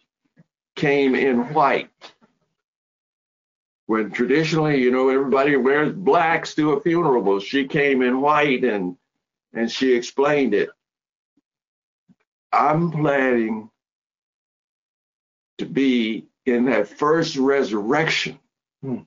came 0.75 1.15
in 1.15 1.53
white. 1.53 1.89
When 3.85 4.11
traditionally, 4.11 4.81
you 4.81 4.89
know, 4.89 5.09
everybody 5.09 5.57
wears 5.57 5.93
blacks 5.93 6.55
to 6.55 6.71
a 6.71 6.81
funeral, 6.81 7.21
but 7.21 7.43
she 7.43 7.67
came 7.67 8.01
in 8.01 8.21
white 8.21 8.63
and 8.63 8.97
and 9.53 9.69
she 9.69 9.93
explained 9.93 10.53
it. 10.53 10.69
I'm 12.51 12.89
planning 12.91 13.69
to 15.57 15.65
be 15.65 16.25
in 16.45 16.65
that 16.65 16.87
first 16.87 17.35
resurrection. 17.35 18.39
Hmm. 18.81 18.99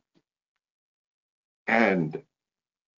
And 1.67 2.23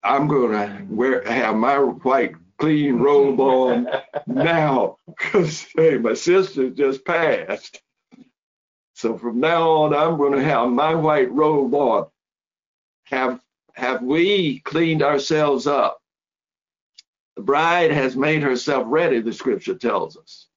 I'm 0.03 0.27
going 0.27 0.51
to 0.51 0.85
wear 0.93 1.23
have 1.23 1.55
my 1.55 1.77
white 1.77 2.35
clean 2.57 2.95
robe 2.97 3.39
on 3.39 3.87
now 4.27 4.97
because 5.07 5.65
hey, 5.75 5.97
my 5.97 6.13
sister 6.13 6.69
just 6.69 7.05
passed. 7.05 7.81
So 8.95 9.17
from 9.17 9.39
now 9.39 9.69
on, 9.69 9.93
I'm 9.93 10.17
going 10.17 10.33
to 10.33 10.43
have 10.43 10.69
my 10.69 10.95
white 10.95 11.31
robe 11.31 11.73
on. 11.73 12.07
Have 13.05 13.39
have 13.73 14.01
we 14.01 14.59
cleaned 14.61 15.03
ourselves 15.03 15.67
up? 15.67 16.01
The 17.35 17.43
bride 17.43 17.91
has 17.91 18.15
made 18.15 18.41
herself 18.41 18.85
ready, 18.87 19.21
the 19.21 19.33
scripture 19.33 19.75
tells 19.75 20.17
us. 20.17 20.47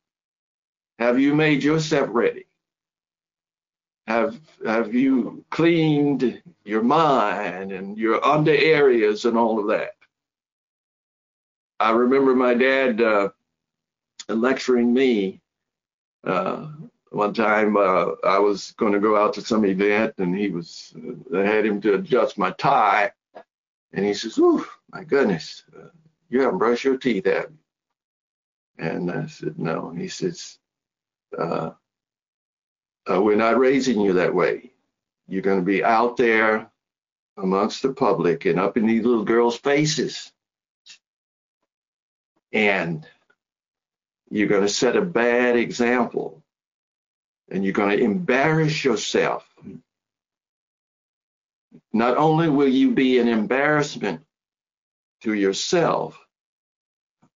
Have 0.98 1.20
you 1.20 1.34
made 1.34 1.62
yourself 1.62 2.09
ready? 2.11 2.46
Have 4.07 4.40
have 4.66 4.94
you 4.94 5.44
cleaned 5.51 6.42
your 6.64 6.82
mind 6.82 7.72
and 7.72 7.98
your 7.98 8.24
under 8.24 8.55
areas 8.55 9.24
and 9.26 9.36
all 9.36 9.61
of 9.61 9.68
that? 9.68 9.92
I 11.81 11.93
remember 11.93 12.35
my 12.35 12.53
dad 12.53 13.01
uh, 13.01 13.31
lecturing 14.28 14.93
me 14.93 15.41
uh, 16.24 16.68
one 17.11 17.33
time. 17.33 17.78
Uh, 17.78 18.12
I 18.22 18.39
was 18.39 18.72
going 18.72 18.93
to 18.93 19.01
go 19.01 19.16
out 19.16 19.33
to 19.35 19.41
some 19.41 19.64
event, 19.64 20.14
and 20.18 20.37
he 20.37 20.51
was 20.51 20.95
uh, 21.35 21.39
I 21.39 21.47
had 21.47 21.64
him 21.64 21.81
to 21.81 21.95
adjust 21.95 22.37
my 22.37 22.51
tie, 22.53 23.12
and 23.95 24.05
he 24.05 24.12
says, 24.12 24.37
"Ooh, 24.39 24.66
my 24.93 25.05
goodness, 25.05 25.64
uh, 25.74 25.89
you 26.28 26.43
haven't 26.43 26.59
brushed 26.59 26.85
your 26.85 26.99
teeth, 26.99 27.24
have 27.24 27.51
you?" 27.51 27.59
And 28.87 29.11
I 29.11 29.26
said, 29.26 29.59
"No." 29.59 29.89
And 29.89 29.99
he 29.99 30.09
says, 30.09 30.59
uh, 31.39 31.70
"We're 33.09 33.37
not 33.37 33.59
raising 33.59 34.03
you 34.03 34.12
that 34.14 34.35
way. 34.35 34.72
You're 35.28 35.43
going 35.43 35.61
to 35.61 35.64
be 35.64 35.83
out 35.83 36.18
there 36.18 36.70
amongst 37.39 37.81
the 37.83 37.95
public 37.95 38.45
and 38.45 38.61
up 38.61 38.76
in 38.76 38.87
these 38.87 39.05
little 39.07 39.24
girls' 39.24 39.57
faces." 39.57 40.31
And 42.53 43.07
you're 44.30 44.48
going 44.48 44.62
to 44.62 44.68
set 44.68 44.96
a 44.96 45.03
bad 45.03 45.57
example 45.57 46.42
and 47.51 47.64
you're 47.64 47.72
going 47.72 47.96
to 47.96 48.05
embarrass 48.05 48.84
yourself. 48.84 49.44
Not 51.92 52.16
only 52.16 52.48
will 52.48 52.68
you 52.68 52.92
be 52.92 53.18
an 53.18 53.28
embarrassment 53.28 54.22
to 55.22 55.34
yourself, 55.34 56.18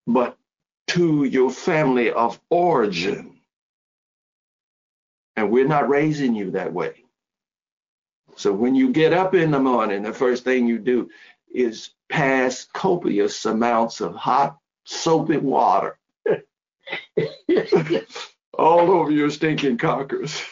but 0.06 0.36
to 0.88 1.24
your 1.24 1.50
family 1.50 2.10
of 2.10 2.40
origin. 2.50 3.40
And 5.36 5.50
we're 5.50 5.66
not 5.66 5.88
raising 5.88 6.34
you 6.34 6.52
that 6.52 6.72
way. 6.72 7.04
So 8.36 8.52
when 8.52 8.74
you 8.74 8.90
get 8.90 9.12
up 9.12 9.34
in 9.34 9.50
the 9.50 9.60
morning, 9.60 10.02
the 10.02 10.12
first 10.12 10.44
thing 10.44 10.66
you 10.66 10.78
do 10.78 11.10
is 11.52 11.90
pass 12.08 12.66
copious 12.72 13.44
amounts 13.44 14.00
of 14.00 14.14
hot 14.14 14.58
soapy 14.84 15.36
water 15.38 15.98
all 18.54 18.90
over 18.90 19.10
your 19.10 19.30
stinking 19.30 19.78
cockers. 19.78 20.42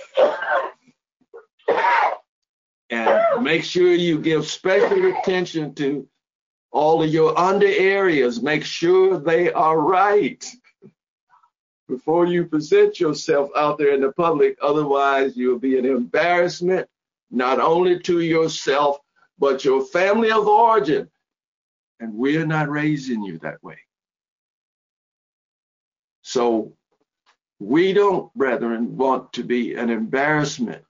and 2.91 3.43
make 3.43 3.65
sure 3.65 3.95
you 3.95 4.19
give 4.19 4.47
special 4.47 5.13
attention 5.17 5.75
to 5.75 6.07
all 6.71 7.03
of 7.03 7.11
your 7.11 7.39
under 7.39 7.67
areas. 7.67 8.43
Make 8.43 8.65
sure 8.65 9.19
they 9.19 9.53
are 9.53 9.79
right 9.79 10.45
before 11.89 12.27
you 12.27 12.47
present 12.47 12.99
yourself 12.99 13.51
out 13.57 13.79
there 13.79 13.95
in 13.95 14.01
the 14.01 14.13
public. 14.13 14.57
Otherwise, 14.63 15.37
you'll 15.37 15.59
be 15.59 15.79
an 15.79 15.85
embarrassment 15.85 16.89
not 17.31 17.61
only 17.61 17.99
to 18.01 18.21
yourself, 18.21 18.99
but 19.39 19.65
your 19.65 19.85
family 19.87 20.31
of 20.31 20.47
origin. 20.47 21.11
And 22.01 22.15
we're 22.15 22.47
not 22.47 22.69
raising 22.69 23.23
you 23.23 23.39
that 23.39 23.63
way. 23.63 23.79
So 26.33 26.73
we 27.59 27.93
don't, 27.93 28.33
brethren, 28.33 28.97
want 28.97 29.35
to 29.35 29.45
be 29.45 29.75
an 29.75 29.91
embarrassment 29.91 30.83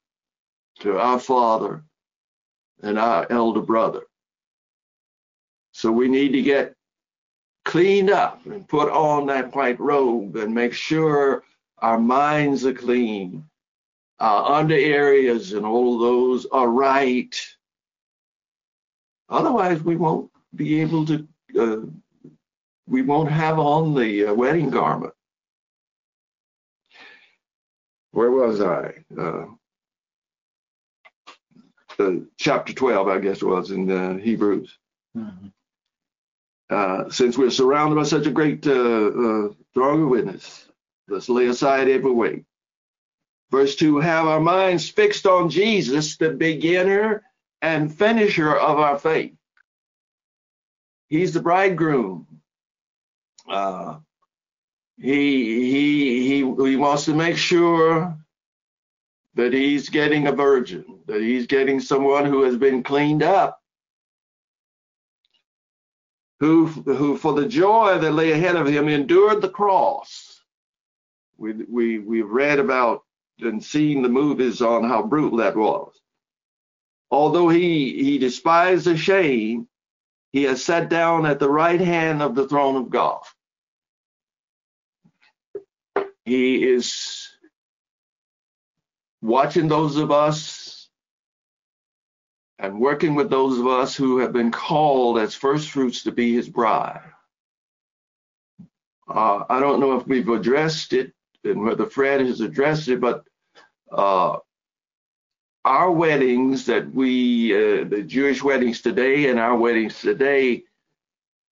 to 0.78 1.00
our 1.00 1.18
father 1.18 1.82
and 2.80 2.96
our 2.96 3.26
elder 3.28 3.60
brother. 3.60 4.02
So 5.72 5.90
we 5.90 6.06
need 6.06 6.28
to 6.28 6.42
get 6.42 6.76
cleaned 7.64 8.08
up 8.08 8.46
and 8.46 8.68
put 8.68 8.88
on 8.88 9.26
that 9.26 9.52
white 9.52 9.80
robe 9.80 10.36
and 10.36 10.54
make 10.54 10.74
sure 10.74 11.42
our 11.78 11.98
minds 11.98 12.64
are 12.64 12.72
clean, 12.72 13.44
our 14.20 14.60
under 14.60 14.76
areas 14.76 15.54
and 15.54 15.66
all 15.66 15.98
those 15.98 16.46
are 16.52 16.68
right. 16.68 17.34
Otherwise, 19.28 19.82
we 19.82 19.96
won't 19.96 20.30
be 20.54 20.80
able 20.80 21.04
to, 21.06 21.26
uh, 21.58 21.80
we 22.86 23.02
won't 23.02 23.30
have 23.32 23.58
on 23.58 23.92
the 23.92 24.26
uh, 24.26 24.34
wedding 24.34 24.70
garment 24.70 25.12
where 28.12 28.30
was 28.30 28.60
I? 28.60 29.04
Uh, 29.18 29.46
uh, 31.98 32.12
chapter 32.38 32.72
12, 32.72 33.08
I 33.08 33.18
guess 33.18 33.42
it 33.42 33.46
was 33.46 33.70
in 33.70 33.90
uh, 33.90 34.16
Hebrews. 34.16 34.78
Mm-hmm. 35.16 35.48
Uh, 36.70 37.10
since 37.10 37.36
we're 37.36 37.50
surrounded 37.50 37.96
by 37.96 38.04
such 38.04 38.26
a 38.26 38.30
great 38.30 38.66
uh, 38.66 38.72
uh, 38.72 39.48
throng 39.74 40.02
of 40.02 40.08
witness, 40.08 40.68
let's 41.08 41.28
lay 41.28 41.46
aside 41.46 41.88
every 41.88 42.12
weight. 42.12 42.44
Verse 43.50 43.76
2 43.76 44.00
Have 44.00 44.26
our 44.26 44.40
minds 44.40 44.88
fixed 44.88 45.26
on 45.26 45.50
Jesus, 45.50 46.16
the 46.16 46.30
beginner 46.30 47.22
and 47.60 47.94
finisher 47.94 48.56
of 48.56 48.78
our 48.78 48.98
faith. 48.98 49.34
He's 51.08 51.34
the 51.34 51.42
bridegroom. 51.42 52.26
He 54.98 55.70
he 55.70 56.22
he 56.28 56.36
he 56.70 56.76
wants 56.76 57.06
to 57.06 57.14
make 57.14 57.36
sure 57.36 58.16
that 59.34 59.52
he's 59.52 59.88
getting 59.88 60.26
a 60.26 60.32
virgin, 60.32 61.00
that 61.06 61.20
he's 61.20 61.46
getting 61.46 61.80
someone 61.80 62.26
who 62.26 62.42
has 62.42 62.56
been 62.56 62.82
cleaned 62.82 63.22
up, 63.22 63.60
who 66.40 66.66
who 66.66 67.16
for 67.16 67.34
the 67.34 67.46
joy 67.46 67.98
that 67.98 68.12
lay 68.12 68.32
ahead 68.32 68.56
of 68.56 68.66
him 68.68 68.88
endured 68.88 69.42
the 69.42 69.48
cross. 69.48 70.42
We 71.38 71.52
we 71.54 71.98
we've 71.98 72.30
read 72.30 72.58
about 72.58 73.04
and 73.40 73.64
seen 73.64 74.02
the 74.02 74.08
movies 74.08 74.62
on 74.62 74.84
how 74.84 75.02
brutal 75.02 75.38
that 75.38 75.56
was. 75.56 75.94
Although 77.10 77.48
he 77.48 78.04
he 78.04 78.18
despised 78.18 78.86
the 78.86 78.96
shame, 78.96 79.68
he 80.32 80.44
has 80.44 80.64
sat 80.64 80.88
down 80.88 81.26
at 81.26 81.40
the 81.40 81.50
right 81.50 81.80
hand 81.80 82.22
of 82.22 82.34
the 82.34 82.48
throne 82.48 82.76
of 82.76 82.90
God. 82.90 83.22
He 86.24 86.64
is 86.64 87.28
watching 89.20 89.68
those 89.68 89.96
of 89.96 90.10
us 90.10 90.88
and 92.58 92.78
working 92.78 93.14
with 93.14 93.28
those 93.28 93.58
of 93.58 93.66
us 93.66 93.96
who 93.96 94.18
have 94.18 94.32
been 94.32 94.52
called 94.52 95.18
as 95.18 95.34
first 95.34 95.70
fruits 95.70 96.04
to 96.04 96.12
be 96.12 96.32
his 96.32 96.48
bride. 96.48 97.02
Uh, 99.08 99.44
I 99.48 99.58
don't 99.58 99.80
know 99.80 99.98
if 99.98 100.06
we've 100.06 100.28
addressed 100.28 100.92
it 100.92 101.12
and 101.44 101.62
whether 101.62 101.86
Fred 101.86 102.20
has 102.20 102.40
addressed 102.40 102.86
it, 102.86 103.00
but 103.00 103.24
uh, 103.90 104.38
our 105.64 105.90
weddings 105.90 106.66
that 106.66 106.92
we, 106.94 107.52
uh, 107.52 107.84
the 107.84 108.02
Jewish 108.02 108.42
weddings 108.42 108.80
today 108.80 109.28
and 109.28 109.40
our 109.40 109.56
weddings 109.56 110.00
today, 110.00 110.62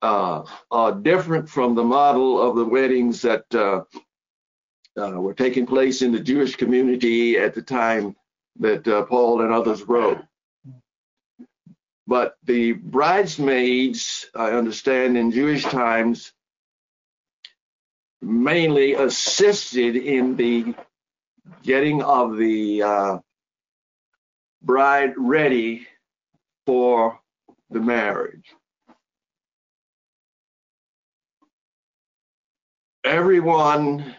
uh, 0.02 0.42
are 0.70 0.92
different 0.92 1.48
from 1.48 1.74
the 1.74 1.82
model 1.82 2.40
of 2.40 2.54
the 2.54 2.64
weddings 2.64 3.22
that 3.22 3.44
uh, 4.98 5.12
were 5.12 5.34
taking 5.34 5.66
place 5.66 6.02
in 6.02 6.12
the 6.12 6.20
Jewish 6.20 6.56
community 6.56 7.38
at 7.38 7.54
the 7.54 7.62
time 7.62 8.16
that 8.58 8.86
uh, 8.86 9.04
Paul 9.04 9.42
and 9.42 9.52
others 9.52 9.82
wrote. 9.82 10.22
But 12.06 12.36
the 12.44 12.72
bridesmaids, 12.72 14.26
I 14.34 14.50
understand, 14.50 15.16
in 15.16 15.30
Jewish 15.30 15.62
times, 15.64 16.32
mainly 18.22 18.94
assisted 18.94 19.94
in 19.96 20.36
the 20.36 20.74
getting 21.62 22.02
of 22.02 22.36
the 22.36 22.82
uh, 22.82 23.18
bride 24.62 25.14
ready 25.16 25.86
for 26.66 27.20
the 27.70 27.80
marriage. 27.80 28.54
Everyone 33.04 34.14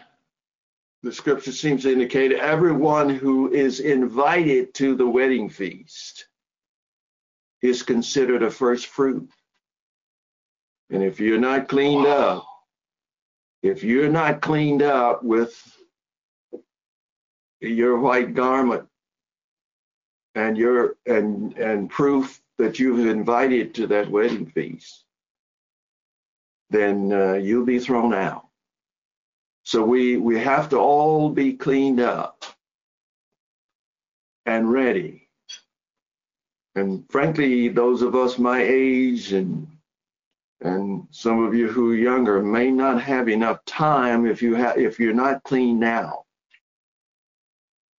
the 1.02 1.12
scripture 1.12 1.52
seems 1.52 1.82
to 1.82 1.92
indicate 1.92 2.32
everyone 2.32 3.08
who 3.08 3.50
is 3.52 3.80
invited 3.80 4.74
to 4.74 4.94
the 4.94 5.06
wedding 5.06 5.48
feast 5.48 6.26
is 7.62 7.82
considered 7.82 8.42
a 8.42 8.50
first 8.50 8.86
fruit. 8.86 9.30
And 10.90 11.02
if 11.02 11.20
you're 11.20 11.38
not 11.38 11.68
cleaned 11.68 12.04
wow. 12.04 12.10
up, 12.10 12.46
if 13.62 13.82
you're 13.82 14.10
not 14.10 14.40
cleaned 14.40 14.82
up 14.82 15.22
with 15.22 15.54
your 17.60 17.98
white 17.98 18.34
garment 18.34 18.88
and 20.34 20.56
your 20.56 20.96
and 21.06 21.56
and 21.58 21.90
proof 21.90 22.40
that 22.58 22.78
you've 22.78 23.06
invited 23.06 23.74
to 23.74 23.86
that 23.88 24.10
wedding 24.10 24.46
feast, 24.46 25.04
then 26.70 27.12
uh, 27.12 27.34
you'll 27.34 27.66
be 27.66 27.78
thrown 27.78 28.14
out. 28.14 28.49
So 29.70 29.84
we, 29.84 30.16
we 30.16 30.36
have 30.40 30.68
to 30.70 30.78
all 30.78 31.30
be 31.30 31.52
cleaned 31.52 32.00
up 32.00 32.44
and 34.44 34.68
ready. 34.68 35.28
And 36.74 37.08
frankly, 37.08 37.68
those 37.68 38.02
of 38.02 38.16
us 38.16 38.36
my 38.36 38.60
age 38.60 39.32
and 39.32 39.68
and 40.60 41.06
some 41.12 41.44
of 41.44 41.54
you 41.54 41.68
who 41.68 41.92
are 41.92 41.94
younger 41.94 42.42
may 42.42 42.72
not 42.72 43.00
have 43.00 43.28
enough 43.28 43.64
time 43.64 44.26
if 44.26 44.42
you 44.42 44.56
have 44.56 44.76
if 44.76 44.98
you're 44.98 45.14
not 45.14 45.44
clean 45.44 45.78
now. 45.78 46.24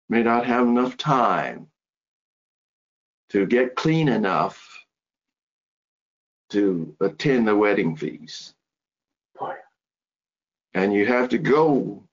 May 0.09 0.25
not 0.25 0.45
have 0.47 0.67
enough 0.67 0.97
time 0.97 1.69
to 3.29 3.47
get 3.47 3.77
clean 3.77 4.09
enough 4.09 4.61
to 6.49 6.97
attend 7.01 7.47
the 7.47 7.55
wedding 7.55 7.95
feast. 7.95 8.57
And 10.75 10.93
you 10.93 11.07
have 11.07 11.31
to 11.31 11.39
go. 11.39 12.05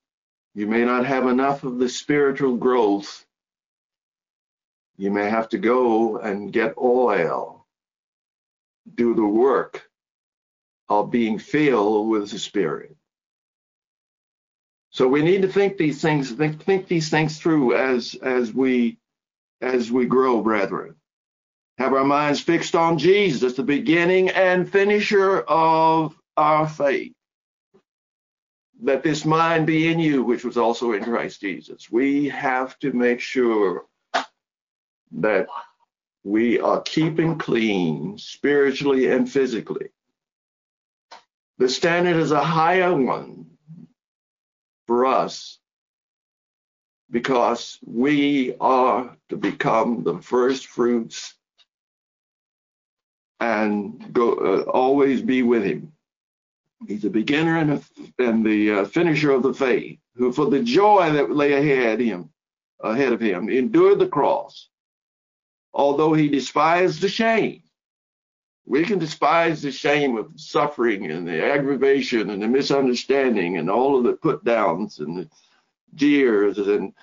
You 0.55 0.67
may 0.67 0.85
not 0.85 1.05
have 1.05 1.27
enough 1.27 1.63
of 1.63 1.79
the 1.79 1.89
spiritual 1.89 2.57
growth. 2.57 3.25
You 4.97 5.11
may 5.11 5.29
have 5.29 5.49
to 5.49 5.59
go 5.59 6.17
and 6.17 6.51
get 6.51 6.77
oil, 6.77 7.67
do 8.95 9.13
the 9.13 9.25
work 9.25 9.87
of 10.89 11.11
being 11.11 11.37
filled 11.39 12.09
with 12.09 12.31
the 12.31 12.39
Spirit. 12.39 12.95
So 14.89 15.07
we 15.07 15.21
need 15.21 15.43
to 15.43 15.47
think 15.47 15.77
these 15.77 16.01
things, 16.01 16.31
think, 16.31 16.63
think 16.63 16.87
these 16.87 17.09
things 17.09 17.37
through 17.39 17.75
as 17.75 18.15
as 18.15 18.53
we 18.53 18.97
as 19.61 19.91
we 19.91 20.05
grow, 20.05 20.41
brethren. 20.41 20.95
Have 21.77 21.93
our 21.93 22.05
minds 22.05 22.41
fixed 22.41 22.75
on 22.75 22.97
Jesus, 22.97 23.53
the 23.53 23.63
beginning 23.63 24.29
and 24.29 24.71
finisher 24.71 25.41
of 25.41 26.17
our 26.37 26.67
faith. 26.67 27.13
Let 28.81 29.03
this 29.03 29.25
mind 29.25 29.65
be 29.65 29.87
in 29.91 29.99
you, 29.99 30.23
which 30.23 30.43
was 30.43 30.57
also 30.57 30.93
in 30.93 31.03
Christ 31.03 31.41
Jesus. 31.41 31.91
We 31.91 32.29
have 32.29 32.77
to 32.79 32.91
make 32.91 33.19
sure 33.19 33.85
that 35.13 35.47
we 36.23 36.59
are 36.59 36.81
keeping 36.81 37.37
clean 37.37 38.17
spiritually 38.17 39.07
and 39.07 39.29
physically. 39.29 39.89
The 41.57 41.69
standard 41.69 42.17
is 42.17 42.31
a 42.31 42.43
higher 42.43 42.95
one 42.95 43.47
for 44.85 45.05
us 45.05 45.57
because 47.09 47.79
we 47.85 48.55
are 48.59 49.15
to 49.29 49.37
become 49.37 50.03
the 50.03 50.19
first 50.19 50.67
fruits 50.67 51.33
and 53.39 54.13
go 54.13 54.33
uh, 54.33 54.69
always 54.69 55.21
be 55.21 55.43
with 55.43 55.63
him. 55.63 55.93
He's 56.85 57.05
a 57.05 57.09
beginner 57.09 57.57
and, 57.57 57.71
a, 57.71 57.81
and 58.19 58.45
the 58.45 58.71
uh, 58.71 58.85
finisher 58.85 59.31
of 59.31 59.41
the 59.41 59.53
faith, 59.53 59.99
who 60.15 60.31
for 60.31 60.49
the 60.49 60.61
joy 60.61 61.11
that 61.13 61.31
lay 61.31 61.53
ahead 61.53 61.99
him, 61.99 62.29
ahead 62.81 63.13
of 63.13 63.19
him, 63.19 63.49
endured 63.49 63.99
the 63.99 64.07
cross, 64.07 64.69
although 65.73 66.13
he 66.13 66.29
despised 66.29 67.01
the 67.01 67.09
shame. 67.09 67.63
We 68.65 68.83
can 68.83 68.99
despise 68.99 69.61
the 69.61 69.71
shame 69.71 70.17
of 70.17 70.31
suffering 70.35 71.09
and 71.09 71.27
the 71.27 71.43
aggravation 71.43 72.29
and 72.29 72.43
the 72.43 72.47
misunderstanding 72.47 73.57
and 73.57 73.69
all 73.69 73.97
of 73.97 74.03
the 74.03 74.13
put 74.13 74.43
downs 74.43 74.99
and 74.99 75.17
the 75.17 75.29
jeers 75.95 76.57
and 76.57 76.93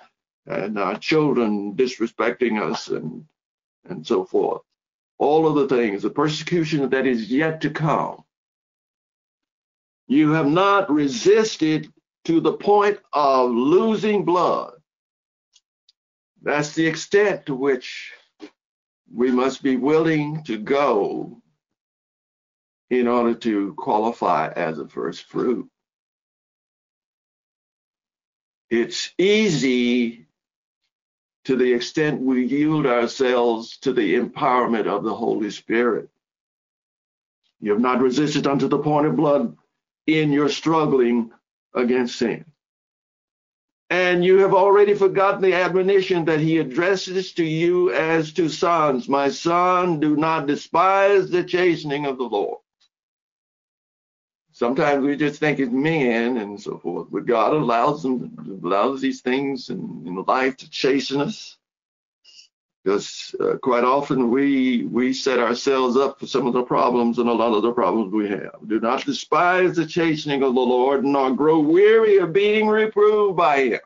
and 0.45 0.77
our 0.77 0.97
children 0.99 1.73
disrespecting 1.75 2.61
us 2.61 2.89
and 2.89 3.25
and 3.85 4.05
so 4.05 4.25
forth. 4.25 4.61
All 5.17 5.47
of 5.47 5.55
the 5.55 5.75
things, 5.75 6.03
the 6.03 6.09
persecution 6.09 6.87
that 6.89 7.07
is 7.07 7.31
yet 7.31 7.61
to 7.61 7.71
come. 7.71 8.24
You 10.07 10.31
have 10.31 10.47
not 10.47 10.91
resisted 10.91 11.91
to 12.25 12.39
the 12.39 12.53
point 12.53 12.99
of 13.13 13.51
losing 13.51 14.25
blood. 14.25 14.73
That's 16.41 16.73
the 16.73 16.85
extent 16.85 17.47
to 17.47 17.55
which 17.55 18.13
we 19.13 19.31
must 19.31 19.63
be 19.63 19.77
willing 19.77 20.43
to 20.45 20.57
go 20.57 21.41
in 22.89 23.07
order 23.07 23.33
to 23.33 23.73
qualify 23.75 24.49
as 24.49 24.79
a 24.79 24.87
first 24.87 25.25
fruit. 25.25 25.69
It's 28.69 29.11
easy 29.17 30.27
to 31.45 31.55
the 31.55 31.73
extent 31.73 32.21
we 32.21 32.45
yield 32.45 32.85
ourselves 32.85 33.77
to 33.79 33.93
the 33.93 34.15
empowerment 34.15 34.87
of 34.87 35.03
the 35.03 35.13
Holy 35.13 35.51
Spirit. 35.51 36.09
You 37.59 37.71
have 37.71 37.81
not 37.81 38.01
resisted 38.01 38.47
unto 38.47 38.67
the 38.67 38.79
point 38.79 39.07
of 39.07 39.15
blood 39.15 39.55
in 40.07 40.31
your 40.31 40.49
struggling 40.49 41.31
against 41.73 42.17
sin. 42.17 42.45
And 43.89 44.25
you 44.25 44.39
have 44.39 44.53
already 44.53 44.95
forgotten 44.95 45.41
the 45.41 45.53
admonition 45.53 46.25
that 46.25 46.39
he 46.39 46.57
addresses 46.57 47.33
to 47.33 47.43
you 47.43 47.91
as 47.91 48.33
to 48.33 48.49
sons. 48.49 49.07
My 49.07 49.29
son, 49.29 49.99
do 49.99 50.15
not 50.15 50.47
despise 50.47 51.29
the 51.29 51.43
chastening 51.43 52.05
of 52.05 52.17
the 52.17 52.23
Lord. 52.23 52.59
Sometimes 54.51 55.05
we 55.05 55.17
just 55.17 55.39
think 55.39 55.59
it's 55.59 55.71
men 55.71 56.37
and 56.37 56.59
so 56.59 56.79
forth, 56.79 57.09
but 57.11 57.25
God 57.25 57.53
allows 57.53 58.01
them, 58.03 58.61
allows 58.63 59.01
these 59.01 59.21
things 59.21 59.69
in, 59.69 60.03
in 60.05 60.15
life 60.23 60.57
to 60.57 60.69
chasten 60.69 61.21
us. 61.21 61.57
Because 62.85 63.35
uh, 63.39 63.57
quite 63.63 63.83
often 63.83 64.29
we 64.29 64.85
we 64.85 65.11
set 65.11 65.39
ourselves 65.39 65.97
up 65.97 66.19
for 66.19 66.27
some 66.27 66.45
of 66.45 66.53
the 66.53 66.61
problems 66.61 67.17
and 67.17 67.27
a 67.27 67.33
lot 67.33 67.55
of 67.55 67.63
the 67.63 67.73
problems 67.73 68.13
we 68.13 68.29
have. 68.29 68.55
Do 68.67 68.79
not 68.79 69.03
despise 69.03 69.75
the 69.75 69.87
chastening 69.87 70.43
of 70.43 70.53
the 70.53 70.61
Lord, 70.61 71.03
nor 71.03 71.35
grow 71.35 71.59
weary 71.59 72.17
of 72.17 72.31
being 72.31 72.67
reproved 72.67 73.37
by 73.37 73.63
Him. 73.63 73.79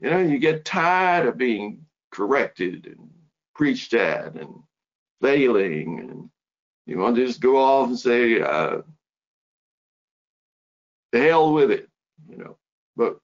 You 0.00 0.10
know, 0.10 0.18
you 0.18 0.38
get 0.38 0.66
tired 0.66 1.26
of 1.26 1.38
being 1.38 1.86
corrected 2.10 2.88
and 2.88 3.08
preached 3.54 3.94
at 3.94 4.34
and 4.34 4.62
failing, 5.22 6.00
and 6.00 6.30
you 6.84 6.98
want 6.98 7.16
to 7.16 7.26
just 7.26 7.40
go 7.40 7.56
off 7.56 7.88
and 7.88 7.98
say, 7.98 8.38
uh, 8.38 8.82
the 11.12 11.20
hell 11.20 11.54
with 11.54 11.70
it, 11.70 11.88
you 12.28 12.36
know. 12.36 12.58
But 12.96 13.18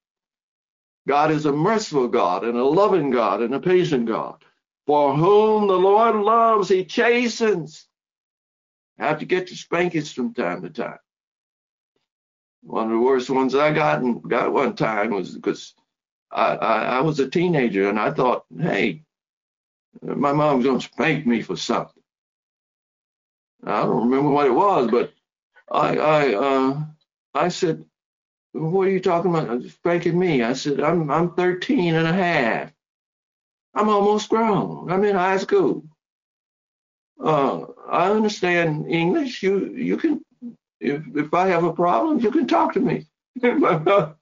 God 1.09 1.31
is 1.33 1.47
a 1.47 1.53
merciful 1.53 2.09
God 2.09 2.45
and 2.45 2.57
a 2.57 2.65
loving 2.65 3.11
God 3.11 3.43
and 3.43 3.55
a 3.55 3.61
patient 3.61 4.07
God. 4.07 4.45
For 4.87 5.15
whom 5.17 5.69
the 5.69 5.75
Lord 5.79 6.17
loves, 6.17 6.69
he 6.69 6.85
chastens. 6.85 7.87
Have 8.99 9.21
to 9.21 9.27
get 9.27 9.51
your 9.51 9.57
spankings 9.57 10.13
from 10.13 10.35
time 10.35 10.63
to 10.63 10.71
time. 10.71 10.99
One 12.63 12.87
of 12.87 12.93
the 12.93 12.99
worst 12.99 13.31
ones 13.31 13.55
I 13.55 13.73
got 13.73 14.01
got 14.29 14.53
one 14.53 14.77
time 14.77 15.11
was 15.13 15.35
because 15.35 15.75
I, 16.33 16.57
I, 16.57 16.83
I 16.99 17.01
was 17.03 17.21
a 17.21 17.31
teenager 17.31 17.89
and 17.89 17.99
I 17.99 18.13
thought, 18.13 18.45
hey, 18.59 19.03
my 20.03 20.33
mom's 20.33 20.67
gonna 20.67 20.81
spank 20.81 21.27
me 21.27 21.43
for 21.43 21.57
something. 21.57 22.03
I 23.65 23.83
don't 23.83 24.11
remember 24.11 24.31
what 24.31 24.47
it 24.47 24.53
was, 24.55 24.91
but 24.91 25.13
I 25.71 25.97
I 25.99 26.35
uh, 26.35 26.85
I 27.35 27.49
said, 27.49 27.85
what 28.53 28.87
are 28.87 28.91
you 28.91 29.01
talking 29.01 29.35
about? 29.35 29.63
Spanking 29.65 30.19
me. 30.19 30.43
I 30.43 30.53
said, 30.53 30.81
I'm, 30.81 31.11
I'm 31.11 31.35
13 31.35 31.95
and 31.95 32.07
a 32.07 32.13
half. 32.13 32.73
I'm 33.75 33.89
almost 33.89 34.29
grown. 34.29 34.91
I'm 34.91 35.05
in 35.05 35.17
high 35.17 35.39
school. 35.39 35.85
Uh, 37.23 37.63
I 37.89 38.11
understand 38.11 38.91
English. 38.91 39.43
You, 39.43 39.69
you 39.75 39.97
can, 39.97 40.23
if, 40.81 41.03
if 41.15 41.33
I 41.33 41.49
have 41.49 41.65
a 41.65 41.73
problem, 41.73 42.21
you 42.21 42.31
can 42.31 42.47
talk 42.47 42.75
to 42.75 42.81
me. 42.81 43.07
my, 43.43 43.79
mom, 43.79 44.17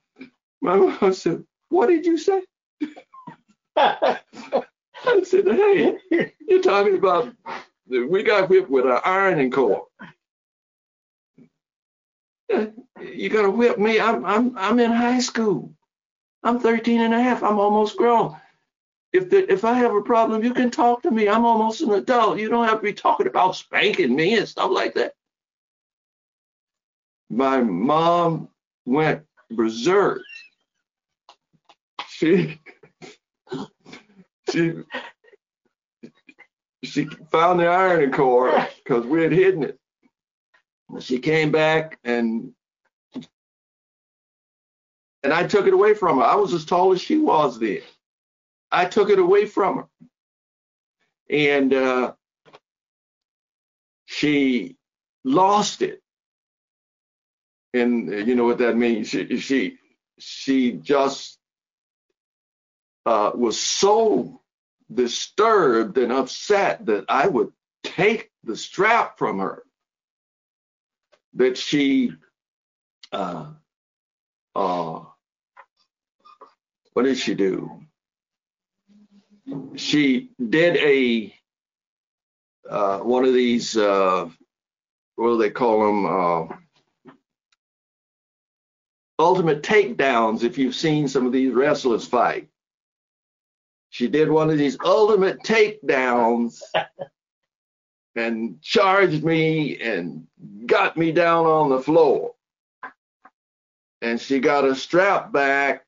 my 0.61 0.77
mom 0.77 1.13
said, 1.13 1.45
what 1.69 1.89
did 1.89 2.07
you 2.07 2.19
say? 2.19 2.43
I 3.77 4.19
said, 5.25 5.47
hey, 5.47 5.99
you're 6.47 6.63
talking 6.63 6.97
about, 6.97 7.35
we 7.89 8.23
got 8.23 8.49
whipped 8.49 8.71
with 8.71 8.85
an 8.85 9.01
ironing 9.05 9.51
cord 9.51 9.83
you're 12.51 13.31
gonna 13.31 13.51
whip 13.51 13.79
me. 13.79 14.01
I'm 14.01 14.25
I'm 14.25 14.57
I'm 14.59 14.81
in 14.81 14.91
high 14.91 15.21
school. 15.21 15.75
I'm 16.43 16.59
13 16.59 17.01
and 17.03 17.15
a 17.15 17.23
half. 17.23 17.43
I'm 17.43 17.59
almost 17.59 17.97
grown. 17.97 18.37
If 19.13 19.29
the, 19.29 19.53
if 19.53 19.65
I 19.65 19.75
have 19.75 19.95
a 19.95 20.03
problem, 20.03 20.45
you 20.45 20.55
can 20.55 20.71
talk 20.71 21.03
to 21.03 21.11
me. 21.11 21.29
I'm 21.29 21.45
almost 21.45 21.81
an 21.81 21.91
adult. 21.93 22.39
You 22.39 22.49
don't 22.49 22.69
have 22.69 22.79
to 22.79 22.83
be 22.85 22.93
talking 22.93 23.27
about 23.27 23.57
spanking 23.57 24.15
me 24.15 24.39
and 24.39 24.49
stuff 24.49 24.71
like 24.71 24.95
that. 24.95 25.15
My 27.29 27.61
mom 27.61 28.49
went 28.87 29.23
berserk. 29.51 30.23
She 32.09 32.61
she 34.51 34.75
she 36.85 37.07
found 37.31 37.61
the 37.61 37.67
ironing 37.67 38.13
cord 38.13 38.69
because 38.79 39.05
we 39.07 39.23
had 39.23 39.33
hidden 39.33 39.65
it. 39.65 39.80
She 40.99 41.19
came 41.19 41.53
back 41.53 41.99
and 42.05 42.53
and 45.23 45.33
I 45.33 45.47
took 45.47 45.67
it 45.67 45.75
away 45.75 45.95
from 45.95 46.19
her. 46.19 46.25
I 46.25 46.35
was 46.35 46.55
as 46.55 46.65
tall 46.65 46.93
as 46.93 47.01
she 47.01 47.19
was 47.19 47.59
then. 47.59 47.83
I 48.73 48.87
took 48.87 49.11
it 49.11 49.19
away 49.19 49.47
from 49.47 49.77
her. 49.77 49.89
And 51.29 51.75
uh, 51.75 52.15
she 54.07 54.77
lost 55.25 55.83
it. 55.83 56.03
And 57.75 58.09
you 58.27 58.35
know 58.35 58.45
what 58.45 58.59
that 58.59 58.77
means? 58.77 59.09
She 59.09 59.39
she 59.39 59.79
she 60.19 60.73
just 60.73 61.39
uh, 63.07 63.31
was 63.35 63.61
so 63.61 64.41
disturbed 64.93 65.99
and 65.99 66.11
upset 66.11 66.87
that 66.87 67.05
I 67.09 67.29
would 67.29 67.53
take 67.85 68.31
the 68.43 68.57
strap 68.57 69.19
from 69.19 69.39
her 69.39 69.63
that 71.35 71.57
she 71.57 72.13
uh, 73.13 73.47
uh, 74.55 75.01
what 76.93 77.05
did 77.05 77.19
she 77.19 77.35
do? 77.35 77.81
She 79.77 80.31
did 80.49 80.77
a 80.77 81.35
uh, 82.69 82.99
one 82.99 83.25
of 83.25 83.35
these 83.35 83.77
uh, 83.77 84.29
what 85.17 85.29
do 85.29 85.39
they 85.39 85.51
call 85.51 85.87
them? 85.87 86.07
Uh, 86.07 86.57
ultimate 89.19 89.63
takedowns 89.63 90.43
if 90.45 90.57
you've 90.57 90.75
seen 90.75 91.07
some 91.09 91.27
of 91.27 91.33
these 91.33 91.53
wrestlers 91.53 92.07
fight. 92.07 92.49
She 93.91 94.09
did 94.09 94.31
one 94.31 94.51
of 94.51 94.59
these 94.59 94.79
ultimate 94.85 95.43
takedowns 95.43 96.61
and 98.21 98.61
charged 98.61 99.25
me 99.25 99.81
and 99.81 100.27
got 100.67 100.97
me 100.97 101.11
down 101.11 101.47
on 101.47 101.71
the 101.71 101.81
floor. 101.81 102.35
And 104.03 104.21
she 104.21 104.39
got 104.41 104.65
a 104.65 104.75
strap 104.75 105.33
back 105.33 105.85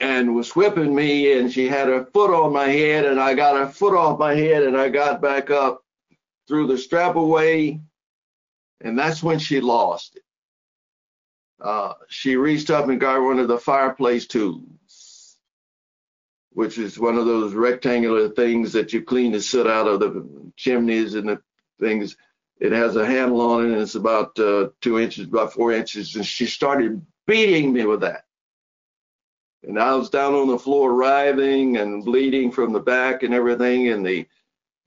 and 0.00 0.34
was 0.34 0.54
whipping 0.54 0.94
me 0.94 1.38
and 1.38 1.52
she 1.52 1.68
had 1.68 1.88
her 1.88 2.04
foot 2.06 2.30
on 2.30 2.52
my 2.52 2.68
head 2.68 3.04
and 3.06 3.20
I 3.20 3.34
got 3.34 3.56
her 3.56 3.68
foot 3.68 3.96
off 3.96 4.18
my 4.18 4.34
head 4.34 4.62
and 4.62 4.76
I 4.76 4.88
got 4.88 5.20
back 5.20 5.50
up, 5.50 5.82
threw 6.46 6.66
the 6.66 6.78
strap 6.78 7.16
away, 7.16 7.80
and 8.82 8.98
that's 8.98 9.22
when 9.22 9.38
she 9.38 9.60
lost 9.60 10.16
it. 10.16 10.22
Uh, 11.60 11.94
she 12.08 12.36
reached 12.36 12.70
up 12.70 12.88
and 12.88 13.00
got 13.00 13.22
one 13.22 13.38
of 13.38 13.48
the 13.48 13.58
fireplace 13.58 14.26
tools, 14.26 14.62
which 16.56 16.78
is 16.78 16.98
one 16.98 17.18
of 17.18 17.26
those 17.26 17.52
rectangular 17.52 18.30
things 18.30 18.72
that 18.72 18.90
you 18.90 19.02
clean 19.02 19.30
the 19.30 19.42
soot 19.42 19.66
out 19.66 19.86
of 19.86 20.00
the 20.00 20.26
chimneys 20.56 21.14
and 21.14 21.28
the 21.28 21.38
things. 21.78 22.16
It 22.58 22.72
has 22.72 22.96
a 22.96 23.04
handle 23.04 23.42
on 23.42 23.66
it 23.66 23.72
and 23.72 23.82
it's 23.82 23.94
about 23.94 24.38
uh, 24.38 24.70
two 24.80 24.98
inches, 24.98 25.26
by 25.26 25.48
four 25.48 25.72
inches. 25.72 26.16
And 26.16 26.24
she 26.24 26.46
started 26.46 27.04
beating 27.26 27.74
me 27.74 27.84
with 27.84 28.00
that. 28.00 28.24
And 29.64 29.78
I 29.78 29.94
was 29.96 30.08
down 30.08 30.32
on 30.32 30.48
the 30.48 30.58
floor 30.58 30.94
writhing 30.94 31.76
and 31.76 32.02
bleeding 32.02 32.50
from 32.50 32.72
the 32.72 32.80
back 32.80 33.22
and 33.22 33.34
everything. 33.34 33.88
And 33.88 34.06
the, 34.06 34.26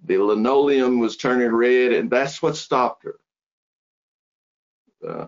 the 0.06 0.18
linoleum 0.18 0.98
was 0.98 1.18
turning 1.18 1.52
red. 1.52 1.94
And 1.94 2.10
that's 2.10 2.42
what 2.42 2.58
stopped 2.58 3.04
her. 3.04 3.20
Uh, 5.08 5.28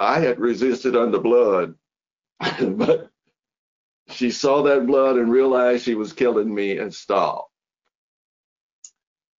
I 0.00 0.18
had 0.18 0.40
resisted 0.40 0.96
under 0.96 1.20
blood, 1.20 1.76
but 2.40 3.12
she 4.10 4.30
saw 4.30 4.62
that 4.62 4.86
blood 4.86 5.16
and 5.16 5.30
realized 5.30 5.84
she 5.84 5.94
was 5.94 6.12
killing 6.12 6.54
me 6.54 6.78
and 6.78 6.94
stopped. 6.94 7.50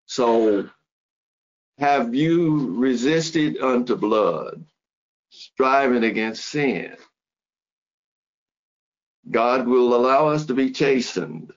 So, 0.05 0.69
have 1.77 2.15
you 2.15 2.75
resisted 2.75 3.59
unto 3.61 3.95
blood, 3.95 4.65
striving 5.29 6.03
against 6.03 6.45
sin? 6.45 6.95
God 9.29 9.67
will 9.67 9.93
allow 9.95 10.29
us 10.29 10.45
to 10.47 10.53
be 10.53 10.71
chastened 10.71 11.53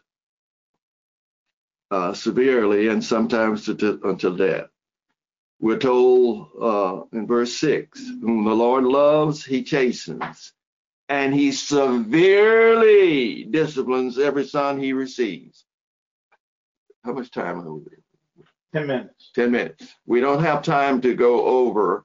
uh, 1.90 2.14
severely 2.14 2.88
and 2.88 3.02
sometimes 3.04 3.66
to, 3.66 4.00
until 4.04 4.36
death. 4.36 4.68
We're 5.60 5.78
told 5.78 6.48
uh, 6.60 7.02
in 7.16 7.26
verse 7.26 7.54
6 7.56 8.00
whom 8.22 8.44
the 8.44 8.54
Lord 8.54 8.84
loves, 8.84 9.44
he 9.44 9.62
chastens, 9.62 10.52
and 11.10 11.34
he 11.34 11.50
severely 11.50 13.42
disciplines 13.42 14.16
every 14.16 14.46
son 14.46 14.78
he 14.78 14.92
receives. 14.92 15.64
How 17.04 17.12
much 17.12 17.32
time 17.32 17.58
are 17.58 17.74
we? 17.74 17.82
10 18.72 18.86
minutes. 18.86 19.30
10 19.34 19.50
minutes. 19.50 19.92
We 20.06 20.20
don't 20.20 20.42
have 20.42 20.62
time 20.62 21.00
to 21.00 21.14
go 21.14 21.44
over 21.44 22.04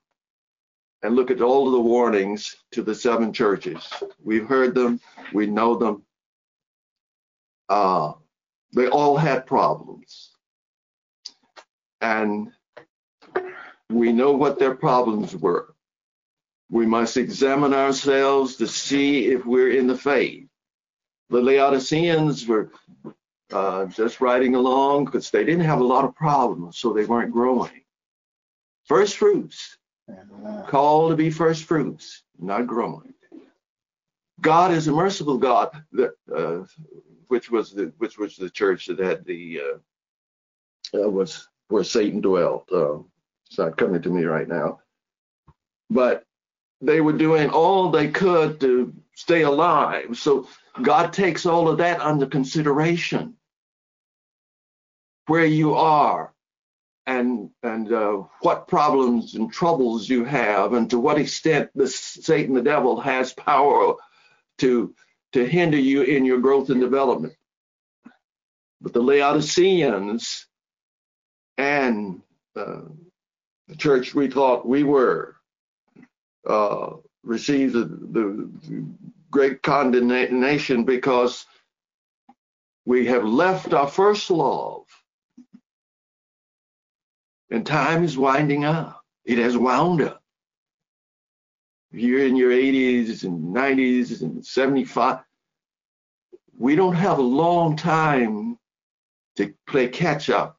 and 1.03 1.15
look 1.15 1.29
at 1.29 1.41
all 1.41 1.67
of 1.67 1.73
the 1.73 1.79
warnings 1.79 2.55
to 2.71 2.81
the 2.81 2.95
seven 2.95 3.31
churches. 3.31 3.87
We've 4.23 4.47
heard 4.47 4.73
them, 4.73 4.99
we 5.33 5.45
know 5.45 5.75
them. 5.75 6.01
Uh, 7.69 8.13
they 8.73 8.87
all 8.87 9.17
had 9.17 9.45
problems. 9.45 10.31
And 12.01 12.51
we 13.91 14.11
know 14.11 14.31
what 14.31 14.57
their 14.57 14.73
problems 14.73 15.35
were. 15.35 15.74
We 16.69 16.85
must 16.85 17.17
examine 17.17 17.73
ourselves 17.73 18.55
to 18.57 18.67
see 18.67 19.27
if 19.27 19.45
we're 19.45 19.71
in 19.71 19.87
the 19.87 19.97
faith. 19.97 20.47
The 21.29 21.41
Laodiceans 21.41 22.47
were 22.47 22.71
uh, 23.51 23.85
just 23.85 24.21
riding 24.21 24.55
along 24.55 25.05
because 25.05 25.29
they 25.29 25.43
didn't 25.43 25.65
have 25.65 25.79
a 25.79 25.83
lot 25.83 26.05
of 26.05 26.15
problems, 26.15 26.77
so 26.77 26.93
they 26.93 27.05
weren't 27.05 27.31
growing. 27.31 27.81
First 28.85 29.17
fruits, 29.17 29.77
called 30.67 31.11
to 31.11 31.15
be 31.15 31.29
first 31.29 31.63
fruits, 31.63 32.23
not 32.39 32.67
growing. 32.67 33.13
God 34.41 34.71
is 34.71 34.87
a 34.87 34.91
merciful 34.91 35.37
God, 35.37 35.83
uh, 36.35 36.59
which 37.27 37.49
was 37.49 37.71
the 37.71 37.91
which 37.97 38.17
was 38.17 38.35
the 38.35 38.49
church 38.49 38.87
that 38.87 38.99
had 38.99 39.25
the 39.25 39.61
uh, 39.61 40.97
uh 40.97 41.09
was 41.09 41.47
where 41.69 41.83
Satan 41.83 42.21
dwelt. 42.21 42.69
Uh, 42.71 42.99
it's 43.47 43.57
not 43.57 43.77
coming 43.77 44.01
to 44.01 44.09
me 44.09 44.25
right 44.25 44.47
now. 44.47 44.79
But 45.89 46.25
they 46.85 47.01
were 47.01 47.13
doing 47.13 47.49
all 47.49 47.89
they 47.89 48.09
could 48.09 48.59
to 48.61 48.93
stay 49.15 49.41
alive. 49.41 50.17
So 50.17 50.47
God 50.81 51.13
takes 51.13 51.45
all 51.45 51.67
of 51.67 51.77
that 51.79 52.01
under 52.01 52.25
consideration. 52.25 53.35
Where 55.27 55.45
you 55.45 55.73
are 55.73 56.33
and 57.07 57.49
and 57.63 57.91
uh, 57.91 58.23
what 58.41 58.67
problems 58.67 59.35
and 59.35 59.51
troubles 59.51 60.07
you 60.09 60.23
have 60.23 60.73
and 60.73 60.89
to 60.89 60.99
what 60.99 61.19
extent 61.19 61.69
the 61.75 61.87
Satan 61.87 62.53
the 62.53 62.61
devil 62.61 62.99
has 62.99 63.33
power 63.33 63.95
to 64.59 64.93
to 65.33 65.45
hinder 65.45 65.77
you 65.77 66.03
in 66.03 66.25
your 66.25 66.39
growth 66.39 66.69
and 66.69 66.79
development. 66.79 67.33
But 68.81 68.93
the 68.93 69.01
Laodiceans 69.01 70.45
and 71.57 72.21
uh, 72.55 72.81
the 73.67 73.75
church 73.75 74.13
we 74.13 74.29
thought 74.29 74.67
we 74.67 74.83
were, 74.83 75.34
uh, 76.45 76.91
received 77.23 77.73
the, 77.73 77.85
the 77.85 78.49
great 79.31 79.61
condemnation 79.61 80.85
because 80.85 81.45
we 82.85 83.07
have 83.07 83.23
left 83.23 83.73
our 83.73 83.87
first 83.87 84.29
love. 84.29 84.83
And 87.49 87.65
time 87.65 88.03
is 88.03 88.17
winding 88.17 88.65
up. 88.65 89.01
It 89.23 89.39
has 89.39 89.57
wound 89.57 90.01
up. 90.01 90.21
You're 91.91 92.25
in 92.25 92.35
your 92.35 92.51
80s 92.51 93.23
and 93.23 93.55
90s 93.55 94.21
and 94.21 94.45
75, 94.45 95.19
we 96.57 96.75
don't 96.75 96.95
have 96.95 97.19
a 97.19 97.23
long 97.23 97.75
time 97.75 98.57
to 99.37 99.53
play 99.67 99.87
catch 99.87 100.29
up 100.29 100.57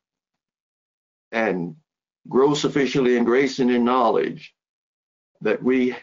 and 1.33 1.77
grow 2.29 2.55
sufficiently 2.55 3.17
in 3.17 3.25
grace 3.25 3.59
and 3.59 3.71
in 3.71 3.85
knowledge 3.85 4.55
that 5.43 5.63
we 5.63 5.97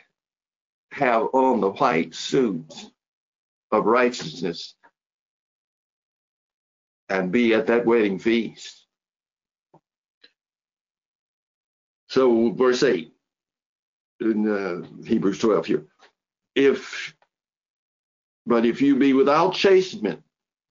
have 0.91 1.27
on 1.34 1.59
the 1.59 1.71
white 1.71 2.13
suits 2.13 2.89
of 3.71 3.86
righteousness 3.86 4.75
and 7.09 7.31
be 7.31 7.53
at 7.53 7.67
that 7.67 7.86
wedding 7.86 8.19
feast. 8.19 8.86
So, 12.09 12.51
verse 12.51 12.84
8 12.84 13.11
in 14.21 14.47
uh, 14.47 15.03
Hebrews 15.05 15.39
12 15.39 15.65
here. 15.65 15.86
If, 16.55 17.15
but 18.45 18.65
if 18.65 18.81
you 18.81 18.95
be 18.95 19.13
without 19.13 19.55
chastisement, 19.55 20.21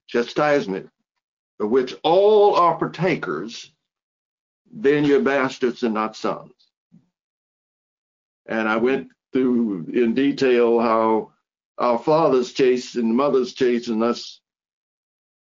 chastisement, 0.07 0.89
of 1.59 1.71
which 1.71 1.95
all 2.05 2.55
are 2.55 2.77
partakers, 2.77 3.73
then 4.73 5.05
you're 5.05 5.21
bastards 5.21 5.83
and 5.83 5.95
not 5.95 6.17
sons. 6.17 6.53
And 8.47 8.69
I 8.69 8.77
went 8.77 9.09
through 9.33 9.87
in 9.93 10.15
detail 10.15 10.81
how 10.81 11.33
our 11.79 11.99
fathers 11.99 12.53
chased 12.53 12.97
and 12.97 13.17
mothers 13.17 13.55
chastened 13.55 14.03
us, 14.03 14.41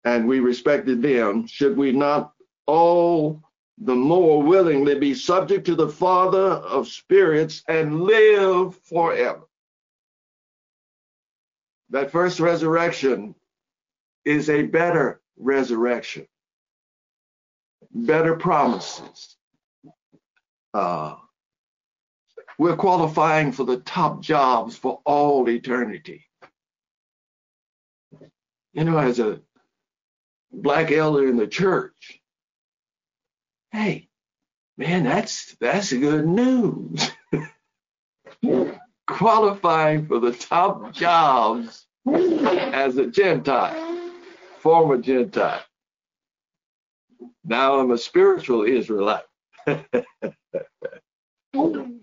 and 0.04 0.28
we 0.28 0.39
respected 0.39 1.02
them. 1.02 1.48
Should 1.48 1.78
we 1.78 1.91
not 1.91 2.34
all 2.66 3.41
the 3.78 3.96
more 3.96 4.41
willingly 4.41 4.98
be 5.00 5.14
subject 5.14 5.66
to 5.66 5.76
the 5.76 5.89
Father 5.89 6.38
of 6.39 6.88
spirits 6.88 7.64
and 7.68 8.02
live 8.02 8.76
forever? 8.84 9.44
That 11.89 12.12
first 12.12 12.39
resurrection 12.39 13.36
is 14.26 14.50
a 14.50 14.64
better 14.64 15.22
resurrection 15.38 16.28
better 17.94 18.36
promises. 18.36 19.38
Uh, 20.74 21.16
we're 22.58 22.76
qualifying 22.76 23.51
for 23.51 23.64
the 23.64 23.78
top 23.78 24.22
jobs 24.22 24.78
for 24.78 25.01
all 25.06 25.49
eternity. 25.49 26.26
You 28.74 28.84
know, 28.84 28.97
as 28.97 29.20
a 29.20 29.41
black 30.51 30.91
elder 30.91 31.28
in 31.28 31.38
the 31.38 31.47
church, 31.47 32.20
hey, 33.72 34.10
man, 34.78 35.04
that's 35.04 35.56
that's 35.60 35.93
good 35.93 36.28
news. 36.28 37.12
qualifying 39.08 40.08
for 40.08 40.20
the 40.20 40.32
top 40.32 40.93
jobs 40.93 41.86
as 42.08 42.97
a 42.97 43.08
Gentile, 43.08 44.12
former 44.60 44.97
Gentile. 44.97 45.62
Now 47.43 47.80
I'm 47.80 47.91
a 47.91 47.97
spiritual 47.97 48.64
Israelite. 48.64 49.24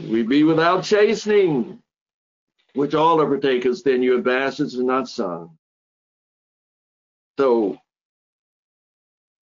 We 0.00 0.22
be 0.22 0.42
without 0.42 0.84
chastening, 0.84 1.82
which 2.74 2.94
all 2.94 3.20
overtake 3.20 3.66
us, 3.66 3.82
then 3.82 4.02
you 4.02 4.18
are 4.18 4.22
bastards 4.22 4.74
and 4.74 4.86
not 4.86 5.08
sons. 5.08 5.50
So, 7.38 7.78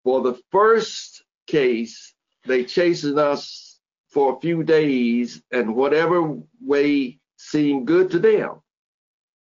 for 0.04 0.22
the 0.22 0.40
first 0.52 1.24
case, 1.48 2.14
they 2.46 2.64
chasten 2.64 3.18
us 3.20 3.80
for 4.10 4.36
a 4.36 4.40
few 4.40 4.64
days, 4.64 5.42
and 5.52 5.76
whatever 5.76 6.38
way 6.62 7.20
seemed 7.38 7.86
good 7.88 8.12
to 8.12 8.20
them. 8.20 8.62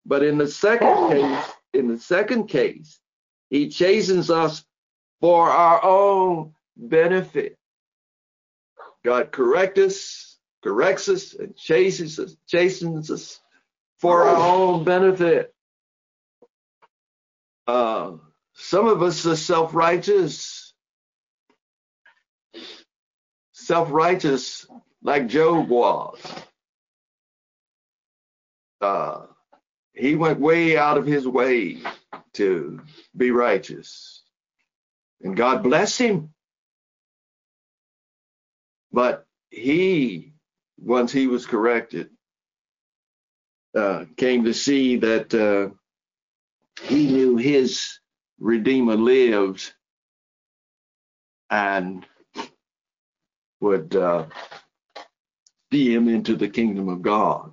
But 0.07 0.23
in 0.23 0.39
the 0.39 0.49
second 0.49 1.11
case, 1.11 1.53
in 1.75 1.89
the 1.89 1.99
second 1.99 2.47
case, 2.47 3.01
he 3.51 3.69
chastens 3.69 4.31
us 4.31 4.65
for 5.21 5.51
our 5.51 5.85
own 5.85 6.55
benefit. 6.77 7.59
God 9.05 9.31
correct 9.31 9.79
us, 9.79 10.26
corrects 10.67 11.09
us, 11.09 11.33
and 11.33 11.55
chastens 11.55 12.19
us, 12.19 12.37
chastens 12.49 13.09
us 13.09 13.41
for 13.99 14.25
our 14.25 14.37
own 14.37 14.83
benefit. 14.83 15.55
Uh, 17.69 18.15
some 18.55 18.89
of 18.89 19.01
us 19.01 19.25
are 19.27 19.37
self-righteous, 19.37 20.75
self-righteous 23.53 24.67
like 25.05 25.29
Job 25.29 25.69
was. 25.69 26.19
Uh, 28.81 29.27
he 29.93 30.17
went 30.17 30.41
way 30.41 30.77
out 30.77 30.99
of 30.99 31.07
his 31.07 31.29
way 31.29 31.79
to 32.33 32.81
be 33.17 33.31
righteous. 33.31 34.25
And 35.23 35.37
God 35.37 35.63
blessed 35.63 36.01
him. 36.01 36.35
But 38.91 39.25
he, 39.51 40.33
once 40.79 41.13
he 41.13 41.27
was 41.27 41.47
corrected, 41.47 42.11
uh, 43.77 44.05
came 44.17 44.45
to 44.45 44.55
see 44.55 44.97
that 44.99 45.35
uh, 45.35 45.71
he 46.85 47.07
knew 47.13 47.37
his 47.37 47.99
Redeemer 48.41 48.97
lived 48.97 49.73
and 51.51 52.07
would 53.61 53.97
uh, 53.97 54.27
see 55.73 55.95
him 55.95 56.09
into 56.09 56.37
the 56.37 56.49
kingdom 56.49 56.89
of 56.89 57.03
God 57.03 57.53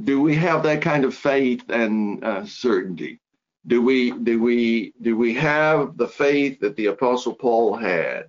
do 0.00 0.20
we 0.22 0.34
have 0.36 0.62
that 0.64 0.82
kind 0.82 1.04
of 1.04 1.14
faith 1.14 1.64
and 1.68 2.24
uh, 2.24 2.46
certainty? 2.46 3.20
Do 3.66 3.82
we 3.82 4.10
do 4.12 4.42
we 4.42 4.94
do 5.02 5.16
we 5.16 5.34
have 5.34 5.96
the 5.96 6.08
faith 6.08 6.60
that 6.60 6.76
the 6.76 6.86
apostle 6.86 7.34
Paul 7.34 7.76
had 7.76 8.26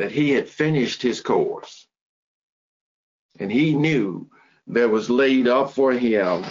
that 0.00 0.10
he 0.10 0.30
had 0.30 0.48
finished 0.48 1.02
his 1.02 1.20
course 1.20 1.86
and 3.38 3.52
he 3.52 3.74
knew 3.74 4.26
there 4.66 4.88
was 4.88 5.10
laid 5.10 5.46
up 5.46 5.72
for 5.72 5.92
him 5.92 6.42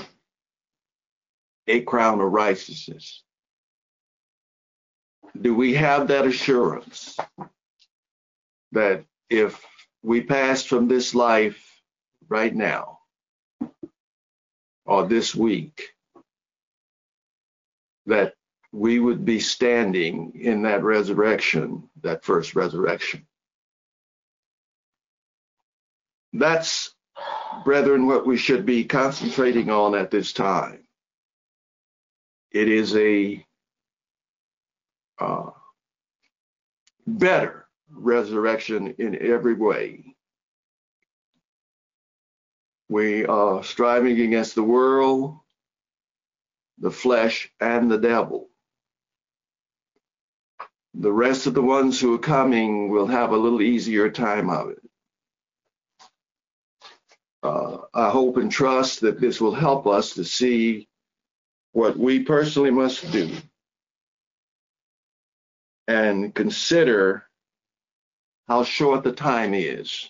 a 1.66 1.82
crown 1.82 2.22
of 2.22 2.32
righteousness? 2.32 3.24
Do 5.42 5.56
we 5.56 5.74
have 5.74 6.10
that 6.10 6.28
assurance 6.28 7.18
that 8.74 9.04
if 9.32 9.66
we 10.04 10.22
pass 10.22 10.64
from 10.64 10.88
this 10.88 11.16
life 11.16 11.82
right 12.28 12.54
now 12.54 13.00
or 14.86 15.08
this 15.08 15.34
week 15.34 15.90
that 18.06 18.36
we 18.72 19.00
would 19.00 19.26
be 19.26 19.40
standing 19.40 20.34
in 20.40 20.62
that 20.62 20.84
resurrection, 20.84 21.90
that 22.04 22.24
first 22.24 22.54
resurrection. 22.54 23.26
That's, 26.34 26.94
brethren, 27.64 28.08
what 28.08 28.26
we 28.26 28.38
should 28.38 28.66
be 28.66 28.86
concentrating 28.86 29.70
on 29.70 29.96
at 29.96 30.12
this 30.12 30.34
time. 30.34 30.84
It 32.52 32.68
is 32.68 32.96
a 32.96 33.46
uh, 35.20 35.52
better 37.06 37.68
resurrection 37.92 38.96
in 38.98 39.22
every 39.22 39.54
way 39.54 40.16
we 42.90 43.24
are 43.26 43.64
striving 43.64 44.20
against 44.20 44.56
the 44.56 44.64
world, 44.64 45.38
the 46.80 46.92
flesh, 46.92 47.52
and 47.62 47.90
the 47.90 48.00
devil. 48.00 48.50
The 50.96 51.12
rest 51.12 51.46
of 51.46 51.54
the 51.54 51.62
ones 51.62 52.02
who 52.02 52.16
are 52.16 52.20
coming 52.20 52.90
will 52.90 53.06
have 53.06 53.32
a 53.32 53.38
little 53.38 53.62
easier 53.62 54.10
time 54.10 54.50
of 54.50 54.72
it. 54.72 54.89
Uh, 57.42 57.78
I 57.94 58.10
hope 58.10 58.38
and 58.38 58.52
trust 58.52 59.02
that 59.02 59.20
this 59.22 59.40
will 59.40 59.54
help 59.54 59.88
us 59.88 60.14
to 60.16 60.26
see 60.26 60.88
what 61.72 61.98
we 61.98 62.24
personally 62.24 62.72
must 62.72 63.10
do 63.12 63.32
and 65.88 66.34
consider 66.36 67.24
how 68.48 68.64
short 68.64 69.04
the 69.04 69.12
time 69.12 69.54
is 69.54 70.10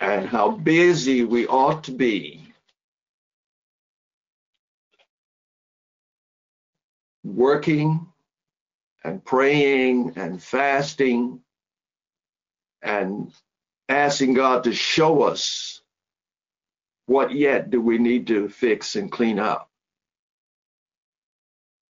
and 0.00 0.26
how 0.26 0.50
busy 0.50 1.24
we 1.24 1.46
ought 1.46 1.84
to 1.84 1.92
be 1.92 2.48
working 7.24 8.06
and 9.04 9.24
praying 9.24 10.12
and 10.16 10.42
fasting 10.42 11.40
and 12.82 13.32
asking 13.88 14.34
God 14.34 14.64
to 14.64 14.72
show 14.72 15.22
us 15.22 15.80
what 17.06 17.32
yet 17.32 17.70
do 17.70 17.80
we 17.80 17.98
need 17.98 18.26
to 18.26 18.48
fix 18.48 18.96
and 18.96 19.10
clean 19.10 19.38
up. 19.38 19.70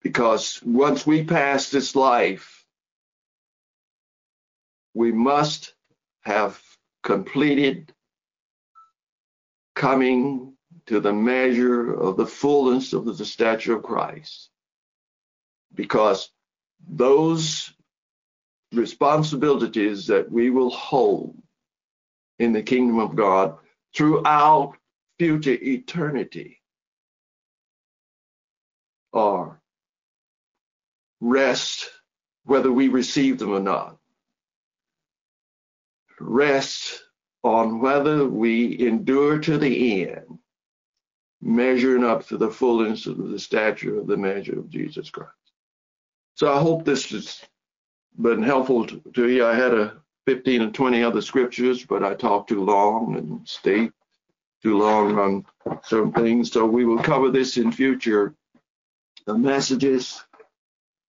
Because 0.04 0.62
once 0.64 1.08
we 1.08 1.24
pass 1.24 1.70
this 1.70 1.96
life, 1.96 2.66
we 4.94 5.12
must 5.12 5.74
have 6.22 6.62
completed 7.02 7.94
coming 9.74 10.54
to 10.88 11.00
the 11.00 11.14
measure 11.14 11.94
of 11.94 12.18
the 12.18 12.28
fullness 12.28 12.94
of 12.94 13.06
the 13.06 13.26
stature 13.26 13.76
of 13.76 13.84
Christ. 13.84 14.50
Because 15.74 16.30
those 16.88 17.74
responsibilities 18.72 20.08
that 20.08 20.32
we 20.32 20.50
will 20.50 20.70
hold 20.70 21.36
in 22.40 22.54
the 22.54 22.64
kingdom 22.64 23.00
of 23.00 23.16
God 23.16 23.58
throughout 23.96 24.76
future 25.18 25.58
eternity 25.60 26.62
are 29.14 29.62
rest 31.22 31.90
whether 32.44 32.72
we 32.72 32.90
receive 32.90 33.40
them 33.40 33.52
or 33.52 33.60
not. 33.60 33.98
Rest 36.20 37.04
on 37.44 37.80
whether 37.80 38.28
we 38.28 38.80
endure 38.80 39.40
to 39.40 39.58
the 39.58 40.08
end, 40.08 40.40
measuring 41.42 42.04
up 42.04 42.28
to 42.28 42.38
the 42.38 42.50
fullness 42.52 43.06
of 43.06 43.18
the 43.18 43.40
stature 43.40 44.00
of 44.00 44.08
the 44.08 44.18
measure 44.18 44.60
of 44.60 44.70
Jesus 44.70 45.10
Christ. 45.10 45.32
So 46.36 46.52
I 46.52 46.60
hope 46.60 46.84
this 46.86 47.10
has 47.12 47.42
been 48.18 48.44
helpful 48.44 48.86
to, 48.88 49.02
to 49.14 49.30
you. 49.30 49.46
I 49.46 49.56
had 49.56 49.74
a 49.74 50.02
15 50.26 50.62
and 50.62 50.74
20 50.74 51.04
other 51.04 51.22
scriptures, 51.22 51.86
but 51.86 52.04
I 52.04 52.16
talked 52.16 52.50
too 52.50 52.64
long 52.64 53.16
and 53.18 53.48
stayed 53.48 53.92
too 54.64 54.78
long 54.78 55.18
on 55.20 55.46
certain 55.84 56.12
things. 56.12 56.52
So 56.52 56.66
we 56.66 56.86
will 56.86 57.02
cover 57.02 57.30
this 57.30 57.58
in 57.58 57.72
future 57.72 58.34
messages. 59.28 60.24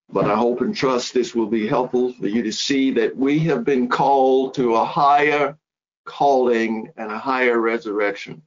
But 0.09 0.27
I 0.27 0.37
hope 0.37 0.61
and 0.61 0.77
trust 0.77 1.15
this 1.15 1.35
will 1.35 1.49
be 1.49 1.67
helpful 1.67 2.13
for 2.13 2.29
you 2.29 2.43
to 2.43 2.53
see 2.53 2.93
that 2.93 3.17
we 3.17 3.41
have 3.41 3.65
been 3.65 3.89
called 3.89 4.55
to 4.55 4.77
a 4.77 4.85
higher 4.85 5.59
calling 6.05 6.93
and 6.97 7.11
a 7.11 7.19
higher 7.19 7.59
resurrection. 7.59 8.43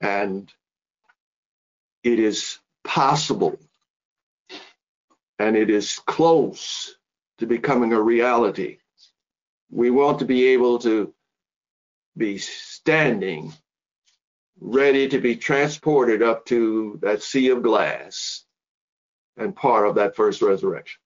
And 0.00 0.52
it 2.04 2.20
is 2.20 2.58
possible 2.84 3.58
and 5.38 5.56
it 5.56 5.70
is 5.70 5.98
close 6.06 6.94
to 7.38 7.46
becoming 7.46 7.92
a 7.92 8.00
reality. 8.00 8.78
We 9.70 9.90
want 9.90 10.20
to 10.20 10.24
be 10.24 10.48
able 10.48 10.78
to 10.80 11.12
be 12.16 12.38
standing 12.38 13.52
ready 14.60 15.08
to 15.08 15.20
be 15.20 15.36
transported 15.36 16.22
up 16.22 16.44
to 16.46 16.98
that 17.02 17.22
sea 17.22 17.50
of 17.50 17.62
glass 17.62 18.44
and 19.36 19.54
part 19.54 19.86
of 19.86 19.94
that 19.96 20.16
first 20.16 20.42
resurrection. 20.42 21.00